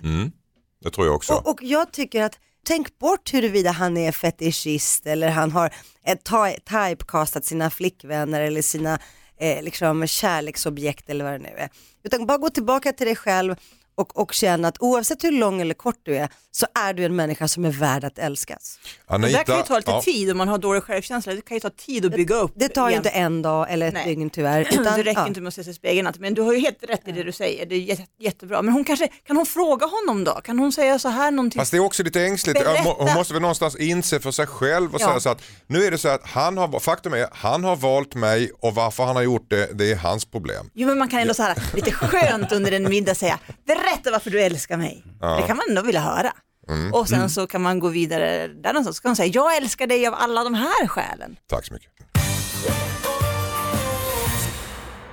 Det 0.84 0.90
tror 0.90 1.06
jag 1.06 1.16
också. 1.16 1.32
Och, 1.32 1.48
och 1.50 1.58
jag 1.62 1.92
tycker 1.92 2.22
att 2.22 2.38
tänk 2.66 2.98
bort 2.98 3.34
huruvida 3.34 3.70
han 3.70 3.96
är 3.96 4.12
fetischist 4.12 5.06
eller 5.06 5.28
han 5.28 5.50
har 5.52 5.74
eh, 6.06 6.14
ty- 6.16 6.60
typecastat 6.60 7.44
sina 7.44 7.70
flickvänner 7.70 8.40
eller 8.40 8.62
sina 8.62 8.98
eh, 9.38 9.62
liksom 9.62 10.06
kärleksobjekt 10.06 11.10
eller 11.10 11.24
vad 11.24 11.34
det 11.34 11.38
nu 11.38 11.54
är. 11.56 11.70
Utan 12.02 12.26
bara 12.26 12.38
gå 12.38 12.50
tillbaka 12.50 12.92
till 12.92 13.06
dig 13.06 13.16
själv 13.16 13.56
och, 13.96 14.16
och 14.20 14.32
känna 14.32 14.68
att 14.68 14.76
oavsett 14.80 15.24
hur 15.24 15.32
lång 15.32 15.60
eller 15.60 15.74
kort 15.74 16.00
du 16.02 16.16
är 16.16 16.28
så 16.50 16.66
är 16.74 16.94
du 16.94 17.04
en 17.04 17.16
människa 17.16 17.48
som 17.48 17.64
är 17.64 17.70
värd 17.70 18.04
att 18.04 18.18
älskas. 18.18 18.78
Det 19.08 19.18
där 19.18 19.44
kan 19.44 19.56
ju 19.56 19.62
ta 19.62 19.76
lite 19.76 19.90
ja. 19.90 20.02
tid 20.02 20.30
om 20.30 20.38
man 20.38 20.48
har 20.48 20.58
dålig 20.58 20.82
självkänsla. 20.82 21.34
Det 21.34 21.40
kan 21.40 21.56
ju 21.56 21.60
ta 21.60 21.70
tid 21.70 22.06
att 22.06 22.12
bygga 22.12 22.34
upp. 22.34 22.52
Det 22.54 22.68
tar 22.68 22.88
ju 22.88 22.90
igen. 22.90 23.00
inte 23.00 23.10
en 23.10 23.42
dag 23.42 23.66
eller 23.70 23.88
ett 23.88 23.94
Nej. 23.94 24.06
dygn 24.06 24.30
tyvärr. 24.30 24.64
det 24.96 25.02
räcker 25.02 25.20
ja. 25.20 25.26
inte 25.26 25.40
med 25.40 25.48
att 25.48 25.54
se 25.54 25.64
sig 25.64 25.70
i 25.70 25.74
spegeln. 25.74 26.12
Men 26.18 26.34
du 26.34 26.42
har 26.42 26.52
ju 26.52 26.58
helt 26.58 26.84
rätt 26.84 27.08
i 27.08 27.12
det 27.12 27.22
du 27.22 27.32
säger. 27.32 27.66
Det 27.66 27.74
är 27.74 27.80
jätte, 27.80 28.02
jättebra. 28.18 28.62
Men 28.62 28.74
hon 28.74 28.84
kanske, 28.84 29.08
kan 29.08 29.36
hon 29.36 29.46
fråga 29.46 29.86
honom 29.86 30.24
då? 30.24 30.32
Kan 30.32 30.58
hon 30.58 30.72
säga 30.72 30.98
så 30.98 31.08
här 31.08 31.30
någonting? 31.30 31.60
Fast 31.60 31.70
det 31.70 31.76
är 31.76 31.84
också 31.84 32.02
lite 32.02 32.22
ängsligt. 32.22 32.58
Berätta. 32.58 32.82
Hon 32.82 33.08
hon 33.08 33.14
måste 33.14 33.32
väl 33.32 33.42
någonstans 33.42 33.76
inse 33.76 34.20
för 34.20 34.30
sig 34.30 34.46
själv 34.46 34.94
och 34.94 35.00
Ja. 35.00 35.06
säga 35.06 35.20
så 35.20 35.28
att 35.28 35.42
nu 35.66 35.84
är 35.84 35.90
det 35.90 35.98
så 35.98 36.08
att 36.08 36.26
han 36.26 36.58
har, 36.58 36.80
faktum 36.80 37.12
är 37.14 37.28
han 37.32 37.64
har 37.64 37.76
valt 37.76 38.14
mig 38.14 38.50
och 38.60 38.74
varför 38.74 39.04
han 39.04 39.16
har 39.16 39.22
gjort 39.22 39.50
det, 39.50 39.78
det 39.78 39.92
är 39.92 39.96
hans 39.96 40.24
problem. 40.24 40.70
Jo 40.74 40.88
men 40.88 40.98
man 40.98 41.08
kan 41.08 41.20
ändå 41.20 41.34
så 41.34 41.42
här 41.42 41.58
lite 41.74 41.92
skönt 41.92 42.52
under 42.52 42.72
en 42.72 42.88
middag 42.88 43.14
säga 43.14 43.38
berätta 43.86 44.10
varför 44.10 44.30
du 44.30 44.40
älskar 44.40 44.76
mig. 44.76 45.04
Det 45.20 45.46
kan 45.46 45.56
man 45.56 45.66
ändå 45.68 45.82
vilja 45.82 46.00
höra. 46.00 46.32
Mm. 46.68 46.94
Och 46.94 47.08
sen 47.08 47.30
så 47.30 47.46
kan 47.46 47.62
man 47.62 47.78
gå 47.78 47.88
vidare 47.88 48.48
där 48.48 48.72
någonstans. 48.72 48.96
Så 48.96 49.02
kan 49.02 49.08
man 49.08 49.16
säga 49.16 49.32
jag 49.34 49.56
älskar 49.56 49.86
dig 49.86 50.06
av 50.06 50.14
alla 50.14 50.44
de 50.44 50.54
här 50.54 50.86
skälen. 50.86 51.36
Tack 51.48 51.66
så 51.66 51.74
mycket. 51.74 51.90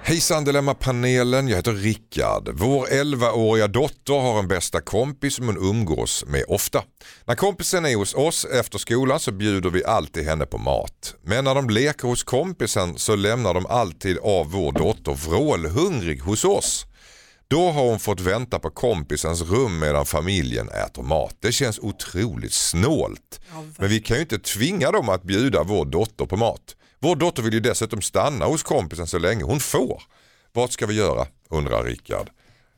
Hejsan 0.06 0.44
Dilemma-panelen, 0.44 1.48
jag 1.48 1.56
heter 1.56 1.74
Rickard. 1.74 2.50
Vår 2.54 2.86
11-åriga 2.86 3.68
dotter 3.68 4.14
har 4.14 4.40
en 4.40 4.48
bästa 4.48 4.82
kompis 4.82 5.36
som 5.36 5.48
hon 5.48 5.58
umgås 5.58 6.26
med 6.28 6.44
ofta. 6.48 6.84
När 7.26 7.36
kompisen 7.36 7.86
är 7.86 7.96
hos 7.96 8.14
oss 8.14 8.46
efter 8.46 8.78
skolan 8.78 9.20
så 9.20 9.32
bjuder 9.32 9.70
vi 9.70 9.86
alltid 9.86 10.26
henne 10.26 10.46
på 10.46 10.58
mat. 10.58 11.16
Men 11.22 11.44
när 11.44 11.56
de 11.56 11.70
leker 11.70 12.08
hos 12.08 12.24
kompisen 12.24 12.98
så 12.98 13.16
lämnar 13.16 13.54
de 13.54 13.66
alltid 13.66 14.18
av 14.18 14.52
vår 14.52 14.72
dotter 14.72 15.14
vrålhungrig 15.14 16.20
hos 16.20 16.46
oss. 16.46 16.86
Då 17.54 17.72
har 17.72 17.89
hon 17.89 18.00
fått 18.00 18.20
vänta 18.20 18.60
på 18.60 18.70
kompisens 18.70 19.42
rum 19.42 19.80
medan 19.80 20.06
familjen 20.06 20.70
äter 20.70 21.04
mat. 21.04 21.36
Det 21.39 21.52
känns 21.52 21.80
otroligt 21.80 22.54
snålt. 22.54 23.42
Men 23.78 23.89
vi 23.89 24.00
kan 24.00 24.18
ju 24.18 24.22
inte 24.22 24.39
tvinga 24.39 24.92
dem 24.92 25.10
att 25.10 25.24
bjuda 25.24 25.63
vår 25.63 25.86
dotter 25.86 26.26
på 26.26 26.38
mat. 26.38 26.76
Vår 27.00 27.16
dotter 27.16 27.44
vill 27.44 27.54
ju 27.54 27.60
dessutom 27.60 28.02
stanna 28.02 28.46
hos 28.46 28.63
kompisen 28.63 29.08
så 29.08 29.20
länge 29.20 29.44
hon 29.44 29.60
får. 29.60 30.04
Vad 30.52 30.72
ska 30.72 30.86
vi 30.86 30.94
göra? 30.94 31.28
undrar 31.50 31.84
Rickard. 31.84 32.30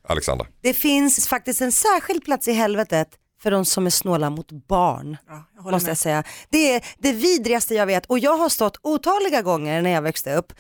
Alexandra. 0.07 0.47
Det 0.61 0.73
finns 0.73 1.27
faktiskt 1.27 1.61
en 1.61 1.71
särskild 1.71 2.25
plats 2.25 2.47
i 2.47 2.51
helvetet 2.53 3.07
för 3.41 3.51
de 3.51 3.65
som 3.65 3.85
är 3.85 3.89
snåla 3.89 4.29
mot 4.29 4.51
barn. 4.51 5.17
jag 5.55 5.61
håller 5.61 5.75
måste 5.75 5.87
med. 5.87 5.91
jag 5.91 5.97
säga. 5.97 6.23
Det 6.49 6.75
är 6.75 6.85
det 6.97 7.11
vidrigaste 7.11 7.75
jag 7.75 7.85
vet 7.85 8.05
och 8.05 8.19
jag 8.19 8.37
har 8.37 8.49
stått 8.49 8.79
otaliga 8.83 9.41
gånger 9.41 9.81
när 9.81 9.91
jag 9.91 10.01
växte 10.01 10.35
upp 10.35 10.53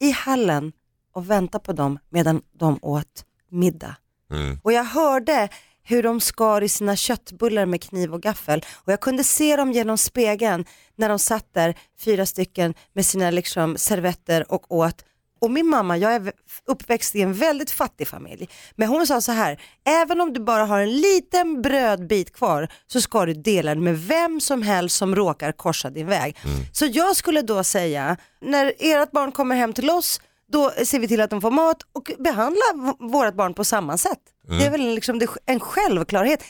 i 0.00 0.10
hallen 0.10 0.72
och 1.14 1.30
väntat 1.30 1.62
på 1.62 1.72
dem 1.72 1.98
medan 2.10 2.42
de 2.58 2.78
åt 2.82 3.24
middag. 3.52 3.96
Mm. 4.32 4.58
Och 4.62 4.72
jag 4.72 4.84
hörde 4.84 5.48
hur 5.84 6.02
de 6.02 6.20
skar 6.20 6.62
i 6.62 6.68
sina 6.68 6.96
köttbullar 6.96 7.66
med 7.66 7.82
kniv 7.82 8.14
och 8.14 8.22
gaffel 8.22 8.64
och 8.74 8.92
jag 8.92 9.00
kunde 9.00 9.24
se 9.24 9.56
dem 9.56 9.72
genom 9.72 9.98
spegeln 9.98 10.64
när 10.96 11.08
de 11.08 11.18
satt 11.18 11.54
där, 11.54 11.74
fyra 12.00 12.26
stycken 12.26 12.74
med 12.92 13.06
sina 13.06 13.30
liksom 13.30 13.76
servetter 13.76 14.52
och 14.52 14.72
åt. 14.72 15.04
Och 15.40 15.50
min 15.50 15.66
mamma, 15.66 15.96
jag 15.96 16.14
är 16.14 16.32
uppväxt 16.66 17.14
i 17.14 17.22
en 17.22 17.34
väldigt 17.34 17.70
fattig 17.70 18.08
familj, 18.08 18.48
men 18.76 18.88
hon 18.88 19.06
sa 19.06 19.20
så 19.20 19.32
här, 19.32 19.60
även 19.84 20.20
om 20.20 20.32
du 20.32 20.40
bara 20.40 20.64
har 20.64 20.80
en 20.80 20.96
liten 20.96 21.62
brödbit 21.62 22.32
kvar 22.32 22.68
så 22.86 23.00
ska 23.00 23.26
du 23.26 23.34
dela 23.34 23.74
den 23.74 23.84
med 23.84 23.98
vem 23.98 24.40
som 24.40 24.62
helst 24.62 24.96
som 24.96 25.16
råkar 25.16 25.52
korsa 25.52 25.90
din 25.90 26.06
väg. 26.06 26.36
Så 26.72 26.86
jag 26.86 27.16
skulle 27.16 27.42
då 27.42 27.64
säga, 27.64 28.16
när 28.40 28.72
ert 28.78 29.10
barn 29.10 29.32
kommer 29.32 29.56
hem 29.56 29.72
till 29.72 29.90
oss, 29.90 30.20
då 30.52 30.70
ser 30.84 30.98
vi 30.98 31.08
till 31.08 31.20
att 31.20 31.30
de 31.30 31.40
får 31.40 31.50
mat 31.50 31.76
och 31.92 32.10
behandla 32.18 32.62
v- 32.74 33.06
vårt 33.06 33.34
barn 33.34 33.54
på 33.54 33.64
samma 33.64 33.98
sätt. 33.98 34.18
Det 34.48 34.64
är 34.66 34.70
väl 34.70 34.94
liksom 34.94 35.20
en 35.46 35.60
självklarhet, 35.60 36.44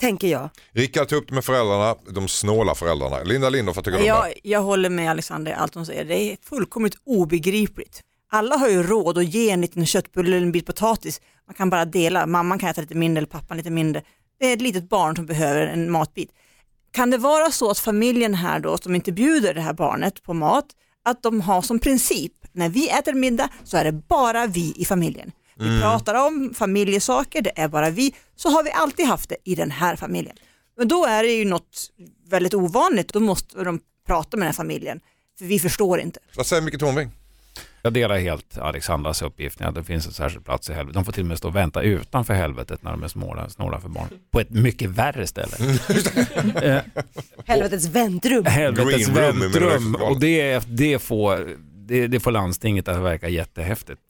tänker 0.00 0.28
jag. 0.28 0.48
Rickard 0.72 1.08
tog 1.08 1.18
upp 1.22 1.28
det 1.28 1.34
med 1.34 1.44
föräldrarna, 1.44 1.94
de 2.10 2.28
snåla 2.28 2.74
föräldrarna. 2.74 3.22
Linda 3.22 3.50
Lindorff, 3.50 3.76
vad 3.76 3.84
tycker 3.84 3.98
du 3.98 4.02
om 4.02 4.08
Jag, 4.08 4.32
jag 4.42 4.62
håller 4.62 4.90
med 4.90 5.10
Alexander 5.10 5.52
allt 5.52 5.74
hon 5.74 5.86
säger. 5.86 6.04
Det 6.04 6.14
är 6.32 6.36
fullkomligt 6.48 6.94
obegripligt. 7.06 8.00
Alla 8.30 8.56
har 8.56 8.68
ju 8.68 8.82
råd 8.82 9.18
att 9.18 9.24
ge 9.34 9.50
en 9.50 9.60
liten 9.60 9.86
köttbulle 9.86 10.36
eller 10.36 10.46
en 10.46 10.52
bit 10.52 10.66
potatis. 10.66 11.20
Man 11.46 11.54
kan 11.54 11.70
bara 11.70 11.84
dela. 11.84 12.26
Mamman 12.26 12.58
kan 12.58 12.68
äta 12.68 12.80
lite 12.80 12.94
mindre 12.94 13.18
eller 13.18 13.28
pappan 13.28 13.56
lite 13.56 13.70
mindre. 13.70 14.02
Det 14.40 14.46
är 14.46 14.52
ett 14.52 14.60
litet 14.62 14.88
barn 14.88 15.16
som 15.16 15.26
behöver 15.26 15.66
en 15.66 15.90
matbit. 15.90 16.30
Kan 16.92 17.10
det 17.10 17.18
vara 17.18 17.50
så 17.50 17.70
att 17.70 17.78
familjen 17.78 18.34
här 18.34 18.60
då, 18.60 18.78
som 18.78 18.94
inte 18.94 19.12
bjuder 19.12 19.54
det 19.54 19.60
här 19.60 19.72
barnet 19.72 20.22
på 20.22 20.34
mat, 20.34 20.66
att 21.04 21.22
de 21.22 21.40
har 21.40 21.62
som 21.62 21.78
princip, 21.78 22.32
när 22.52 22.68
vi 22.68 22.88
äter 22.88 23.12
middag 23.12 23.48
så 23.64 23.76
är 23.76 23.84
det 23.84 23.92
bara 23.92 24.46
vi 24.46 24.74
i 24.76 24.84
familjen. 24.84 25.32
Vi 25.56 25.80
pratar 25.80 26.26
om 26.26 26.54
familjesaker, 26.54 27.42
det 27.42 27.52
är 27.56 27.68
bara 27.68 27.90
vi. 27.90 28.14
Så 28.36 28.48
har 28.48 28.64
vi 28.64 28.70
alltid 28.70 29.06
haft 29.06 29.28
det 29.28 29.36
i 29.44 29.54
den 29.54 29.70
här 29.70 29.96
familjen. 29.96 30.36
Men 30.76 30.88
då 30.88 31.06
är 31.06 31.22
det 31.22 31.32
ju 31.32 31.44
något 31.44 31.90
väldigt 32.28 32.54
ovanligt, 32.54 33.12
då 33.12 33.20
måste 33.20 33.64
de 33.64 33.80
prata 34.06 34.36
med 34.36 34.42
den 34.42 34.48
här 34.48 34.56
familjen. 34.56 35.00
För 35.38 35.44
vi 35.44 35.58
förstår 35.58 36.00
inte. 36.00 36.20
Vad 36.36 36.46
säger 36.46 36.62
Micke 36.62 36.78
Tornving? 36.78 37.10
Jag 37.82 37.92
delar 37.92 38.18
helt 38.18 38.58
Alexandras 38.58 39.22
uppgift 39.22 39.60
att 39.60 39.74
det 39.74 39.84
finns 39.84 40.06
en 40.06 40.12
särskild 40.12 40.44
plats 40.44 40.70
i 40.70 40.72
helvetet. 40.72 40.94
De 40.94 41.04
får 41.04 41.12
till 41.12 41.22
och 41.22 41.26
med 41.26 41.38
stå 41.38 41.48
och 41.48 41.56
vänta 41.56 41.82
utanför 41.82 42.34
helvetet 42.34 42.82
när 42.82 42.90
de 42.90 43.02
är 43.02 43.08
snåla, 43.08 43.48
snåla 43.48 43.80
för 43.80 43.88
barn. 43.88 44.06
På 44.30 44.40
ett 44.40 44.50
mycket 44.50 44.90
värre 44.90 45.26
ställe. 45.26 45.56
eh, 46.62 46.82
Helvetets 47.46 47.86
väntrum. 47.86 48.44
helvetets 48.44 49.08
Green 49.08 49.26
room 49.26 49.36
i 49.36 49.40
väntrum. 49.40 49.94
Och 49.94 50.20
det, 50.20 50.58
det, 50.68 50.98
får, 50.98 51.56
det, 51.88 52.06
det 52.06 52.20
får 52.20 52.30
landstinget 52.30 52.88
att 52.88 53.02
verka 53.02 53.28
jättehäftigt. 53.28 54.00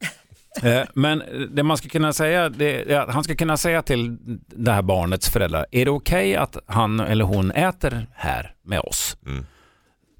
Eh, 0.62 0.82
Men 0.94 1.22
det 1.50 1.62
man 1.62 1.76
ska 1.76 1.88
kunna 1.88 2.12
säga, 2.12 2.48
det, 2.48 2.92
är 2.92 3.00
att 3.00 3.14
han 3.14 3.24
ska 3.24 3.34
kunna 3.34 3.56
säga 3.56 3.82
till 3.82 4.16
det 4.46 4.72
här 4.72 4.82
barnets 4.82 5.30
föräldrar, 5.30 5.66
är 5.70 5.84
det 5.84 5.90
okej 5.90 6.36
att 6.36 6.56
han 6.66 7.00
eller 7.00 7.24
hon 7.24 7.50
äter 7.50 8.06
här 8.14 8.54
med 8.64 8.80
oss? 8.80 9.16
Mm. 9.26 9.46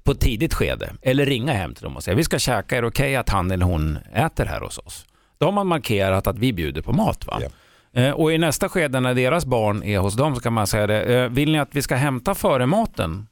På 0.03 0.11
ett 0.11 0.19
tidigt 0.19 0.53
skede. 0.53 0.93
Eller 1.01 1.25
ringa 1.25 1.53
hem 1.53 1.73
till 1.73 1.83
dem 1.83 1.95
och 1.95 2.03
säga, 2.03 2.15
vi 2.15 2.23
ska 2.23 2.39
käka, 2.39 2.77
är 2.77 2.81
det 2.81 2.87
okej 2.87 3.15
att 3.15 3.29
han 3.29 3.51
eller 3.51 3.65
hon 3.65 3.97
äter 4.13 4.45
här 4.45 4.59
hos 4.61 4.77
oss? 4.77 5.05
Då 5.37 5.45
har 5.47 5.51
man 5.51 5.67
markerat 5.67 6.27
att 6.27 6.37
vi 6.39 6.53
bjuder 6.53 6.81
på 6.81 6.93
mat. 6.93 7.27
Va? 7.27 7.39
Ja. 7.41 8.01
Eh, 8.01 8.11
Och 8.11 8.33
i 8.33 8.37
nästa 8.37 8.69
skede 8.69 8.99
när 8.99 9.13
deras 9.13 9.45
barn 9.45 9.83
är 9.83 9.99
hos 9.99 10.15
dem 10.15 10.35
så 10.35 10.41
kan 10.41 10.53
man 10.53 10.67
säga 10.67 10.87
det, 10.87 11.15
eh, 11.15 11.29
vill 11.29 11.51
ni 11.51 11.59
att 11.59 11.69
vi 11.75 11.81
ska 11.81 11.95
hämta 11.95 12.35
före 12.35 12.65
maten? 12.65 13.27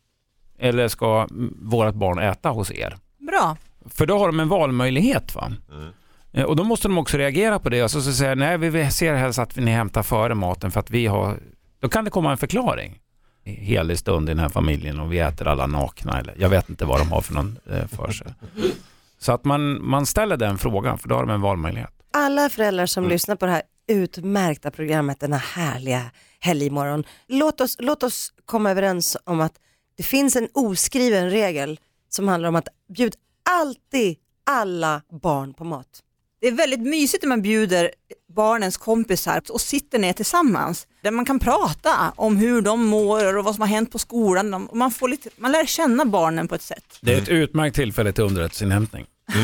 Eller 0.59 0.87
ska 0.87 1.27
vårt 1.61 1.93
barn 1.95 2.19
äta 2.19 2.49
hos 2.49 2.71
er? 2.71 2.95
Bra. 3.19 3.57
För 3.89 4.05
då 4.05 4.17
har 4.17 4.27
de 4.27 4.39
en 4.39 4.49
valmöjlighet. 4.49 5.35
Va? 5.35 5.51
Mm. 5.71 5.89
Eh, 6.33 6.43
Och 6.43 6.55
då 6.55 6.63
måste 6.63 6.87
de 6.87 6.97
också 6.97 7.17
reagera 7.17 7.59
på 7.59 7.69
det 7.69 7.83
och 7.83 7.91
så, 7.91 8.01
så 8.01 8.13
säga 8.13 8.35
nej 8.35 8.57
vi 8.57 8.91
ser 8.91 9.13
helst 9.15 9.39
att 9.39 9.55
ni 9.55 9.71
hämtar 9.71 10.03
före 10.03 10.35
maten 10.35 10.71
för 10.71 10.79
att 10.79 10.89
vi 10.91 11.05
har, 11.07 11.37
då 11.81 11.89
kan 11.89 12.05
det 12.05 12.11
komma 12.11 12.31
en 12.31 12.37
förklaring. 12.37 12.99
Helig 13.43 13.99
stund 13.99 14.29
i 14.29 14.31
den 14.31 14.39
här 14.39 14.49
familjen 14.49 14.99
och 14.99 15.13
vi 15.13 15.19
äter 15.19 15.47
alla 15.47 15.67
nakna 15.67 16.19
eller 16.19 16.35
jag 16.37 16.49
vet 16.49 16.69
inte 16.69 16.85
vad 16.85 16.99
de 16.99 17.11
har 17.11 17.21
för 17.21 17.33
någon 17.33 17.59
eh, 17.71 17.87
för 17.87 18.11
sig. 18.11 18.33
Så 19.19 19.31
att 19.31 19.45
man, 19.45 19.85
man 19.85 20.05
ställer 20.05 20.37
den 20.37 20.57
frågan 20.57 20.97
för 20.97 21.09
då 21.09 21.15
har 21.15 21.21
de 21.25 21.29
en 21.29 21.41
valmöjlighet. 21.41 21.91
Alla 22.13 22.49
föräldrar 22.49 22.85
som 22.85 23.07
lyssnar 23.07 23.35
på 23.35 23.45
det 23.45 23.51
här 23.51 23.61
utmärkta 23.87 24.71
programmet 24.71 25.19
denna 25.19 25.37
härliga 25.37 26.11
helgmorgon. 26.39 27.03
Låt 27.27 27.61
oss, 27.61 27.75
låt 27.79 28.03
oss 28.03 28.33
komma 28.45 28.71
överens 28.71 29.17
om 29.23 29.41
att 29.41 29.53
det 29.97 30.03
finns 30.03 30.35
en 30.35 30.47
oskriven 30.53 31.29
regel 31.29 31.79
som 32.09 32.27
handlar 32.27 32.49
om 32.49 32.55
att 32.55 32.67
bjud 32.93 33.15
alltid 33.49 34.17
alla 34.43 35.01
barn 35.09 35.53
på 35.53 35.63
mat. 35.63 36.03
Det 36.41 36.47
är 36.47 36.51
väldigt 36.51 36.79
mysigt 36.79 37.23
när 37.23 37.29
man 37.29 37.41
bjuder 37.41 37.91
barnens 38.35 38.77
kompisar 38.77 39.41
och 39.49 39.61
sitter 39.61 39.99
ner 39.99 40.13
tillsammans. 40.13 40.87
Där 41.03 41.11
man 41.11 41.25
kan 41.25 41.39
prata 41.39 42.13
om 42.15 42.37
hur 42.37 42.61
de 42.61 42.85
mår 42.85 43.37
och 43.37 43.43
vad 43.43 43.55
som 43.55 43.61
har 43.61 43.67
hänt 43.67 43.91
på 43.91 43.99
skolan. 43.99 44.53
Och 44.53 44.77
Man, 44.77 44.91
får 44.91 45.07
lite, 45.09 45.29
man 45.37 45.51
lär 45.51 45.65
känna 45.65 46.05
barnen 46.05 46.47
på 46.47 46.55
ett 46.55 46.61
sätt. 46.61 46.83
Det 47.01 47.13
är 47.13 47.17
ett 47.21 47.29
utmärkt 47.29 47.75
tillfälle 47.75 48.11
till 48.11 48.23
underrättelseinhämtning. 48.23 49.05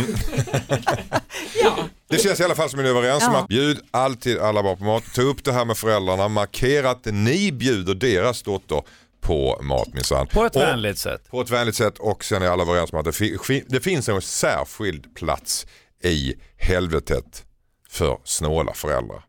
Det 2.09 2.17
känns 2.21 2.39
i 2.39 2.43
alla 2.43 2.55
fall 2.55 2.69
som 2.69 2.79
ni 2.83 2.85
är 2.89 2.89
överens 2.95 3.23
om 3.27 3.33
Ja. 3.33 3.39
att 3.39 3.47
bjud 3.47 3.79
alltid 3.91 4.37
alla 4.39 4.63
barn 4.63 4.77
på 4.77 4.83
mat. 4.83 5.03
Ta 5.15 5.21
upp 5.21 5.43
det 5.43 5.51
här 5.53 5.65
med 5.65 5.77
föräldrarna, 5.77 6.27
markera 6.27 6.89
att 6.89 7.05
ni 7.05 7.51
bjuder 7.51 7.95
deras 7.95 8.43
dotter 8.43 8.81
på 9.21 9.59
mat 9.61 9.93
minsann. 9.93 10.27
På 10.27 10.45
ett 10.45 10.55
Och- 10.55 10.61
vänligt 10.61 10.97
sätt. 10.97 11.29
På 11.31 11.41
ett 11.41 11.49
vänligt 11.49 11.75
sätt 11.75 11.97
och 11.99 12.23
sen 12.25 12.41
är 12.41 12.47
alla 12.47 12.63
överens 12.63 12.93
om 12.93 12.99
att 12.99 13.05
det, 13.05 13.11
fi- 13.11 13.63
det 13.67 13.79
finns 13.81 14.09
en 14.09 14.21
särskild 14.21 15.15
plats 15.15 15.65
i 16.03 16.35
helvetet 16.57 17.45
för 17.89 18.19
snåla 18.23 18.73
föräldrar. 18.73 19.25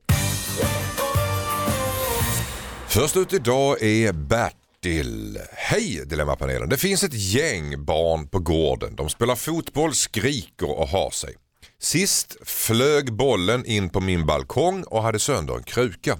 Först 2.88 3.16
ut 3.16 3.32
idag 3.32 3.82
är 3.82 4.12
Bertil. 4.12 5.38
Hej 5.52 6.02
Dilemmapanelen. 6.06 6.68
Det 6.68 6.76
finns 6.76 7.04
ett 7.04 7.14
gäng 7.14 7.84
barn 7.84 8.28
på 8.28 8.38
gården. 8.38 8.96
De 8.96 9.08
spelar 9.08 9.36
fotboll, 9.36 9.94
skriker 9.94 10.78
och 10.78 10.88
har 10.88 11.10
sig. 11.10 11.34
Sist 11.80 12.36
flög 12.42 13.12
bollen 13.12 13.66
in 13.66 13.90
på 13.90 14.00
min 14.00 14.26
balkong 14.26 14.82
och 14.82 15.02
hade 15.02 15.18
sönder 15.18 15.54
en 15.54 15.62
kruka. 15.62 16.18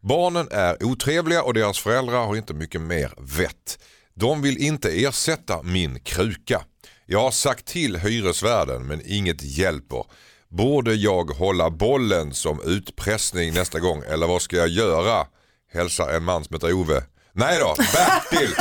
Barnen 0.00 0.48
är 0.50 0.84
otrevliga 0.84 1.42
och 1.42 1.54
deras 1.54 1.78
föräldrar 1.78 2.26
har 2.26 2.36
inte 2.36 2.54
mycket 2.54 2.80
mer 2.80 3.12
vett. 3.18 3.78
De 4.14 4.42
vill 4.42 4.58
inte 4.58 5.04
ersätta 5.04 5.62
min 5.62 6.00
kruka. 6.00 6.62
Jag 7.10 7.20
har 7.20 7.30
sagt 7.30 7.66
till 7.66 7.96
hyresvärden 7.96 8.86
men 8.86 9.00
inget 9.04 9.42
hjälper. 9.42 10.04
Borde 10.48 10.94
jag 10.94 11.30
hålla 11.30 11.70
bollen 11.70 12.34
som 12.34 12.60
utpressning 12.64 13.54
nästa 13.54 13.80
gång 13.80 14.02
eller 14.08 14.26
vad 14.26 14.42
ska 14.42 14.56
jag 14.56 14.68
göra? 14.68 15.26
Hälsar 15.72 16.08
en 16.12 16.24
man 16.24 16.44
som 16.44 16.54
heter 16.54 16.72
Ove. 16.72 17.02
Nej 17.32 17.58
då, 17.60 17.74
Bertil! 17.76 18.54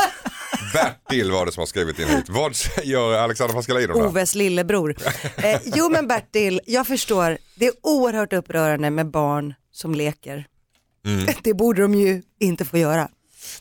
Bertil 0.74 1.32
var 1.32 1.46
det 1.46 1.52
som 1.52 1.62
har 1.62 1.66
skrivit 1.66 2.00
in 2.00 2.08
hit. 2.08 2.30
Vad 2.30 2.56
säger 2.56 3.14
Alexander 3.14 3.56
Pascalidou? 3.56 3.94
Oves 4.08 4.36
lillebror. 4.36 4.96
Eh, 5.38 5.60
jo 5.66 5.90
men 5.90 6.08
Bertil, 6.08 6.62
jag 6.66 6.88
förstår. 6.88 7.38
Det 7.56 7.68
är 7.68 7.74
oerhört 7.84 8.34
upprörande 8.34 8.90
med 8.90 9.12
barn 9.12 9.54
som 9.72 9.96
leker. 9.96 10.48
Mm. 11.06 11.26
Det 11.44 11.54
borde 11.54 11.82
de 11.82 11.94
ju 11.94 12.22
inte 12.40 12.66
få 12.66 12.78
göra. 12.78 13.10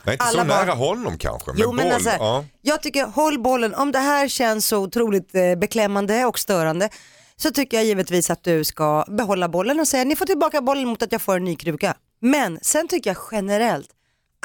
Nej, 0.05 0.13
inte 0.15 0.25
så 0.27 0.31
alla 0.31 0.45
barn- 0.45 0.67
nära 0.67 0.75
honom 0.75 1.19
kanske. 1.19 1.51
Men 1.51 1.61
Jo 1.61 1.73
men 1.73 1.93
alltså, 1.93 2.11
ja. 2.11 2.45
jag 2.63 2.83
tycker 2.83 3.05
håll 3.07 3.39
bollen, 3.39 3.75
om 3.75 3.93
det 3.93 3.99
här 3.99 4.29
känns 4.29 4.67
så 4.67 4.79
otroligt 4.79 5.35
eh, 5.35 5.55
beklämmande 5.55 6.25
och 6.25 6.39
störande 6.39 6.89
så 7.37 7.51
tycker 7.51 7.77
jag 7.77 7.87
givetvis 7.87 8.31
att 8.31 8.45
du 8.45 8.65
ska 8.65 9.05
behålla 9.09 9.49
bollen 9.49 9.81
och 9.81 9.89
säga 9.89 10.05
ni 10.05 10.17
får 10.17 10.27
tillbaka 10.27 10.61
bollen 10.61 10.89
mot 10.89 11.03
att 11.03 11.13
jag 11.13 11.23
får 11.23 11.37
en 11.37 11.45
ny 11.45 11.57
kruka. 11.57 11.95
Men 12.21 12.59
sen 12.63 12.89
tycker 12.89 13.11
jag 13.11 13.17
generellt 13.33 13.89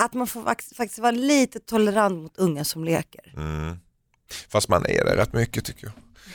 att 0.02 0.14
man 0.14 0.28
får 0.28 0.42
fakt- 0.42 0.76
faktiskt 0.78 1.00
vara 1.00 1.12
lite 1.12 1.60
tolerant 1.60 2.22
mot 2.24 2.38
unga 2.38 2.64
som 2.64 2.84
leker. 2.84 3.34
Mm. 3.38 3.78
Fast 4.52 4.68
man 4.70 4.86
är 4.86 5.06
det 5.06 5.16
rätt 5.16 5.34
mycket 5.34 5.66
tycker 5.66 5.84
jag. 5.86 5.94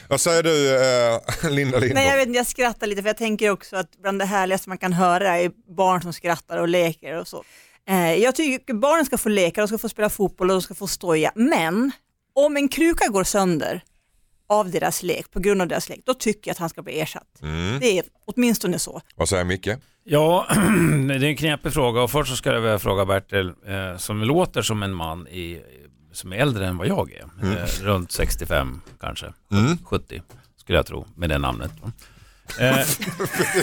Vad 0.09 0.21
säger 0.21 0.43
du 0.43 0.75
eh, 0.75 1.21
Linda 1.51 1.79
Lindholm? 1.79 1.95
Nej 1.95 2.09
jag 2.09 2.17
vet 2.17 2.27
inte, 2.27 2.37
jag 2.37 2.47
skrattar 2.47 2.87
lite 2.87 3.03
för 3.03 3.09
jag 3.09 3.17
tänker 3.17 3.51
också 3.51 3.77
att 3.77 3.97
bland 4.03 4.19
det 4.19 4.25
härligaste 4.25 4.69
man 4.69 4.79
kan 4.79 4.93
höra 4.93 5.39
är 5.39 5.51
barn 5.77 6.03
som 6.03 6.13
skrattar 6.13 6.59
och 6.59 6.69
leker 6.69 7.15
och 7.21 7.29
så. 7.29 7.45
Eh, 7.89 8.15
jag 8.15 8.35
tycker 8.35 8.75
barnen 8.75 9.07
ska 9.07 9.19
få 9.19 9.29
leka, 9.29 9.61
de 9.61 9.69
ska 9.69 9.79
få 9.79 9.89
spela 9.89 10.11
fotboll 10.11 10.51
och 10.51 10.55
de 10.55 10.63
ska 10.63 10.75
få 10.75 10.87
stoja, 10.87 11.33
men 11.35 11.93
om 12.35 12.57
en 12.57 12.69
kruka 12.69 13.09
går 13.09 13.25
sönder 13.25 13.83
av 14.49 14.71
deras 14.71 15.03
lek, 15.03 15.31
på 15.31 15.41
grund 15.41 15.63
av 15.63 15.69
deras 15.69 15.89
lek, 15.89 16.01
då 16.05 16.15
tycker 16.15 16.49
jag 16.49 16.53
att 16.53 16.59
han 16.59 16.69
ska 16.69 16.83
bli 16.83 17.01
ersatt. 17.01 17.43
Mm. 17.43 17.81
Det 17.81 17.99
är 17.99 18.05
åtminstone 18.25 18.79
så. 18.79 19.01
Vad 19.15 19.29
säger 19.29 19.45
Micke? 19.45 19.69
Ja, 20.05 20.47
det 21.09 21.15
är 21.15 21.25
en 21.25 21.37
knepig 21.37 21.73
fråga 21.73 22.03
och 22.03 22.11
först 22.11 22.31
så 22.31 22.37
ska 22.37 22.53
jag 22.53 22.61
väl 22.61 22.79
fråga 22.79 23.05
Bertil 23.05 23.53
som 23.65 23.99
som 23.99 24.21
låter 24.23 24.63
som 24.63 24.83
en 24.83 24.95
man 24.95 25.29
i, 25.29 25.63
som 26.13 26.33
är 26.33 26.37
äldre 26.37 26.67
än 26.67 26.77
vad 26.77 26.87
jag 26.87 27.13
är. 27.13 27.25
Eh, 27.43 27.67
runt 27.85 28.13
65 28.13 28.81
kanske, 29.01 29.33
Mm. 29.53 29.79
70 29.85 30.23
skulle 30.57 30.79
jag 30.79 30.87
tro 30.87 31.07
med 31.17 31.29
det 31.29 31.39
namnet. 31.39 31.73
Eh, 32.61 32.79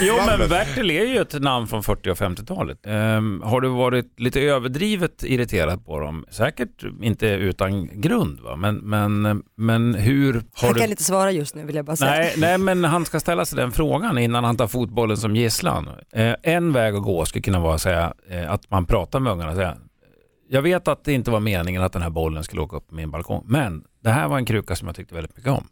jo 0.00 0.14
men 0.26 0.48
Bertil 0.48 0.90
är 0.90 1.04
ju 1.04 1.18
ett 1.18 1.42
namn 1.42 1.66
från 1.66 1.82
40 1.82 2.10
och 2.10 2.16
50-talet. 2.16 2.86
Eh, 2.86 2.92
har 3.48 3.60
du 3.60 3.68
varit 3.68 4.20
lite 4.20 4.40
överdrivet 4.40 5.22
irriterad 5.22 5.86
på 5.86 6.00
dem? 6.00 6.24
Säkert 6.30 6.84
inte 7.02 7.26
utan 7.26 8.00
grund 8.00 8.40
va? 8.40 8.56
Men, 8.56 8.76
men, 8.76 9.42
men 9.56 9.94
hur 9.94 10.32
har 10.34 10.42
Han 10.54 10.74
du... 10.74 10.80
kan 10.80 10.90
inte 10.90 11.04
svara 11.04 11.30
just 11.30 11.54
nu 11.54 11.64
vill 11.64 11.76
jag 11.76 11.84
bara 11.84 11.96
säga. 11.96 12.10
Nej, 12.10 12.34
nej, 12.36 12.58
men 12.58 12.84
han 12.84 13.04
ska 13.04 13.20
ställa 13.20 13.44
sig 13.44 13.56
den 13.56 13.72
frågan 13.72 14.18
innan 14.18 14.44
han 14.44 14.56
tar 14.56 14.66
fotbollen 14.66 15.16
som 15.16 15.36
gisslan. 15.36 15.88
Eh, 16.12 16.34
en 16.42 16.72
väg 16.72 16.94
att 16.94 17.02
gå 17.02 17.24
skulle 17.24 17.42
kunna 17.42 17.60
vara 17.60 17.74
att 17.74 17.82
säga 17.82 18.14
eh, 18.30 18.52
att 18.52 18.70
man 18.70 18.86
pratar 18.86 19.20
med 19.20 19.32
ungarna 19.32 19.50
och 19.50 19.56
säga 19.56 19.76
jag 20.48 20.62
vet 20.62 20.88
att 20.88 21.04
det 21.04 21.12
inte 21.12 21.30
var 21.30 21.40
meningen 21.40 21.82
att 21.82 21.92
den 21.92 22.02
här 22.02 22.10
bollen 22.10 22.44
skulle 22.44 22.62
åka 22.62 22.76
upp 22.76 22.88
på 22.88 22.94
min 22.94 23.10
balkong, 23.10 23.44
men 23.46 23.84
det 24.02 24.10
här 24.10 24.28
var 24.28 24.38
en 24.38 24.44
kruka 24.44 24.76
som 24.76 24.88
jag 24.88 24.96
tyckte 24.96 25.14
väldigt 25.14 25.36
mycket 25.36 25.52
om. 25.52 25.68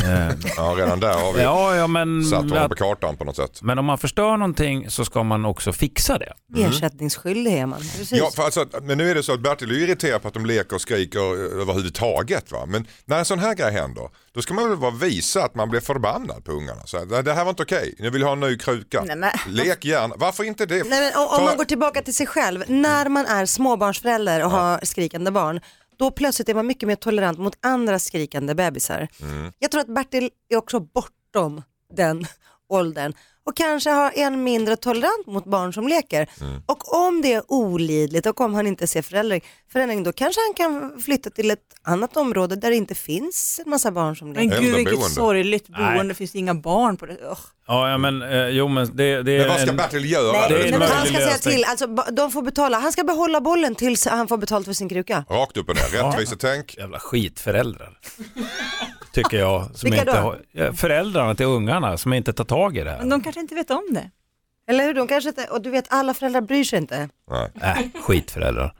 Eh, 0.00 0.30
Ja, 0.56 0.74
redan 0.78 1.00
där 1.00 1.14
har 1.14 1.32
vi 1.32 1.42
ja, 1.42 1.76
ja, 1.76 1.86
men, 1.86 2.24
satt 2.24 2.50
honom 2.50 2.68
på 2.68 2.74
kartan 2.74 3.16
på 3.16 3.24
något 3.24 3.36
sätt. 3.36 3.62
men 3.62 3.78
om 3.78 3.84
man 3.84 3.98
förstör 3.98 4.36
någonting 4.36 4.90
så 4.90 5.04
ska 5.04 5.22
man 5.22 5.44
också 5.44 5.72
fixa 5.72 6.18
det. 6.18 6.32
Ersättningsskyldig 6.56 7.52
är 7.52 7.66
man. 7.66 7.78
Precis. 7.78 8.12
Ja, 8.12 8.30
för 8.36 8.42
alltså, 8.42 8.66
men 8.82 8.98
nu 8.98 9.10
är 9.10 9.14
det 9.14 9.22
så 9.22 9.32
att 9.34 9.40
Bertil 9.40 9.70
är 9.70 9.74
irriterad 9.74 10.22
på 10.22 10.28
att 10.28 10.34
de 10.34 10.46
leker 10.46 10.74
och 10.74 10.80
skriker 10.80 11.20
överhuvudtaget. 11.60 12.52
Va? 12.52 12.66
Men 12.66 12.86
när 13.04 13.18
en 13.18 13.24
sån 13.24 13.38
här 13.38 13.54
grej 13.54 13.72
händer, 13.72 14.08
då 14.34 14.42
ska 14.42 14.54
man 14.54 14.68
väl 14.68 14.78
bara 14.78 14.90
visa 14.90 15.44
att 15.44 15.54
man 15.54 15.70
blir 15.70 15.80
förbannad 15.80 16.44
på 16.44 16.52
ungarna. 16.52 16.82
Så 16.86 16.98
här, 16.98 17.22
det 17.22 17.32
här 17.32 17.44
var 17.44 17.50
inte 17.50 17.62
okej, 17.62 17.94
nu 17.98 18.10
vill 18.10 18.20
jag 18.20 18.28
ha 18.28 18.32
en 18.32 18.40
ny 18.40 18.58
kruka. 18.58 19.02
Nej, 19.06 19.16
men- 19.16 19.30
Lek 19.48 19.84
gärna, 19.84 20.14
varför 20.18 20.44
inte 20.44 20.66
det? 20.66 20.88
Nej, 20.88 21.00
men 21.00 21.22
om, 21.22 21.28
om 21.28 21.38
Ta- 21.38 21.44
man 21.44 21.56
går 21.56 21.64
tillbaka 21.64 22.02
till 22.02 22.14
sig 22.14 22.26
själv, 22.26 22.64
när 22.68 23.08
man 23.08 23.26
är 23.26 23.46
småbarnsförälder 23.46 24.44
och 24.44 24.50
har 24.50 24.80
skrikande 24.82 25.30
barn, 25.30 25.60
då 26.02 26.10
plötsligt 26.10 26.48
är 26.48 26.54
man 26.54 26.66
mycket 26.66 26.86
mer 26.86 26.96
tolerant 26.96 27.38
mot 27.38 27.56
andra 27.60 27.98
skrikande 27.98 28.54
bebisar. 28.54 29.08
Mm. 29.20 29.52
Jag 29.58 29.70
tror 29.70 29.80
att 29.80 29.94
Bertil 29.94 30.30
är 30.48 30.56
också 30.56 30.80
bortom 30.80 31.62
den 31.94 32.26
åldern 32.72 33.12
och 33.46 33.56
kanske 33.56 33.90
har 33.90 34.12
en 34.14 34.44
mindre 34.44 34.76
tolerant 34.76 35.26
mot 35.26 35.44
barn 35.44 35.72
som 35.72 35.88
leker. 35.88 36.26
Mm. 36.40 36.62
Och 36.66 36.94
om 37.06 37.22
det 37.22 37.32
är 37.32 37.42
olidligt 37.48 38.26
och 38.26 38.40
om 38.40 38.54
han 38.54 38.66
inte 38.66 38.86
ser 38.86 39.02
förändring, 39.02 39.44
förändring 39.72 40.02
då 40.02 40.12
kanske 40.12 40.40
han 40.48 40.54
kan 40.54 41.02
flytta 41.02 41.30
till 41.30 41.50
ett 41.50 41.58
annat 41.82 42.16
område 42.16 42.56
där 42.56 42.70
det 42.70 42.76
inte 42.76 42.94
finns 42.94 43.60
en 43.64 43.70
massa 43.70 43.90
barn 43.90 44.16
som 44.16 44.30
Men 44.32 44.48
leker. 44.48 44.60
gud 44.62 44.64
vilket 44.74 44.78
Äldreboende. 44.78 45.14
sorgligt 45.14 45.68
boende, 45.68 46.02
Nej. 46.02 46.14
finns 46.14 46.32
det 46.32 46.38
inga 46.38 46.54
barn 46.54 46.96
på 46.96 47.06
det. 47.06 47.12
Ugh. 47.12 47.38
Ja, 47.66 47.90
ja 47.90 47.98
men 47.98 48.22
eh, 48.22 48.48
jo 48.48 48.68
men 48.68 48.96
det, 48.96 49.22
det 49.22 49.32
är 49.32 49.38
Men 49.38 49.48
vad 49.48 49.60
ska 49.60 49.70
en- 49.70 49.76
Bertil 49.76 50.10
göra? 50.10 50.32
Nej, 50.32 50.46
det 50.48 50.56
är 50.68 50.72
en 50.72 50.78
men 50.78 50.88
han 50.88 51.06
ska 51.06 51.16
säga 51.16 51.38
till, 51.38 51.64
alltså, 51.64 51.86
de 51.86 52.30
får 52.30 52.42
betala, 52.42 52.78
han 52.78 52.92
ska 52.92 53.04
behålla 53.04 53.40
bollen 53.40 53.74
tills 53.74 54.06
han 54.06 54.28
får 54.28 54.36
betalt 54.36 54.66
för 54.66 54.72
sin 54.72 54.88
kruka. 54.88 55.24
Rakt 55.30 55.56
upp 55.56 55.68
och 55.68 55.74
ner, 55.76 56.02
rättvisetänk. 56.04 56.76
jävla 56.78 56.98
skitföräldrar. 56.98 57.98
Tycker 59.12 59.38
jag. 59.38 59.70
Som 59.74 59.90
Vilka 59.90 60.00
inte 60.00 60.20
då? 60.20 60.36
har, 60.62 60.72
föräldrarna 60.72 61.34
till 61.34 61.46
ungarna 61.46 61.96
som 61.96 62.12
inte 62.12 62.32
tar 62.32 62.44
tag 62.44 62.76
i 62.76 62.80
det 62.84 62.90
här. 62.90 62.98
Men 62.98 63.08
de 63.08 63.22
kanske 63.22 63.40
inte 63.40 63.54
vet 63.54 63.70
om 63.70 63.88
det. 63.90 64.10
Eller 64.68 64.84
hur? 64.84 64.94
De 64.94 65.08
kanske 65.08 65.28
inte, 65.28 65.44
och 65.44 65.62
du 65.62 65.70
vet 65.70 65.84
alla 65.88 66.14
föräldrar 66.14 66.40
bryr 66.40 66.64
sig 66.64 66.78
inte. 66.78 67.08
Nej. 67.30 67.50
Äh, 67.94 68.02
skitföräldrar. 68.02 68.74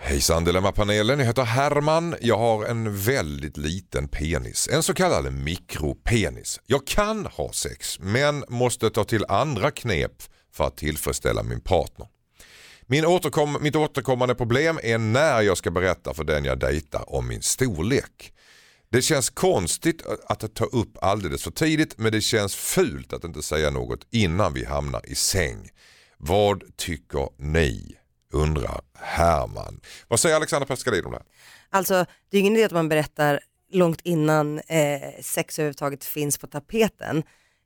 Hejsan 0.00 0.44
Dilemmapanelen, 0.44 1.18
jag 1.18 1.26
heter 1.26 1.42
Herman. 1.42 2.14
Jag 2.20 2.38
har 2.38 2.64
en 2.64 2.96
väldigt 2.96 3.56
liten 3.56 4.08
penis, 4.08 4.68
en 4.72 4.82
så 4.82 4.94
kallad 4.94 5.32
mikropenis. 5.32 6.60
Jag 6.66 6.86
kan 6.86 7.26
ha 7.26 7.52
sex 7.52 7.98
men 8.00 8.44
måste 8.48 8.90
ta 8.90 9.04
till 9.04 9.24
andra 9.28 9.70
knep 9.70 10.12
för 10.52 10.64
att 10.64 10.76
tillfredsställa 10.76 11.42
min 11.42 11.60
partner. 11.60 12.06
Min 12.86 13.06
återkom, 13.06 13.58
mitt 13.60 13.76
återkommande 13.76 14.34
problem 14.34 14.78
är 14.82 14.98
när 14.98 15.40
jag 15.40 15.56
ska 15.56 15.70
berätta 15.70 16.14
för 16.14 16.24
den 16.24 16.44
jag 16.44 16.58
dejtar 16.58 17.14
om 17.14 17.28
min 17.28 17.42
storlek. 17.42 18.32
Det 18.88 19.02
känns 19.02 19.30
konstigt 19.30 20.02
att 20.26 20.54
ta 20.54 20.64
upp 20.64 20.98
alldeles 21.02 21.44
för 21.44 21.50
tidigt 21.50 21.98
men 21.98 22.12
det 22.12 22.20
känns 22.20 22.54
fult 22.54 23.12
att 23.12 23.24
inte 23.24 23.42
säga 23.42 23.70
något 23.70 24.06
innan 24.10 24.54
vi 24.54 24.64
hamnar 24.64 25.10
i 25.10 25.14
säng. 25.14 25.70
Vad 26.18 26.76
tycker 26.76 27.28
ni? 27.36 27.96
Undrar 28.32 28.80
Herman. 28.98 29.80
Vad 30.08 30.20
säger 30.20 30.36
Alexander 30.36 30.66
Pescadin 30.66 31.04
om 31.04 31.10
det 31.10 31.16
här? 31.16 31.26
Alltså 31.70 32.06
det 32.30 32.36
är 32.36 32.40
ingen 32.40 32.56
idé 32.56 32.64
att 32.64 32.72
man 32.72 32.88
berättar 32.88 33.40
långt 33.72 34.00
innan 34.04 34.58
eh, 34.58 35.22
sex 35.22 35.58
överhuvudtaget 35.58 36.04
finns 36.04 36.38
på 36.38 36.46
tapeten. 36.46 37.22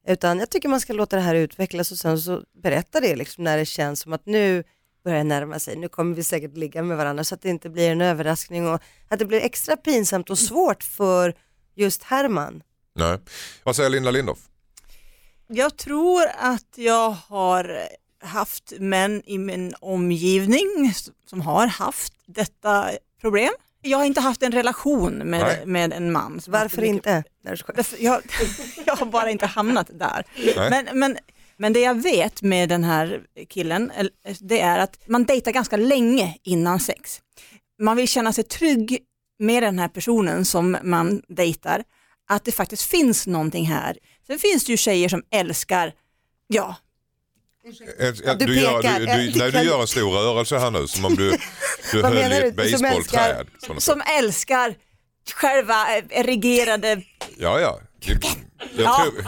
Utan 0.07 0.39
jag 0.39 0.51
tycker 0.51 0.69
man 0.69 0.81
ska 0.81 0.93
låta 0.93 1.17
det 1.17 1.23
här 1.23 1.35
utvecklas 1.35 1.93
och 1.93 1.99
sen 1.99 2.19
så 2.19 2.43
berätta 2.63 3.01
det 3.01 3.17
liksom 3.17 3.45
när 3.45 3.57
det 3.59 3.67
känns 3.67 4.01
som 4.01 4.13
att 4.13 4.27
nu 4.27 4.65
börjar 5.05 5.25
närma 5.25 5.59
sig, 5.59 5.77
nu 5.77 5.89
kommer 5.89 6.15
vi 6.15 6.25
säkert 6.25 6.57
ligga 6.57 6.83
med 6.83 6.97
varandra 6.97 7.25
så 7.25 7.35
att 7.35 7.43
det 7.43 7.49
inte 7.49 7.71
blir 7.71 7.91
en 7.91 8.01
överraskning 8.01 8.69
och 8.69 8.81
att 9.09 9.19
det 9.19 9.25
blir 9.25 9.41
extra 9.41 9.77
pinsamt 9.77 10.31
och 10.31 10.39
svårt 10.39 10.83
för 10.83 11.35
just 11.75 12.03
Herman. 12.03 12.63
Nej. 12.95 13.19
Vad 13.65 13.77
säger 13.77 13.91
Linda 13.91 14.11
Lindorff? 14.11 14.39
Jag 15.47 15.77
tror 15.77 16.23
att 16.39 16.75
jag 16.77 17.11
har 17.11 17.89
haft 18.21 18.73
män 18.79 19.23
i 19.27 19.39
min 19.39 19.75
omgivning 19.81 20.93
som 21.27 21.41
har 21.41 21.67
haft 21.67 22.13
detta 22.27 22.91
problem. 23.21 23.53
Jag 23.83 23.99
har 23.99 24.05
inte 24.05 24.21
haft 24.21 24.43
en 24.43 24.53
relation 24.53 25.13
Nej. 25.13 25.27
med, 25.27 25.69
med 25.69 25.93
en 25.93 26.13
man. 26.13 26.41
Varför 26.47 26.83
inte? 26.83 27.25
Jag, 27.99 28.23
jag 28.87 28.97
har 28.97 29.07
bara 29.07 29.31
inte 29.31 29.47
hamnat 29.47 29.91
där. 29.93 30.25
Nej. 30.57 30.71
Men, 30.71 30.99
men, 30.99 31.19
men 31.59 31.73
det 31.73 31.81
jag 31.81 32.03
vet 32.03 32.43
med 32.43 32.69
den 32.69 32.85
här 32.85 33.23
killen, 33.49 33.93
det 34.41 34.61
är 34.61 34.79
att 34.79 34.99
man 35.09 35.25
dejtar 35.25 35.53
ganska 35.53 35.77
länge 35.77 36.39
innan 36.43 36.81
sex. 36.81 37.21
Man 37.83 37.97
vill 37.97 38.09
känna 38.09 38.33
sig 38.33 38.45
trygg 38.45 38.99
med 39.39 39.63
den 39.63 39.79
här 39.79 39.89
personen 39.89 40.45
som 40.45 40.77
man 40.83 41.23
dejtar, 41.29 41.85
att 42.29 42.45
det 42.45 42.53
faktiskt 42.53 42.83
finns 42.83 43.27
någonting 43.27 43.67
här. 43.67 43.99
Sen 44.27 44.39
finns 44.39 44.65
det 44.65 44.73
ju 44.73 44.77
tjejer 44.77 45.09
som 45.09 45.23
älskar, 45.31 45.93
ja, 46.47 46.77
ja, 48.25 48.35
Du 48.35 48.47
Du, 48.47 48.61
gör, 48.61 48.83
pekar. 48.83 49.01
du, 49.01 49.07
du, 49.07 49.39
nej, 49.39 49.53
du 49.53 49.63
gör 49.63 49.81
en 49.81 49.87
stor 49.87 50.11
rörelse 50.11 50.59
här 50.59 50.71
nu 50.71 50.87
som 50.87 51.05
om 51.05 51.15
du, 51.15 51.31
du 51.93 52.03
höll 52.03 52.17
i 52.17 52.21
ett? 52.21 52.71
Som 52.71 52.83
basebollträd. 52.83 53.47
något 53.47 53.63
sätt. 53.63 53.83
som 53.83 54.03
älskar 54.19 54.75
själva 55.35 55.97
eh, 55.97 56.05
erigerade 56.11 57.03
Ja, 57.37 57.61
ja. 57.61 57.81
Det- 58.07 58.13
Jag 58.77 58.85
Ja. 58.85 58.97
tror, 58.97 59.25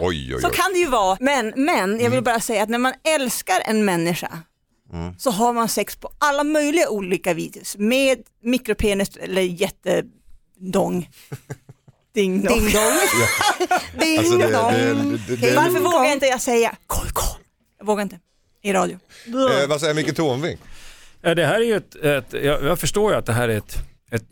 oj, 0.00 0.34
oj, 0.34 0.40
Så 0.40 0.48
oj. 0.48 0.54
kan 0.54 0.72
det 0.72 0.78
ju 0.78 0.86
vara, 0.88 1.16
men, 1.20 1.52
men 1.56 2.00
jag 2.00 2.10
vill 2.10 2.22
bara 2.22 2.40
säga 2.40 2.62
att 2.62 2.68
när 2.68 2.78
man 2.78 2.92
älskar 3.04 3.62
en 3.64 3.84
människa 3.84 4.38
så 5.18 5.30
har 5.30 5.52
man 5.52 5.68
sex 5.68 5.96
på 5.96 6.10
alla 6.18 6.44
möjliga 6.44 6.88
olika 6.88 7.34
vis 7.34 7.76
med 7.78 8.18
mikropenis 8.42 9.16
eller 9.16 9.42
jättedong. 9.42 11.10
Ding 12.14 12.42
dong. 12.44 12.58
Ding 12.58 12.72
dong. 12.72 12.92
Ding 14.00 14.18
Alltså, 14.18 14.36
det- 14.38 14.52
dong. 14.52 14.72
det- 14.72 15.18
det- 15.28 15.36
det- 15.36 15.56
Varför 15.56 15.78
vågar 15.80 16.12
inte 16.12 16.26
jag 16.26 16.40
säga 16.40 16.76
kol 16.86 17.10
kol? 17.12 17.40
Jag 17.78 17.86
vågar 17.86 18.02
inte 18.02 18.18
i 18.62 18.72
radio. 18.72 18.98
Eh, 19.26 19.68
vad 19.68 19.80
säger 19.80 19.94
Micke 19.94 20.16
Tornving? 20.16 20.58
Ja, 21.20 21.34
det 21.34 21.46
här 21.46 21.54
är 21.60 21.64
ju 21.64 21.76
ett, 21.76 21.94
ett 21.94 22.32
jag, 22.32 22.62
jag 22.64 22.78
förstår 22.78 23.12
ju 23.12 23.18
att 23.18 23.26
det 23.26 23.32
här 23.32 23.48
är 23.48 23.56
ett, 23.58 23.76
ett 24.10 24.26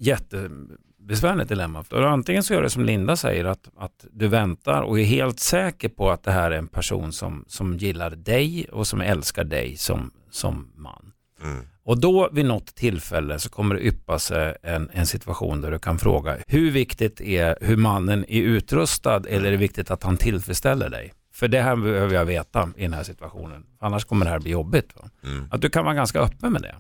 jättebesvärligt 1.11 1.48
dilemma. 1.48 1.84
För 1.84 2.02
antingen 2.02 2.42
så 2.42 2.54
gör 2.54 2.62
det 2.62 2.70
som 2.70 2.84
Linda 2.84 3.16
säger, 3.16 3.44
att, 3.44 3.68
att 3.78 4.06
du 4.12 4.28
väntar 4.28 4.82
och 4.82 5.00
är 5.00 5.04
helt 5.04 5.40
säker 5.40 5.88
på 5.88 6.11
att 6.11 6.22
det 6.22 6.32
här 6.32 6.50
är 6.50 6.58
en 6.58 6.68
person 6.68 7.12
som, 7.12 7.44
som 7.48 7.76
gillar 7.76 8.11
dig 8.11 8.66
och 8.72 8.86
som 8.86 9.00
älskar 9.00 9.44
dig 9.44 9.76
som, 9.76 10.11
som 10.30 10.72
man. 10.76 11.12
Mm. 11.42 11.64
Och 11.84 12.00
då 12.00 12.28
vid 12.32 12.44
något 12.44 12.74
tillfälle 12.74 13.38
så 13.38 13.50
kommer 13.50 13.74
det 13.74 13.80
yppa 13.80 14.18
sig 14.18 14.56
en, 14.62 14.90
en 14.92 15.06
situation 15.06 15.61
där 15.61 15.70
du 15.70 15.78
kan 15.78 15.98
fråga 15.98 16.36
hur 16.46 16.70
viktigt 16.70 17.20
är 17.20 17.56
hur 17.61 17.76
mannen 17.76 18.24
är 18.28 18.42
utrustad 18.42 19.26
eller 19.28 19.46
är 19.46 19.50
det 19.50 19.56
viktigt 19.56 19.90
att 19.90 20.02
han 20.02 20.16
tillfredsställer 20.16 20.90
dig? 20.90 21.12
För 21.32 21.48
det 21.48 21.62
här 21.62 21.76
behöver 21.76 22.14
jag 22.14 22.24
veta 22.24 22.68
i 22.76 22.82
den 22.82 22.92
här 22.92 23.04
situationen. 23.04 23.64
Annars 23.80 24.04
kommer 24.04 24.24
det 24.24 24.30
här 24.30 24.40
bli 24.40 24.50
jobbigt. 24.50 24.92
Mm. 25.24 25.48
Att 25.50 25.61
du 25.61 25.70
kan 25.70 25.84
vara 25.84 25.94
ganska 25.94 26.20
öppen 26.20 26.52
med 26.52 26.62
det. 26.62 26.76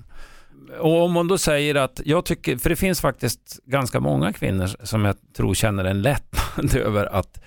Och 0.78 1.02
om 1.04 1.14
hon 1.14 1.28
då 1.28 1.38
säger 1.38 1.74
att, 1.74 2.00
jag 2.04 2.24
tycker, 2.24 2.56
för 2.56 2.70
det 2.70 2.76
finns 2.76 3.00
faktiskt 3.00 3.60
ganska 3.64 4.00
många 4.00 4.32
kvinnor 4.32 4.70
som 4.86 5.04
jag 5.04 5.16
tror 5.36 5.54
känner 5.54 5.84
en 5.84 6.02
lättnad 6.02 6.74
över 6.76 7.06
att, 7.06 7.40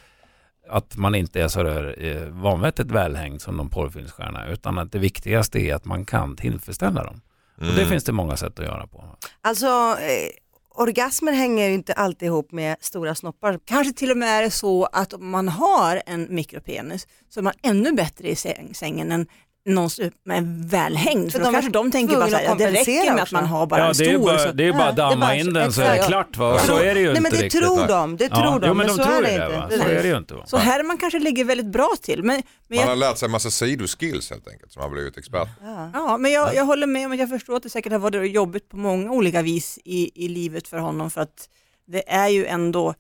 att 0.70 0.98
man 0.98 1.16
inte 1.16 1.42
är 1.42 1.48
så 1.48 1.64
där 1.64 1.96
eh, 2.06 2.28
vanvettigt 2.30 2.92
välhängd 2.92 3.42
som 3.42 3.58
de 3.58 3.70
porrfilmsstjärna 3.70 4.48
utan 4.48 4.78
att 4.80 4.92
det 4.92 5.00
viktigaste 5.00 5.60
är 5.60 5.76
att 5.76 5.86
man 5.86 6.06
kan 6.06 6.36
tillfredsställa 6.36 7.04
dem. 7.04 7.22
Och 7.58 7.64
det 7.66 7.72
Mm. 7.74 7.90
finns 7.90 8.04
det 8.04 8.12
många 8.12 8.38
sätt 8.38 8.60
att 8.60 8.66
göra 8.66 8.88
på. 8.88 9.04
Alltså 9.42 9.68
eh, 10.02 10.30
orgasmer 10.76 11.32
hänger 11.32 11.68
ju 11.68 11.74
inte 11.74 11.94
alltid 11.94 12.26
ihop 12.26 12.52
med 12.52 12.76
stora 12.80 13.16
snoppar. 13.16 13.60
Kanske 13.66 13.94
till 13.94 14.12
och 14.12 14.18
med 14.18 14.30
är 14.30 14.42
det 14.44 14.52
så 14.52 14.86
att 14.86 15.14
om 15.14 15.30
man 15.30 15.48
har 15.50 16.02
en 16.06 16.28
mikropenis 16.30 17.08
så 17.30 17.40
är 17.40 17.44
man 17.44 17.54
ännu 17.64 17.92
bättre 17.92 18.28
i 18.30 18.36
säng, 18.36 18.72
sängen 18.74 19.12
än 19.12 19.28
någon 19.66 19.86
är 20.30 20.68
välhängd. 20.70 21.32
För 21.32 21.40
För 21.40 21.46
då 21.46 21.46
de 21.46 21.54
kanske 21.54 21.72
de 21.72 21.92
tänker 21.92 22.16
bara 22.16 22.26
här, 22.26 22.36
att 22.36 22.44
ja, 22.44 22.56
det 22.68 22.72
räcker 22.72 23.14
med 23.14 23.24
att 23.24 23.32
man 23.32 23.46
har 23.46 23.66
bara 23.68 23.80
Ja, 23.80 23.88
en 23.88 23.94
det 23.98 24.06
är 24.06 24.14
stor. 24.14 24.26
bara, 24.26 24.40
så, 24.40 24.52
det 24.52 24.68
är 24.68 24.72
bara 24.72 24.82
Ja, 24.84 24.90
att 24.90 24.96
damma 24.96 25.16
bara- 25.26 25.36
in 25.36 25.54
den 25.54 25.74
så 25.74 25.82
är 25.82 25.98
det 25.98 26.04
klart. 26.08 26.38
Va? 26.38 26.60
Så 26.60 26.78
är 26.78 26.94
det 26.96 27.00
ju 27.02 27.06
Nej 27.06 27.10
inte 27.10 27.22
men 27.22 27.32
det 27.32 27.38
riktigt. 27.38 27.62
tror 27.62 27.88
de, 27.88 28.18
det 28.18 28.30
tror 28.30 28.40
Ja, 28.46 28.60
de. 28.60 28.68
jo, 28.68 28.74
men 28.74 28.88
de 28.88 28.98
så 28.98 29.04
tror 29.04 29.16
är 29.16 29.22
det 29.22 29.34
inte. 29.34 29.48
Va? 29.58 29.70
Så 29.72 29.84
är 29.90 30.04
det 30.04 30.08
ju 30.10 30.18
inte. 30.18 30.34
Va? 30.34 30.44
så 30.46 30.58
Herman 30.58 30.98
kanske 30.98 31.20
ligger 31.20 31.46
väldigt 31.46 31.66
bra 31.72 31.90
till. 32.02 32.24
Men, 32.24 32.42
men, 32.68 32.78
Man 32.78 32.84
har 32.84 32.92
jag, 32.92 32.98
lärt 32.98 33.18
sig 33.18 33.26
en 33.26 33.32
massa 33.32 33.52
sidoskills 33.52 34.30
helt 34.30 34.48
enkelt 34.48 34.72
som 34.72 34.82
har 34.82 34.90
blivit 34.90 35.18
expert. 35.18 35.48
ja, 35.94 36.18
men 36.18 36.32
jag, 36.32 36.56
jag 36.56 36.66
håller 36.66 36.88
med 36.88 37.06
om 37.06 37.12
att 37.12 37.20
jag 37.20 37.30
förstår 37.30 37.56
att 37.56 37.64
det 37.64 37.70
säkert 37.70 37.92
har 37.92 38.00
varit 38.00 38.32
jobbigt 38.32 38.70
på 38.70 38.78
många 38.78 39.12
olika 39.12 39.42
vis 39.42 39.80
i, 39.86 40.26
i 40.26 40.28
livet 40.28 40.68
för 40.68 40.78
honom 40.78 41.12
för 41.12 41.22
att 41.22 41.50
det 41.88 42.10
är 42.14 42.28
ju 42.28 42.46
ändå 42.46 42.94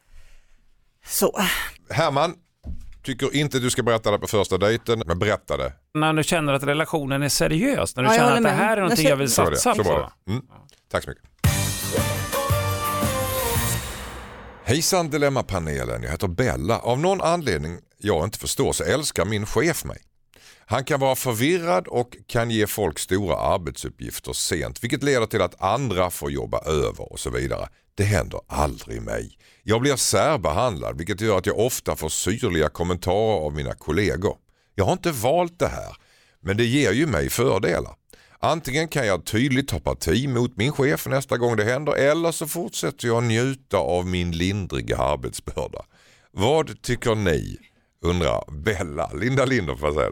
så. 1.05 1.39
Herman 1.89 2.33
tycker 3.03 3.35
inte 3.35 3.59
du 3.59 3.69
ska 3.69 3.83
berätta 3.83 4.11
det 4.11 4.19
på 4.19 4.27
första 4.27 4.57
dejten, 4.57 5.03
men 5.05 5.19
berätta 5.19 5.57
det. 5.57 5.73
När 5.93 6.13
du 6.13 6.23
känner 6.23 6.53
att 6.53 6.63
relationen 6.63 7.23
är 7.23 7.29
seriös, 7.29 7.95
när 7.95 8.03
du 8.03 8.09
Ja, 8.09 8.15
känner 8.15 8.35
att 8.37 8.43
det 8.43 8.49
här 8.49 8.77
är 8.77 8.81
någonting 8.81 9.05
Jag 9.05 9.11
jag 9.11 9.17
vill 9.17 9.29
Så 9.31 9.45
satsa 9.45 9.75
Så 9.75 9.83
på. 9.83 10.09
det. 10.25 10.31
Mm. 10.31 10.43
Tack 10.91 11.03
så 11.03 11.09
mycket. 11.09 11.23
Hejsan 14.65 15.09
Dilemmapanelen, 15.09 16.03
jag 16.03 16.11
heter 16.11 16.27
Bella. 16.27 16.79
Av 16.79 16.99
någon 16.99 17.21
anledning 17.21 17.77
jag 17.97 18.23
inte 18.23 18.39
förstår 18.39 18.73
så 18.73 18.83
älskar 18.83 19.25
min 19.25 19.45
chef 19.45 19.85
mig. 19.85 19.97
Han 20.65 20.83
kan 20.83 20.99
vara 20.99 21.15
förvirrad 21.15 21.87
och 21.87 22.15
kan 22.27 22.49
ge 22.51 22.67
folk 22.67 22.99
stora 22.99 23.35
arbetsuppgifter 23.37 24.33
sent 24.33 24.83
vilket 24.83 25.03
leder 25.03 25.25
till 25.25 25.41
att 25.41 25.61
andra 25.61 26.09
får 26.09 26.31
jobba 26.31 26.59
över 26.65 27.11
och 27.11 27.19
så 27.19 27.29
vidare. 27.29 27.67
Det 27.95 28.03
händer 28.03 28.39
aldrig 28.47 29.01
mig. 29.01 29.37
Jag 29.63 29.81
blir 29.81 29.95
särbehandlad 29.95 30.97
vilket 30.97 31.21
gör 31.21 31.37
att 31.37 31.45
jag 31.45 31.59
ofta 31.59 31.95
får 31.95 32.09
syrliga 32.09 32.69
kommentarer 32.69 33.45
av 33.45 33.55
mina 33.55 33.73
kollegor. 33.73 34.37
Jag 34.75 34.85
har 34.85 34.93
inte 34.93 35.11
valt 35.11 35.59
det 35.59 35.67
här 35.67 35.97
men 36.41 36.57
det 36.57 36.65
ger 36.65 36.91
ju 36.91 37.07
mig 37.07 37.29
fördelar. 37.29 37.95
Antingen 38.39 38.87
kan 38.87 39.07
jag 39.07 39.25
tydligt 39.25 39.67
ta 39.67 39.79
parti 39.79 40.29
mot 40.29 40.57
min 40.57 40.71
chef 40.71 41.07
nästa 41.07 41.37
gång 41.37 41.55
det 41.55 41.63
händer 41.63 41.95
eller 41.95 42.31
så 42.31 42.47
fortsätter 42.47 43.07
jag 43.07 43.23
njuta 43.23 43.77
av 43.77 44.07
min 44.07 44.31
lindriga 44.31 44.97
arbetsbörda. 44.97 45.85
Vad 46.31 46.81
tycker 46.81 47.15
ni? 47.15 47.57
Undrar 48.01 48.51
Bella. 48.51 49.11
Linda 49.13 49.45
Linder, 49.45 49.77
vad 49.81 49.93
säger 49.93 50.11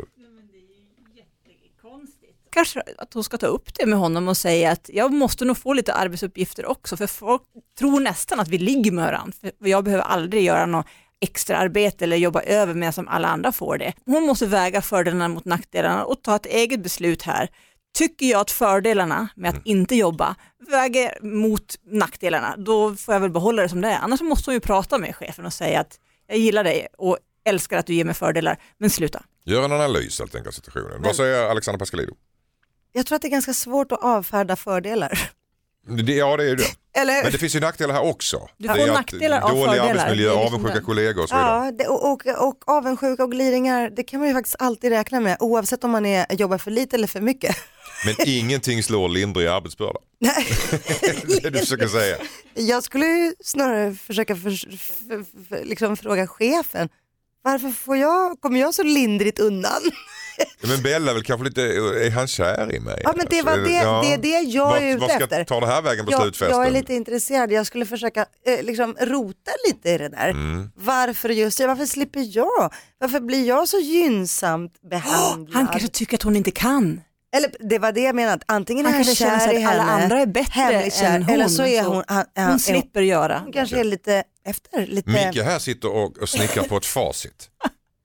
kanske 2.52 2.84
att 2.98 3.14
hon 3.14 3.24
ska 3.24 3.38
ta 3.38 3.48
upp 3.48 3.74
det 3.74 3.86
med 3.86 4.00
honom 4.00 4.28
och 4.28 4.38
säga 4.38 4.72
att 4.72 4.90
jag 4.94 5.14
måste 5.14 5.46
nog 5.46 5.58
få 5.58 5.74
lite 5.74 5.94
arbetsuppgifter 5.94 6.66
också 6.66 6.98
för 6.98 7.08
folk 7.08 7.42
tror 7.80 8.00
nästan 8.00 8.40
att 8.40 8.48
vi 8.48 8.58
ligger 8.58 8.92
med 8.92 9.06
varandra. 9.06 9.34
För 9.42 9.68
jag 9.68 9.84
behöver 9.84 10.04
aldrig 10.04 10.44
göra 10.44 10.66
något 10.66 10.86
extra 11.22 11.58
arbete 11.58 12.04
eller 12.04 12.18
jobba 12.18 12.42
över 12.42 12.74
medan 12.74 12.94
som 12.94 13.08
alla 13.08 13.28
andra 13.28 13.52
får 13.52 13.78
det. 13.78 13.94
Hon 14.06 14.24
måste 14.24 14.46
väga 14.46 14.82
fördelarna 14.82 15.28
mot 15.28 15.46
nackdelarna 15.46 16.06
och 16.06 16.24
ta 16.24 16.36
ett 16.36 16.46
eget 16.46 16.84
beslut 16.84 17.22
här. 17.22 17.50
Tycker 17.98 18.26
jag 18.26 18.42
att 18.42 18.52
fördelarna 18.52 19.28
med 19.36 19.50
att 19.50 19.66
inte 19.66 19.96
jobba 19.96 20.36
väger 20.72 21.18
mot 21.22 21.76
nackdelarna, 21.84 22.56
då 22.58 22.96
får 22.96 23.14
jag 23.14 23.22
väl 23.22 23.30
behålla 23.30 23.62
det 23.62 23.70
som 23.70 23.82
det 23.82 23.88
är. 23.88 24.00
Annars 24.00 24.22
måste 24.22 24.50
hon 24.50 24.54
ju 24.54 24.60
prata 24.60 24.98
med 24.98 25.16
chefen 25.16 25.46
och 25.46 25.54
säga 25.54 25.80
att 25.80 26.00
jag 26.28 26.38
gillar 26.38 26.64
dig 26.64 26.88
och 26.98 27.18
älskar 27.46 27.78
att 27.78 27.86
du 27.86 27.94
ger 27.94 28.06
mig 28.06 28.16
fördelar, 28.16 28.58
men 28.78 28.90
sluta. 28.90 29.24
Gör 29.46 29.66
en 29.66 29.72
analys 29.72 30.20
helt 30.20 30.36
enkelt 30.36 30.48
av 30.48 30.52
situationen. 30.52 31.02
Vad 31.02 31.16
säger 31.16 31.50
Alexander 31.50 31.80
Pascalidou? 31.80 32.16
Jag 32.94 33.06
tror 33.06 33.16
att 33.16 33.22
det 33.22 33.28
är 33.28 33.30
ganska 33.30 33.54
svårt 33.54 33.92
att 33.92 34.04
avfärda 34.04 34.56
fördelar. 34.56 35.32
Det, 35.88 36.14
ja 36.14 36.38
det 36.38 36.50
är 36.50 36.56
det. 36.56 36.64
Eller 36.94 37.24
Men 37.24 37.32
det 37.32 37.38
finns 37.38 37.56
ju 37.56 37.60
nackdelar 37.60 37.94
här 37.94 38.04
också. 38.04 38.48
Du 38.58 38.68
Det 38.68 38.74
får 38.74 38.82
är 38.82 38.94
nackdelar 38.94 39.42
av 39.42 39.50
Dålig 39.50 39.80
arbetsmiljö, 39.80 40.30
liksom 40.30 40.46
avundsjuka 40.48 40.76
det. 40.76 40.82
kollegor 40.82 41.24
och 41.24 41.30
så 41.30 41.36
vidare. 41.36 41.66
Ja, 41.66 41.72
det, 41.72 41.88
och, 41.88 42.12
och, 42.12 42.48
och 42.48 42.64
avundsjuka 42.68 43.24
och 43.24 43.32
gliringar, 43.32 43.90
det 43.90 44.04
kan 44.04 44.20
man 44.20 44.30
ju 44.30 44.36
faktiskt 44.36 44.56
alltid 44.60 44.90
räkna 44.92 45.20
med 45.20 45.38
oavsett 45.40 45.84
om 45.84 45.92
man 45.92 46.06
är, 46.06 46.34
jobbar 46.34 46.58
för 46.58 46.72
lite 46.72 46.96
eller 46.96 47.08
för 47.08 47.22
mycket. 47.22 47.56
Men 48.06 48.16
ingenting 48.26 48.84
slår 48.84 49.10
lindrig 49.10 49.48
arbetsbörda. 49.48 50.00
Nej. 50.20 50.48
Det 51.28 51.38
är 51.38 51.42
det 51.42 51.50
du 51.50 51.60
försöker 51.60 51.88
säga. 51.88 52.18
Jag 52.54 52.84
skulle 52.84 53.06
ju 53.06 53.34
snarare 53.44 53.94
försöka 53.96 54.36
för, 54.36 54.78
för, 55.08 55.46
för, 55.50 55.66
liksom 55.66 55.98
fråga 55.98 56.28
chefen, 56.28 56.90
varför 57.42 57.70
får 57.70 57.98
jag, 57.98 58.42
kommer 58.42 58.60
jag 58.60 58.74
så 58.74 58.84
lindrigt 58.84 59.40
undan? 59.40 59.82
Men 60.62 60.82
Bella 60.84 61.10
är 61.12 61.14
väl 61.14 61.24
kanske 61.24 61.46
lite, 61.46 61.62
är 62.06 62.12
han 62.12 62.28
kär 62.28 62.76
i 62.76 62.80
mig? 62.80 63.02
Ja 63.04 63.14
men 63.18 63.26
det, 63.30 63.42
var 63.42 63.52
Alltså, 63.52 63.66
det, 63.68 63.76
ja. 63.76 64.02
det 64.06 64.14
är 64.14 64.18
det 64.18 64.50
jag 64.50 64.78
är 64.84 64.88
ute 64.90 65.02
Vad 65.02 65.10
ska 65.12 65.24
efter. 65.24 65.44
ta 65.44 65.60
det 65.60 65.68
här 65.68 65.82
vägen 65.82 66.06
på 66.06 66.12
Jag, 66.12 66.22
slutfesten? 66.22 66.58
jag 66.58 66.68
är 66.68 66.72
lite 66.72 66.94
intresserad, 66.94 67.52
jag 67.52 67.66
skulle 67.66 67.86
försöka 67.86 68.26
eh, 68.46 68.64
liksom 68.64 68.96
rota 69.02 69.52
lite 69.68 69.90
i 69.90 69.98
det 69.98 70.10
där. 70.10 70.30
Mm. 70.30 70.72
Varför 70.76 71.30
just 71.30 71.60
jag, 71.60 71.68
varför 71.68 71.86
slipper 71.86 72.38
jag? 72.38 72.74
Varför 73.00 73.20
blir 73.20 73.48
jag 73.48 73.68
så 73.70 73.78
gynnsamt 73.80 74.82
behandlad? 74.90 75.56
Han 75.56 75.68
kanske 75.68 75.88
tycker 75.90 76.18
att 76.18 76.24
hon 76.24 76.36
inte 76.36 76.52
kan. 76.52 77.02
Eller 77.36 77.52
det 77.60 77.80
var 77.80 77.92
det 77.92 78.02
jag 78.02 78.16
menade, 78.16 78.44
antingen 78.48 78.86
Han 78.86 78.94
är 78.94 78.98
han 79.06 79.16
känner 79.16 79.40
kär 79.40 79.48
sig 79.48 79.62
i 79.62 79.66
att 79.66 79.72
alla 79.74 79.84
henne, 79.84 80.04
andra 80.04 80.20
är 80.20 80.26
bättre 80.26 80.92
kär, 80.92 81.16
än 81.16 81.24
hon. 81.24 81.34
eller 81.34 81.48
så 81.48 81.64
är 81.66 81.84
hon, 81.84 82.04
han, 82.08 82.26
han, 82.36 82.50
Hon 82.50 82.60
slipper 82.60 83.02
göra. 83.02 83.40
hon 83.44 83.54
kanske 83.54 83.80
är 83.80 83.84
lite 83.84 84.24
efter, 84.46 84.88
lite... 84.88 85.10
Micke 85.10 85.44
här 85.44 85.60
sitter 85.60 85.90
och, 85.96 86.18
och 86.18 86.30
snickar 86.30 86.64
på 86.64 86.78
ett 86.78 86.86
facit. 86.86 87.50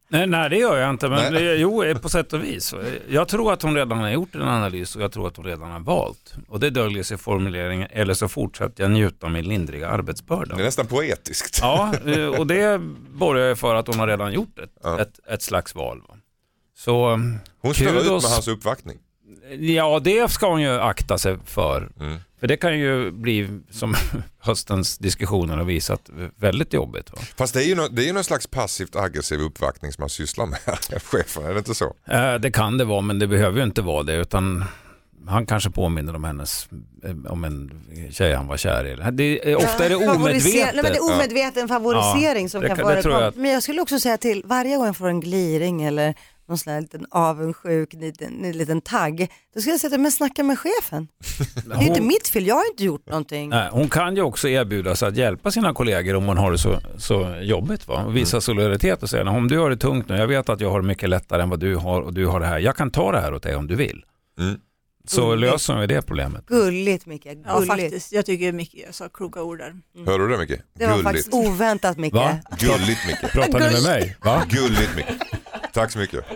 Nej, 0.09 0.27
nej, 0.27 0.51
det 0.51 0.57
gör 0.57 0.77
jag 0.77 0.91
inte. 0.91 1.09
Men 1.09 1.33
det, 1.33 1.55
jo, 1.57 1.95
på 2.03 2.09
sätt 2.09 2.33
och 2.33 2.45
vis. 2.45 2.75
Jag 3.09 3.29
tror 3.29 3.53
att 3.53 3.63
hon 3.63 3.75
redan 3.75 3.99
har 3.99 4.11
gjort 4.11 4.35
en 4.35 4.43
analys 4.43 4.97
och 4.97 5.03
jag 5.03 5.13
tror 5.13 5.27
att 5.27 5.37
hon 5.37 5.47
redan 5.47 5.71
har 5.71 5.81
valt. 5.81 6.35
Och 6.49 6.61
det 6.61 6.71
döljer 6.71 7.03
sig 7.03 7.15
i 7.15 7.19
formuleringen, 7.19 7.89
eller 7.91 8.15
så 8.15 8.29
fortsätter 8.29 8.83
jag 8.85 8.91
njuta 8.91 9.27
av 9.27 9.33
min 9.33 9.49
lindriga 9.49 9.89
arbetsbörda. 9.89 10.57
Det 10.57 10.63
är 10.63 10.65
nästan 10.65 10.87
poetiskt. 10.87 11.59
Ja, 11.63 11.93
eh, 12.07 12.27
och 12.27 12.47
det 12.47 12.79
borgar 13.09 13.49
ju 13.49 13.57
för 13.57 13.75
att 13.75 13.87
hon 13.87 13.99
har 13.99 14.07
redan 14.07 14.33
gjort 14.33 14.59
ett, 14.59 14.73
Ja. 14.83 15.01
ett, 15.01 15.21
ett 15.29 15.43
slags 15.43 15.75
val. 15.75 16.03
va. 16.09 16.15
Så 16.77 17.21
Hon 17.61 17.75
står 17.75 17.89
ut 17.89 18.05
med 18.05 18.11
hans 18.23 18.49
uppvaktning. 18.49 18.99
Ja, 19.59 20.01
det 20.05 20.31
ska 20.31 20.51
hon 20.51 20.63
ju 20.63 20.81
akta 20.81 21.19
sig 21.19 21.39
för. 21.45 21.89
Mm. 22.01 22.19
För 22.41 22.47
det 22.47 22.57
kan 22.57 22.79
ju 22.79 23.11
bli, 23.11 23.49
som 23.71 23.95
höstens 24.39 24.99
diskussioner 24.99 25.57
har 25.57 25.65
visat, 25.65 26.01
väldigt 26.37 26.73
jobbigt. 26.73 27.11
Va? 27.13 27.19
Fast 27.37 27.55
det 27.55 27.61
är 27.65 27.67
ju 27.69 27.75
nå- 27.75 27.89
det 27.89 28.03
är 28.03 28.07
ju 28.07 28.13
någon 28.13 28.25
slags 28.25 28.47
passivt 28.47 28.97
aggressiv 28.97 29.41
uppvaktning 29.41 29.93
som 29.93 30.03
man 30.03 30.09
sysslar 30.11 30.47
med, 30.47 30.59
chefen, 31.03 31.45
är 31.45 31.53
det 31.53 31.59
inte 31.59 31.75
så? 31.75 31.95
Eh, 32.09 32.35
Det 32.35 32.51
kan 32.51 32.79
det 32.79 32.85
vara, 32.85 33.01
men 33.01 33.19
det 33.19 33.27
behöver 33.27 33.59
ju 33.59 33.65
inte 33.65 33.83
vara 33.83 34.03
det. 34.03 34.15
Utan 34.17 34.65
han 35.29 35.47
kanske 35.47 35.71
påminner 35.71 36.17
om 36.17 36.25
hennes, 36.25 36.69
eh, 37.05 37.33
om 37.33 37.45
en 37.45 37.71
tjej 38.13 38.35
han 38.35 38.47
var 38.47 38.57
kär 38.57 38.85
i. 38.87 39.11
Det, 39.13 39.51
är- 39.53 39.57
ofta 39.57 39.85
är 39.85 39.89
det 39.89 39.97
omedvetet. 39.97 40.55
Nej, 40.55 40.71
men 40.75 40.85
det 40.85 40.99
är 40.99 41.15
omedveten 41.15 41.69
favorisering 41.69 42.43
Ja, 42.45 42.49
som 42.49 42.61
det 42.61 42.69
kan 42.69 42.77
förekomma. 42.77 43.21
jag 43.21 43.37
Men 43.37 43.51
jag 43.51 43.63
skulle 43.63 43.81
också 43.81 44.01
säga 44.01 44.19
till, 44.19 44.43
varje 44.47 44.77
gång 44.77 44.87
jag 44.87 44.97
får 44.97 45.09
en 45.09 45.21
gliring 45.21 45.83
eller 45.83 46.15
någon 46.49 46.59
sån 46.59 46.73
här 46.73 46.81
liten 46.81 47.07
avundsjuk 47.11 47.93
liten, 47.93 48.45
en 48.45 48.53
liten 48.53 48.81
tagg, 48.81 49.31
då 49.55 49.61
ska 49.61 49.71
jag 49.71 49.81
säga 49.81 49.95
att 49.95 50.01
men 50.01 50.13
snacka 50.13 50.43
med 50.43 50.59
chefen. 50.59 51.09
Det 51.67 51.75
är 51.75 51.81
ju 51.81 51.87
inte 51.87 52.01
mitt 52.01 52.29
fel, 52.29 52.47
jag 52.47 52.55
har 52.55 52.71
inte 52.71 52.85
gjort 52.85 53.07
någonting. 53.09 53.51
Nej, 53.51 53.69
hon 53.73 53.89
kan 53.89 54.17
ju 54.17 54.23
också 54.23 54.49
erbjuda 54.49 54.97
sig 54.97 55.09
att 55.09 55.17
hjälpa 55.17 55.51
sina 55.51 55.75
kollegor 55.75 56.15
om 56.15 56.27
hon 56.27 56.39
har 56.39 56.53
det 56.53 56.59
så, 56.59 56.81
så 56.99 57.39
jobbigt. 57.43 57.89
Va? 57.89 58.05
Och 58.05 58.17
visa 58.17 58.41
solidaritet 58.41 59.03
och 59.03 59.11
säga, 59.11 59.31
om 59.31 59.49
du 59.49 59.59
har 59.59 59.71
det 59.71 59.77
tungt 59.77 60.09
nu, 60.09 60.17
jag 60.17 60.27
vet 60.27 60.49
att 60.49 60.61
jag 60.61 60.71
har 60.71 60.81
det 60.81 60.87
mycket 60.87 61.09
lättare 61.09 61.43
än 61.43 61.51
vad 61.51 61.61
du 61.61 61.77
har 61.77 62.01
och 62.01 62.15
du 62.15 62.27
har 62.27 62.41
det 62.41 62.47
här. 62.47 62.59
Jag 62.59 62.77
kan 62.77 62.91
ta 62.91 63.13
det 63.13 63.21
här 63.21 63.35
åt 63.35 63.43
dig 63.43 63.57
om 63.57 63.67
du 63.67 63.75
vill. 63.75 64.05
Mm. 64.39 64.61
Så 65.09 65.29
Gulligt. 65.31 65.53
löser 65.53 65.81
ju 65.81 65.87
det 65.87 66.03
problemet. 66.03 66.47
Gulligt 66.47 67.07
Micke, 67.07 67.25
gulligt. 67.25 67.47
Ja 67.47 67.63
faktiskt, 67.63 68.13
jag 68.13 68.27
tycker 68.27 68.53
Micke 68.53 68.75
sa 68.91 69.09
kloka 69.09 69.43
ord 69.43 69.59
där. 69.59 69.75
Hörde 70.07 70.25
du 70.29 70.33
det 70.33 70.39
Micke? 70.39 70.61
Det 70.75 70.87
var 70.87 70.93
Gulligt. 70.93 71.05
faktiskt 71.05 71.35
oväntat 71.35 71.99
Micke. 71.99 72.15
Va? 72.15 72.39
Gulligt 72.59 73.07
Micke. 73.07 73.33
Pratar 73.33 73.61
ni 73.61 73.73
med 73.73 73.83
mig? 73.83 74.17
Va? 74.25 74.43
Gulligt 74.49 74.97
Micke. 74.97 75.07
Tack 75.77 75.93
så 75.93 75.99
mycket. 75.99 76.25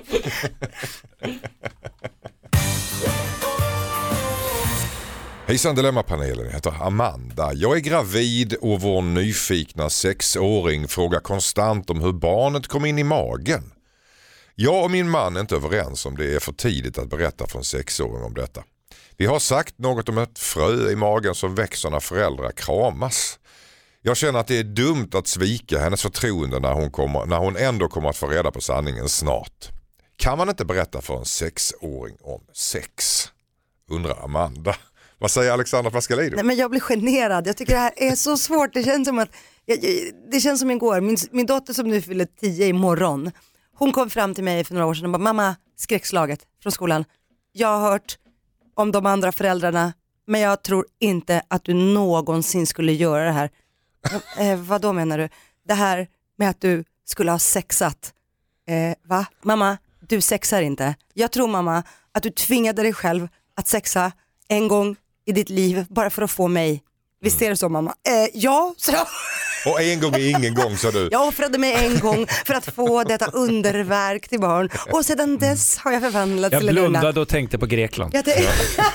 Hejsan 5.46 5.74
Dilemmapanelen, 5.74 6.46
jag 6.46 6.52
heter 6.52 6.82
Amanda. 6.82 7.52
Jag 7.52 7.76
är 7.76 7.80
gravid 7.80 8.54
och 8.54 8.80
vår 8.80 9.02
nyfikna 9.02 9.90
sexåring 9.90 10.88
frågar 10.88 11.20
konstant 11.20 11.90
om 11.90 12.00
hur 12.00 12.12
barnet 12.12 12.66
kom 12.66 12.84
in 12.84 12.98
i 12.98 13.04
magen. 13.04 13.72
Jag 14.54 14.84
och 14.84 14.90
min 14.90 15.10
man 15.10 15.36
är 15.36 15.40
inte 15.40 15.56
överens 15.56 16.06
om 16.06 16.16
det 16.16 16.34
är 16.34 16.40
för 16.40 16.52
tidigt 16.52 16.98
att 16.98 17.10
berätta 17.10 17.46
för 17.46 17.58
en 17.58 17.64
sexåring 17.64 18.22
om 18.24 18.34
detta. 18.34 18.64
Vi 19.16 19.26
har 19.26 19.38
sagt 19.38 19.78
något 19.78 20.08
om 20.08 20.18
ett 20.18 20.38
frö 20.38 20.90
i 20.90 20.96
magen 20.96 21.34
som 21.34 21.54
växer 21.54 21.90
när 21.90 22.00
föräldrar 22.00 22.52
kramas. 22.52 23.38
Jag 24.02 24.16
känner 24.16 24.38
att 24.38 24.46
det 24.46 24.58
är 24.58 24.64
dumt 24.64 25.08
att 25.12 25.26
svika 25.26 25.78
hennes 25.78 26.02
förtroende 26.02 26.60
när 26.60 26.72
hon, 26.72 26.90
kommer, 26.90 27.26
när 27.26 27.38
hon 27.38 27.56
ändå 27.56 27.88
kommer 27.88 28.08
att 28.08 28.16
få 28.16 28.26
reda 28.26 28.50
på 28.50 28.60
sanningen 28.60 29.08
snart. 29.08 29.68
Kan 30.16 30.38
man 30.38 30.48
inte 30.48 30.64
berätta 30.64 31.00
för 31.00 31.18
en 31.18 31.24
sexåring 31.24 32.16
om 32.20 32.40
sex? 32.52 33.24
Undrar 33.90 34.24
Amanda. 34.24 34.76
Vad 35.18 35.30
säger 35.30 35.52
Alexandra 35.52 35.90
Pascalidou? 35.90 36.36
Nej, 36.36 36.44
men 36.44 36.56
jag 36.56 36.70
blir 36.70 36.80
generad, 36.80 37.46
jag 37.46 37.56
tycker 37.56 37.72
det 37.72 37.78
här 37.78 37.92
är 37.96 38.16
så 38.16 38.36
svårt. 38.36 38.74
Det 38.74 38.82
känns 38.82 39.08
som 39.08 39.18
att, 39.18 39.28
det 40.30 40.40
känns 40.40 40.60
som 40.60 40.70
igår, 40.70 41.00
min, 41.00 41.16
min 41.30 41.46
dotter 41.46 41.72
som 41.72 41.88
nu 41.88 42.02
fyller 42.02 42.26
tio 42.40 42.66
imorgon, 42.66 43.30
hon 43.74 43.92
kom 43.92 44.10
fram 44.10 44.34
till 44.34 44.44
mig 44.44 44.64
för 44.64 44.74
några 44.74 44.86
år 44.86 44.94
sedan 44.94 45.04
och 45.04 45.10
bara, 45.10 45.18
mamma, 45.18 45.56
skräckslaget 45.76 46.40
från 46.62 46.72
skolan. 46.72 47.04
Jag 47.52 47.68
har 47.68 47.90
hört 47.90 48.18
om 48.74 48.92
de 48.92 49.06
andra 49.06 49.32
föräldrarna, 49.32 49.92
men 50.26 50.40
jag 50.40 50.62
tror 50.62 50.86
inte 51.00 51.42
att 51.48 51.64
du 51.64 51.74
någonsin 51.74 52.66
skulle 52.66 52.92
göra 52.92 53.24
det 53.24 53.32
här 53.32 53.50
eh, 54.38 54.56
vad 54.56 54.80
då 54.80 54.92
menar 54.92 55.18
du? 55.18 55.28
Det 55.64 55.74
här 55.74 56.08
med 56.36 56.50
att 56.50 56.60
du 56.60 56.84
skulle 57.04 57.30
ha 57.30 57.38
sexat. 57.38 58.14
Eh, 58.66 58.94
va? 59.02 59.26
Mamma, 59.42 59.78
du 60.00 60.20
sexar 60.20 60.62
inte. 60.62 60.94
Jag 61.14 61.32
tror 61.32 61.48
mamma 61.48 61.82
att 62.12 62.22
du 62.22 62.30
tvingade 62.30 62.82
dig 62.82 62.92
själv 62.92 63.28
att 63.54 63.68
sexa 63.68 64.12
en 64.48 64.68
gång 64.68 64.96
i 65.24 65.32
ditt 65.32 65.48
liv 65.48 65.86
bara 65.88 66.10
för 66.10 66.22
att 66.22 66.30
få 66.30 66.48
mig. 66.48 66.82
Visst 67.22 67.42
är 67.42 67.50
det 67.50 67.56
så 67.56 67.68
mamma? 67.68 67.94
Eh, 68.08 68.30
ja, 68.34 68.74
så 68.76 68.92
jag. 68.92 69.06
Och 69.66 69.80
en 69.82 70.00
gång 70.00 70.14
är 70.14 70.28
ingen 70.38 70.54
gång 70.54 70.76
sa 70.76 70.90
du. 70.90 71.08
Jag 71.12 71.28
offrade 71.28 71.58
mig 71.58 71.72
en 71.86 71.98
gång 71.98 72.26
för 72.46 72.54
att 72.54 72.64
få 72.74 73.04
detta 73.04 73.26
underverk 73.26 74.28
till 74.28 74.40
barn 74.40 74.68
och 74.92 75.04
sedan 75.04 75.38
dess 75.38 75.78
har 75.78 75.92
jag 75.92 76.02
förvandlats 76.02 76.52
Jag 76.52 76.60
till 76.60 76.68
en 76.68 76.74
nunna. 76.74 76.88
blundade 76.88 77.20
och 77.20 77.28
tänkte 77.28 77.58
på 77.58 77.66
Grekland. 77.66 78.14
Jag, 78.14 78.24
tänkte, 78.24 78.48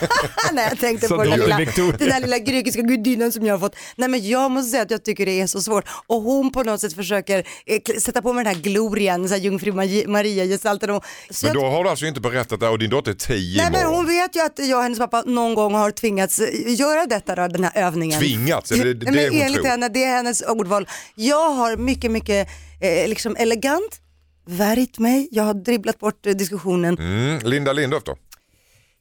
Nej, 0.54 0.68
jag 0.70 0.80
tänkte 0.80 1.08
Så 1.08 1.16
på 1.18 1.24
den 1.24 1.30
drottning 1.32 1.46
lilla, 1.58 1.58
Victoria. 1.58 1.98
den 1.98 2.10
där 2.10 2.20
lilla 2.20 2.38
grekiska 2.40 2.82
gudinnan 2.82 3.32
som 3.32 3.46
jag 3.46 3.54
har 3.54 3.60
fått. 3.60 3.76
Nej 3.96 4.10
men 4.10 4.28
jag 4.30 4.52
måste 4.52 4.72
säga 4.72 4.84
att 4.84 4.92
jag 4.92 5.04
tycker 5.04 5.26
det 5.26 5.42
är 5.42 5.48
så 5.48 5.62
svårt 5.62 5.86
och 6.08 6.22
hon 6.22 6.52
på 6.52 6.64
något 6.64 6.82
sätt 6.82 6.94
försöker 6.94 7.40
eh, 7.66 7.76
kl- 7.80 8.00
sätta 8.00 8.22
på 8.22 8.34
mig 8.34 8.44
den 8.44 8.56
här 8.56 8.62
glorian, 8.62 9.28
så 9.28 9.34
här 9.36 9.42
jungfru 9.42 9.72
Mari- 9.72 10.08
Maria-gestalten. 10.08 10.90
och- 10.90 11.06
så 11.30 11.46
Men 11.46 11.56
jag- 11.56 11.64
då 11.64 11.70
har 11.70 11.84
du 11.84 11.90
alltså 11.90 12.06
inte 12.06 12.20
berättat 12.22 12.60
det 12.60 12.70
och 12.70 12.80
din 12.80 12.90
dotter 12.90 13.12
är 13.12 13.16
10 13.16 13.58
Nej 13.62 13.72
men 13.72 13.82
imorgon. 13.82 13.96
hon 13.98 14.06
vet 14.08 14.36
ju 14.36 14.42
att 14.42 14.60
jag 14.60 14.78
och 14.78 14.84
hennes 14.84 15.00
pappa 15.00 15.24
någon 15.26 15.54
gång 15.56 15.74
har 15.74 15.92
tvingats 15.92 16.40
eh, 16.40 16.48
göra 16.74 17.06
detta 17.06 17.36
då, 17.36 17.48
den 17.48 17.64
här 17.64 17.72
övningen. 17.76 18.15
Tvingats? 18.20 18.72
Är 18.72 18.86
det 18.86 18.94
det 18.94 19.12
men 19.12 19.30
hon 19.30 19.42
enligt 19.42 19.62
tror? 19.62 19.66
henne, 19.66 19.90
det 19.90 20.04
är 20.04 20.16
hennes 20.16 20.42
ordval. 20.42 20.88
Jag 21.16 21.50
har 21.50 21.78
mycket, 21.78 22.12
mycket 22.12 22.50
eh, 22.82 23.08
liksom 23.08 23.36
elegant 23.36 24.02
värjt 24.46 25.00
mig, 25.00 25.28
jag 25.32 25.44
har 25.44 25.54
dribblat 25.54 26.00
bort 26.00 26.26
eh, 26.26 26.34
diskussionen. 26.34 26.98
Mm. 26.98 27.40
Linda 27.44 27.74
Lindorff 27.74 28.04
då? 28.04 28.18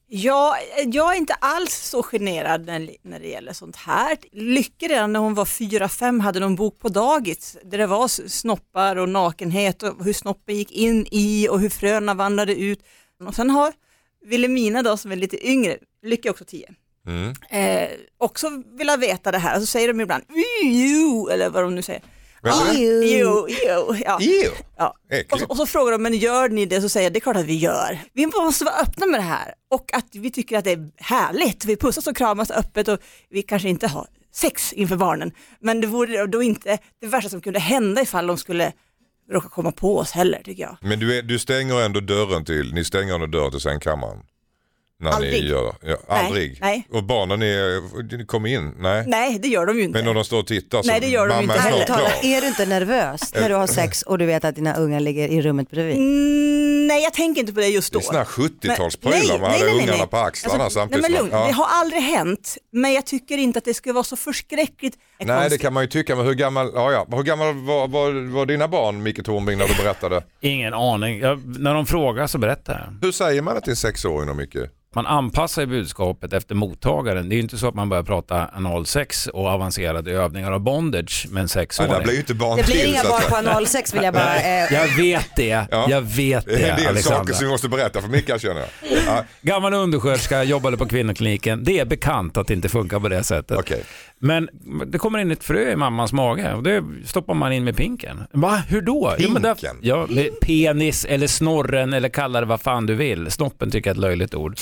Ja, 0.07 0.57
jag 0.85 1.13
är 1.13 1.17
inte 1.17 1.33
alls 1.33 1.73
så 1.73 2.03
generad 2.03 2.65
när, 2.65 2.89
när 3.01 3.19
det 3.19 3.27
gäller 3.27 3.53
sånt 3.53 3.75
här. 3.75 4.17
Lycka 4.31 4.87
redan 4.87 5.13
när 5.13 5.19
hon 5.19 5.33
var 5.33 5.45
fyra 5.45 5.89
fem 5.89 6.19
hade 6.19 6.39
någon 6.39 6.55
bok 6.55 6.79
på 6.79 6.89
dagis 6.89 7.57
där 7.63 7.77
det 7.77 7.87
var 7.87 8.07
snoppar 8.07 8.95
och 8.95 9.09
nakenhet 9.09 9.83
och 9.83 10.05
hur 10.05 10.13
snoppen 10.13 10.55
gick 10.55 10.71
in 10.71 11.07
i 11.11 11.47
och 11.49 11.59
hur 11.59 11.69
fröna 11.69 12.13
vandrade 12.13 12.55
ut. 12.55 12.79
Och 13.27 13.35
sen 13.35 13.49
har 13.49 13.73
Wilhelmina 14.25 14.83
då 14.83 14.97
som 14.97 15.11
är 15.11 15.15
lite 15.15 15.47
yngre, 15.47 15.77
Lycka 16.03 16.29
är 16.29 16.31
också 16.31 16.45
tio, 16.45 16.73
Mm. 17.07 17.33
eh, 17.49 17.89
också 18.17 18.49
vill 18.77 18.89
veta 18.99 19.31
det 19.31 19.37
här 19.37 19.55
och 19.55 19.61
så 19.61 19.67
säger 19.67 19.87
de 19.87 20.01
ibland 20.01 20.23
"Mm, 20.29 20.73
jo", 20.73 21.29
eller 21.29 21.49
vad 21.49 21.63
de 21.63 21.75
nu 21.75 21.81
säger. 21.81 22.01
Jo, 23.03 23.47
jo, 23.67 23.95
ja. 24.05 24.19
Ew. 24.21 24.49
Ja. 24.77 24.95
Och, 25.31 25.39
så, 25.39 25.45
och 25.45 25.57
så 25.57 25.65
frågar 25.65 25.91
de, 25.91 26.03
men 26.03 26.13
gör 26.17 26.49
ni 26.49 26.65
det? 26.65 26.81
Så 26.81 26.89
säger 26.89 27.05
jag, 27.05 27.13
det 27.13 27.19
är 27.19 27.21
klart 27.21 27.37
att 27.37 27.45
vi 27.45 27.55
gör. 27.57 27.99
Vi 28.13 28.27
måste 28.27 28.65
vara 28.65 28.75
öppna 28.75 29.05
med 29.05 29.19
det 29.19 29.23
här 29.23 29.53
och 29.71 29.93
att 29.93 30.05
vi 30.11 30.31
tycker 30.31 30.57
att 30.57 30.63
det 30.63 30.71
är 30.71 30.89
härligt. 30.97 31.65
Vi 31.65 31.75
pussas 31.77 32.07
och 32.07 32.17
kramas 32.17 32.51
öppet 32.51 32.87
och 32.87 32.99
vi 33.29 33.41
kanske 33.41 33.69
inte 33.69 33.87
har 33.87 34.07
sex 34.33 34.73
inför 34.73 34.95
barnen. 34.95 35.31
Men 35.59 35.81
det 35.81 35.87
vore 35.87 36.27
då 36.27 36.43
inte 36.43 36.77
det 37.01 37.07
värsta 37.07 37.29
som 37.29 37.41
kunde 37.41 37.59
hända 37.59 38.01
ifall 38.01 38.27
de 38.27 38.37
skulle 38.37 38.71
råka 39.31 39.49
komma 39.49 39.71
på 39.71 39.97
oss 39.97 40.11
heller 40.11 40.41
tycker 40.43 40.63
jag. 40.63 40.77
Men 40.81 40.99
du, 40.99 41.17
är, 41.17 41.21
du 41.21 41.39
stänger 41.39 41.81
ändå 41.85 41.99
dörren 41.99 42.45
till, 42.45 42.73
ni 42.73 42.83
stänger 42.85 43.13
ändå 43.13 43.25
dörren 43.25 43.51
till 43.51 43.59
sängkammaren? 43.59 44.17
När 44.99 45.09
Ni 45.09 45.15
Aldrig. 45.15 45.43
gör 45.43 45.63
det? 45.81 45.89
Ja, 45.91 45.97
Nej, 46.09 46.25
aldrig? 46.25 46.57
nej. 46.61 46.87
Och 46.91 47.03
barnen 47.03 47.41
är, 47.41 48.17
ni 48.17 48.25
kommer 48.25 48.49
in? 48.49 48.73
Nej. 48.79 49.03
Nej, 49.07 49.39
det 49.39 49.47
gör 49.47 49.65
de 49.65 49.77
ju 49.77 49.83
inte. 49.83 49.97
Men 49.97 50.05
när 50.05 50.13
de 50.13 50.23
står 50.25 50.39
och 50.39 50.47
tittar 50.47 50.81
så 50.81 50.87
Nej, 50.87 50.99
det 50.99 51.07
gör 51.07 51.27
de 51.27 51.33
mamma 51.35 51.41
inte 51.41 51.55
är 51.55 51.59
snart 51.61 51.71
heller. 51.71 51.85
Tala, 51.85 52.35
är 52.35 52.41
du 52.41 52.47
inte 52.47 52.65
nervös 52.65 53.33
när 53.33 53.49
du 53.49 53.55
har 53.55 53.67
sex 53.67 54.01
och 54.01 54.17
du 54.17 54.25
vet 54.25 54.45
att 54.45 54.55
dina 54.55 54.75
ungar 54.75 54.99
ligger 54.99 55.27
i 55.27 55.41
rummet 55.41 55.69
bredvid? 55.69 55.95
Mm, 55.95 56.87
nej, 56.87 57.03
jag 57.03 57.13
tänker 57.13 57.41
inte 57.41 57.53
på 57.53 57.59
det 57.59 57.67
just 57.67 57.93
Det 57.93 57.95
då. 57.95 57.99
är 57.99 58.03
såna 58.03 58.17
här 58.19 58.27
Men- 58.37 58.49
70-talsprylar, 58.49 59.27
nej, 59.29 59.39
man 59.39 59.51
hade 59.51 59.65
ungarna 59.71 60.07
på 60.07 60.17
axlarna 60.17 60.63
Alltså, 60.63 60.79
samtidigt. 60.79 61.01
Nej, 61.01 61.11
men 61.11 61.19
lugn, 61.21 61.31
ja. 61.33 61.47
det 61.47 61.53
har 61.53 61.67
aldrig 61.69 62.01
hänt, 62.01 62.57
men 62.71 62.93
jag 62.93 63.05
tycker 63.05 63.37
inte 63.37 63.57
att 63.59 63.65
det 63.65 63.73
skulle 63.73 63.93
vara 63.93 64.03
så 64.03 64.15
förskräckligt 64.15 64.97
Nej 65.19 65.27
det 65.27 65.41
konstigt. 65.41 65.61
kan 65.61 65.73
man 65.73 65.83
ju 65.83 65.87
tycka, 65.89 66.15
men 66.15 66.25
hur 66.25 66.33
gammal, 66.33 66.71
ja, 66.75 66.91
ja. 66.91 67.07
Hur 67.17 67.23
gammal 67.23 67.53
var, 67.53 67.87
var, 67.87 68.31
var 68.33 68.45
dina 68.45 68.67
barn 68.67 69.03
Micke 69.03 69.25
Tornving 69.25 69.57
när 69.57 69.67
du 69.67 69.75
berättade? 69.83 70.21
Ingen 70.41 70.73
aning. 70.73 71.19
Jag, 71.19 71.59
när 71.59 71.73
de 71.73 71.85
frågar 71.85 72.27
så 72.27 72.37
berättar 72.37 72.73
jag. 73.01 73.07
Hur 73.07 73.11
säger 73.11 73.41
man 73.41 73.55
det 73.55 73.61
till 73.61 73.69
en 73.69 73.75
sexåring 73.75 74.27
då 74.27 74.33
Micke? 74.33 74.55
Man 74.95 75.07
anpassar 75.07 75.61
ju 75.61 75.67
budskapet 75.67 76.33
efter 76.33 76.55
mottagaren. 76.55 77.29
Det 77.29 77.33
är 77.35 77.37
ju 77.37 77.41
inte 77.43 77.57
så 77.57 77.67
att 77.67 77.75
man 77.75 77.89
börjar 77.89 78.03
prata 78.03 78.47
analsex 78.53 79.27
och 79.27 79.47
avancerade 79.47 80.11
övningar 80.11 80.51
av 80.51 80.59
bondage 80.59 81.27
med 81.29 81.41
en 81.41 81.43
Ja, 81.43 81.47
sexåring. 81.47 81.91
det 81.93 82.01
blir 82.03 82.13
ju 82.13 82.19
inte 82.19 82.33
barn 82.33 82.57
Det 82.57 82.63
blir 82.65 82.75
till, 82.75 82.89
inga 82.89 83.03
barn 83.03 83.21
på 83.29 83.35
analsex 83.35 83.93
vill 83.93 84.03
jag 84.03 84.13
bara... 84.13 84.35
Eh, 84.35 84.73
Jag 84.73 84.87
vet 84.97 85.29
det. 85.35 85.65
Ja. 85.71 85.85
Jag 85.89 86.01
vet 86.01 86.45
Det 86.45 86.51
är 86.53 86.57
det, 86.57 86.67
en 86.69 86.77
del 86.77 86.87
Alexandra. 86.87 87.19
saker 87.19 87.33
som 87.33 87.45
vi 87.45 87.51
måste 87.51 87.69
berätta 87.69 88.01
för 88.01 88.07
Micke 88.09 88.41
känner 88.41 88.61
jag. 88.61 88.69
Ja, 89.07 89.23
Gammal 89.41 89.73
undersköterska, 89.73 90.43
jobbade 90.43 90.77
på 90.77 90.85
kvinnokliniken. 90.85 91.63
Det 91.63 91.79
är 91.79 91.85
bekant 91.85 92.37
att 92.37 92.47
det 92.47 92.53
inte 92.53 92.69
funkar 92.69 92.99
på 92.99 93.09
det 93.09 93.23
sättet. 93.23 93.57
Okej. 93.57 93.83
Men 94.19 94.49
det 94.85 94.97
kommer 95.05 95.19
in 95.19 95.31
ett 95.31 95.43
frö 95.43 95.71
i 95.71 95.75
mammans 95.75 96.13
mage 96.13 96.53
och 96.53 96.63
det 96.63 96.83
stoppar 97.05 97.33
man 97.33 97.53
in 97.53 97.63
med 97.63 97.77
pinken. 97.77 98.23
Va? 98.31 98.63
Hur 98.67 98.81
då? 98.81 99.15
Jo, 99.17 99.29
men 99.31 99.41
där- 99.41 99.55
Pinken? 99.55 99.77
ja, 99.81 100.07
med 100.09 100.39
penis 100.41 101.05
eller 101.05 101.27
snorren 101.27 101.93
eller 101.93 102.09
kalla 102.09 102.39
det 102.39 102.45
vad 102.45 102.61
fan 102.61 102.85
du 102.85 102.95
vill. 102.95 103.31
Snoppen 103.31 103.71
tycker 103.71 103.89
jag 103.89 103.95
är 103.95 103.97
ett 103.97 104.01
löjligt 104.01 104.33
ord. 104.35 104.55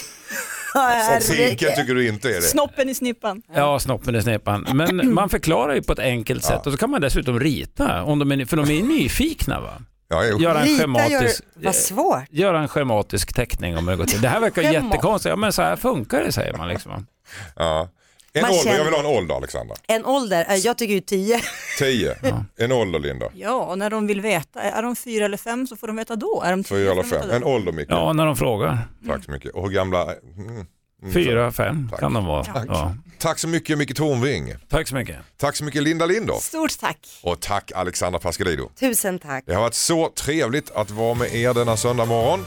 Pinken 1.37 1.69
tycker 1.75 1.95
du 1.95 2.07
inte 2.07 2.29
är 2.29 2.33
det? 2.33 2.41
Snoppen 2.41 2.89
i 2.89 2.95
snippan. 2.95 3.41
Ja, 3.55 3.79
snoppen 3.79 4.15
i 4.15 4.21
snepan. 4.21 4.67
Men 4.73 5.13
man 5.13 5.29
förklarar 5.29 5.75
ju 5.75 5.83
på 5.83 5.93
ett 5.93 5.99
enkelt 5.99 6.43
sätt 6.43 6.65
och 6.65 6.71
så 6.71 6.77
kan 6.77 6.89
man 6.89 7.01
dessutom 7.01 7.39
rita, 7.39 8.03
om 8.03 8.19
de 8.19 8.31
är, 8.31 8.45
för 8.45 8.57
de 8.57 8.69
är 8.69 8.83
nyfikna. 8.83 9.61
Va? 9.61 9.81
Ja. 10.09 10.25
Göra 10.25 10.61
en 10.61 10.71
gör, 10.71 10.79
schematisk... 10.79 11.43
svårt. 11.73 12.23
Göra 12.29 12.59
en 12.59 12.67
schematisk 12.67 13.33
teckning 13.33 13.77
om 13.77 13.85
det 13.85 13.95
går 13.95 14.05
till. 14.05 14.21
Det 14.21 14.27
här 14.27 14.39
verkar 14.39 14.61
jättekonstigt. 14.61 15.29
Ja, 15.29 15.35
men 15.35 15.53
så 15.53 15.61
här 15.61 15.75
funkar 15.75 16.23
det 16.23 16.31
säger 16.31 16.57
man 16.57 16.67
liksom. 16.67 17.07
Ja. 17.55 17.89
En 18.35 18.41
Man 18.41 18.51
ålder, 18.51 18.63
känner- 18.63 18.77
jag 18.77 18.85
vill 18.85 18.93
ha 18.93 18.99
en 18.99 19.05
ålder 19.05 19.35
Alexandra. 19.35 19.75
En 19.87 20.05
ålder, 20.05 20.45
eh, 20.49 20.55
jag 20.55 20.77
tycker 20.77 20.93
ju 20.93 20.99
tio. 21.01 21.41
10. 21.79 22.15
En 22.57 22.71
ålder 22.71 22.99
Linda. 22.99 23.25
Ja, 23.35 23.53
och 23.65 23.77
när 23.77 23.89
de 23.89 24.07
vill 24.07 24.21
veta, 24.21 24.61
är 24.61 24.81
de 24.83 24.95
fyra 24.95 25.25
eller 25.25 25.37
fem 25.37 25.67
så 25.67 25.75
får 25.75 25.87
de 25.87 25.95
veta 25.95 26.15
då. 26.15 26.41
Är 26.45 26.51
de 26.51 26.63
tio 26.63 26.77
Fyra 26.77 26.91
eller 26.91 27.03
fem. 27.03 27.29
En 27.31 27.43
ålder 27.43 27.71
Micke. 27.71 27.87
Ja, 27.89 28.13
när 28.13 28.25
de 28.25 28.35
frågar. 28.35 28.77
Tack 29.07 29.23
så 29.23 29.31
mycket. 29.31 29.51
Och 29.55 29.63
hur 29.63 29.69
gamla? 29.75 30.03
Mm. 30.37 30.65
Mm. 31.01 31.13
Fyra, 31.13 31.51
fem 31.51 31.87
Tack. 31.91 31.99
kan 31.99 32.13
de 32.13 32.25
vara. 32.25 32.45
Ja. 32.67 32.95
Tack 33.19 33.39
så 33.39 33.47
mycket 33.47 33.77
Micke 33.77 33.95
Tornving. 33.95 34.53
Tack 34.69 34.87
så 34.87 34.95
mycket. 34.95 35.15
Tack 35.37 35.55
så 35.55 35.63
mycket 35.63 35.83
Linda 35.83 36.05
Lindorff. 36.05 36.43
Stort 36.43 36.79
tack. 36.79 37.19
Och 37.23 37.39
tack 37.39 37.71
Alexandra 37.75 38.19
Pascalidou. 38.19 38.69
Tusen 38.79 39.19
tack. 39.19 39.43
Det 39.47 39.53
har 39.53 39.61
varit 39.61 39.73
så 39.73 40.09
trevligt 40.09 40.71
att 40.71 40.91
vara 40.91 41.13
med 41.13 41.35
er 41.35 41.53
denna 41.53 41.77
söndag 41.77 42.05
morgon. 42.05 42.45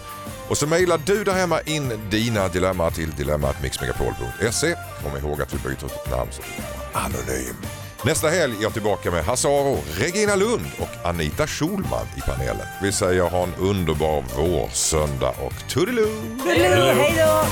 Och 0.49 0.59
så 0.59 0.67
mejlar 0.67 1.01
du 1.07 1.25
där 1.25 1.33
hemma 1.33 1.61
in 1.61 1.93
dina 2.11 2.49
dilemma 2.49 2.91
till 2.91 3.11
dilemmatmixmegapol.se. 3.11 4.75
Kom 5.03 5.17
ihåg 5.17 5.43
att 5.43 5.55
vi 5.55 5.59
byter 5.59 5.73
ut 5.73 5.81
ditt 5.81 6.11
namn 6.11 6.31
så 6.33 6.43
du 6.43 6.63
är 6.63 7.05
anonym. 7.05 7.57
Nästa 8.05 8.29
helg 8.29 8.57
är 8.59 8.63
jag 8.63 8.73
tillbaka 8.73 9.11
med 9.11 9.25
Hasse 9.25 9.49
Aro, 9.49 9.79
Regina 9.99 10.37
Lund 10.37 10.67
och 10.79 11.07
Anita 11.09 11.47
Schulman 11.47 12.07
i 12.17 12.21
panelen. 12.21 12.67
Vi 12.83 12.93
säger 12.93 13.23
ha 13.23 13.43
en 13.43 13.55
underbar 13.55 14.25
vårsöndag 14.37 15.35
och 15.47 15.69
toodiloo! 15.69 16.39
Hej 16.47 17.15
då! 17.17 17.45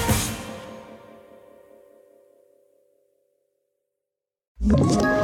Ett 4.74 5.23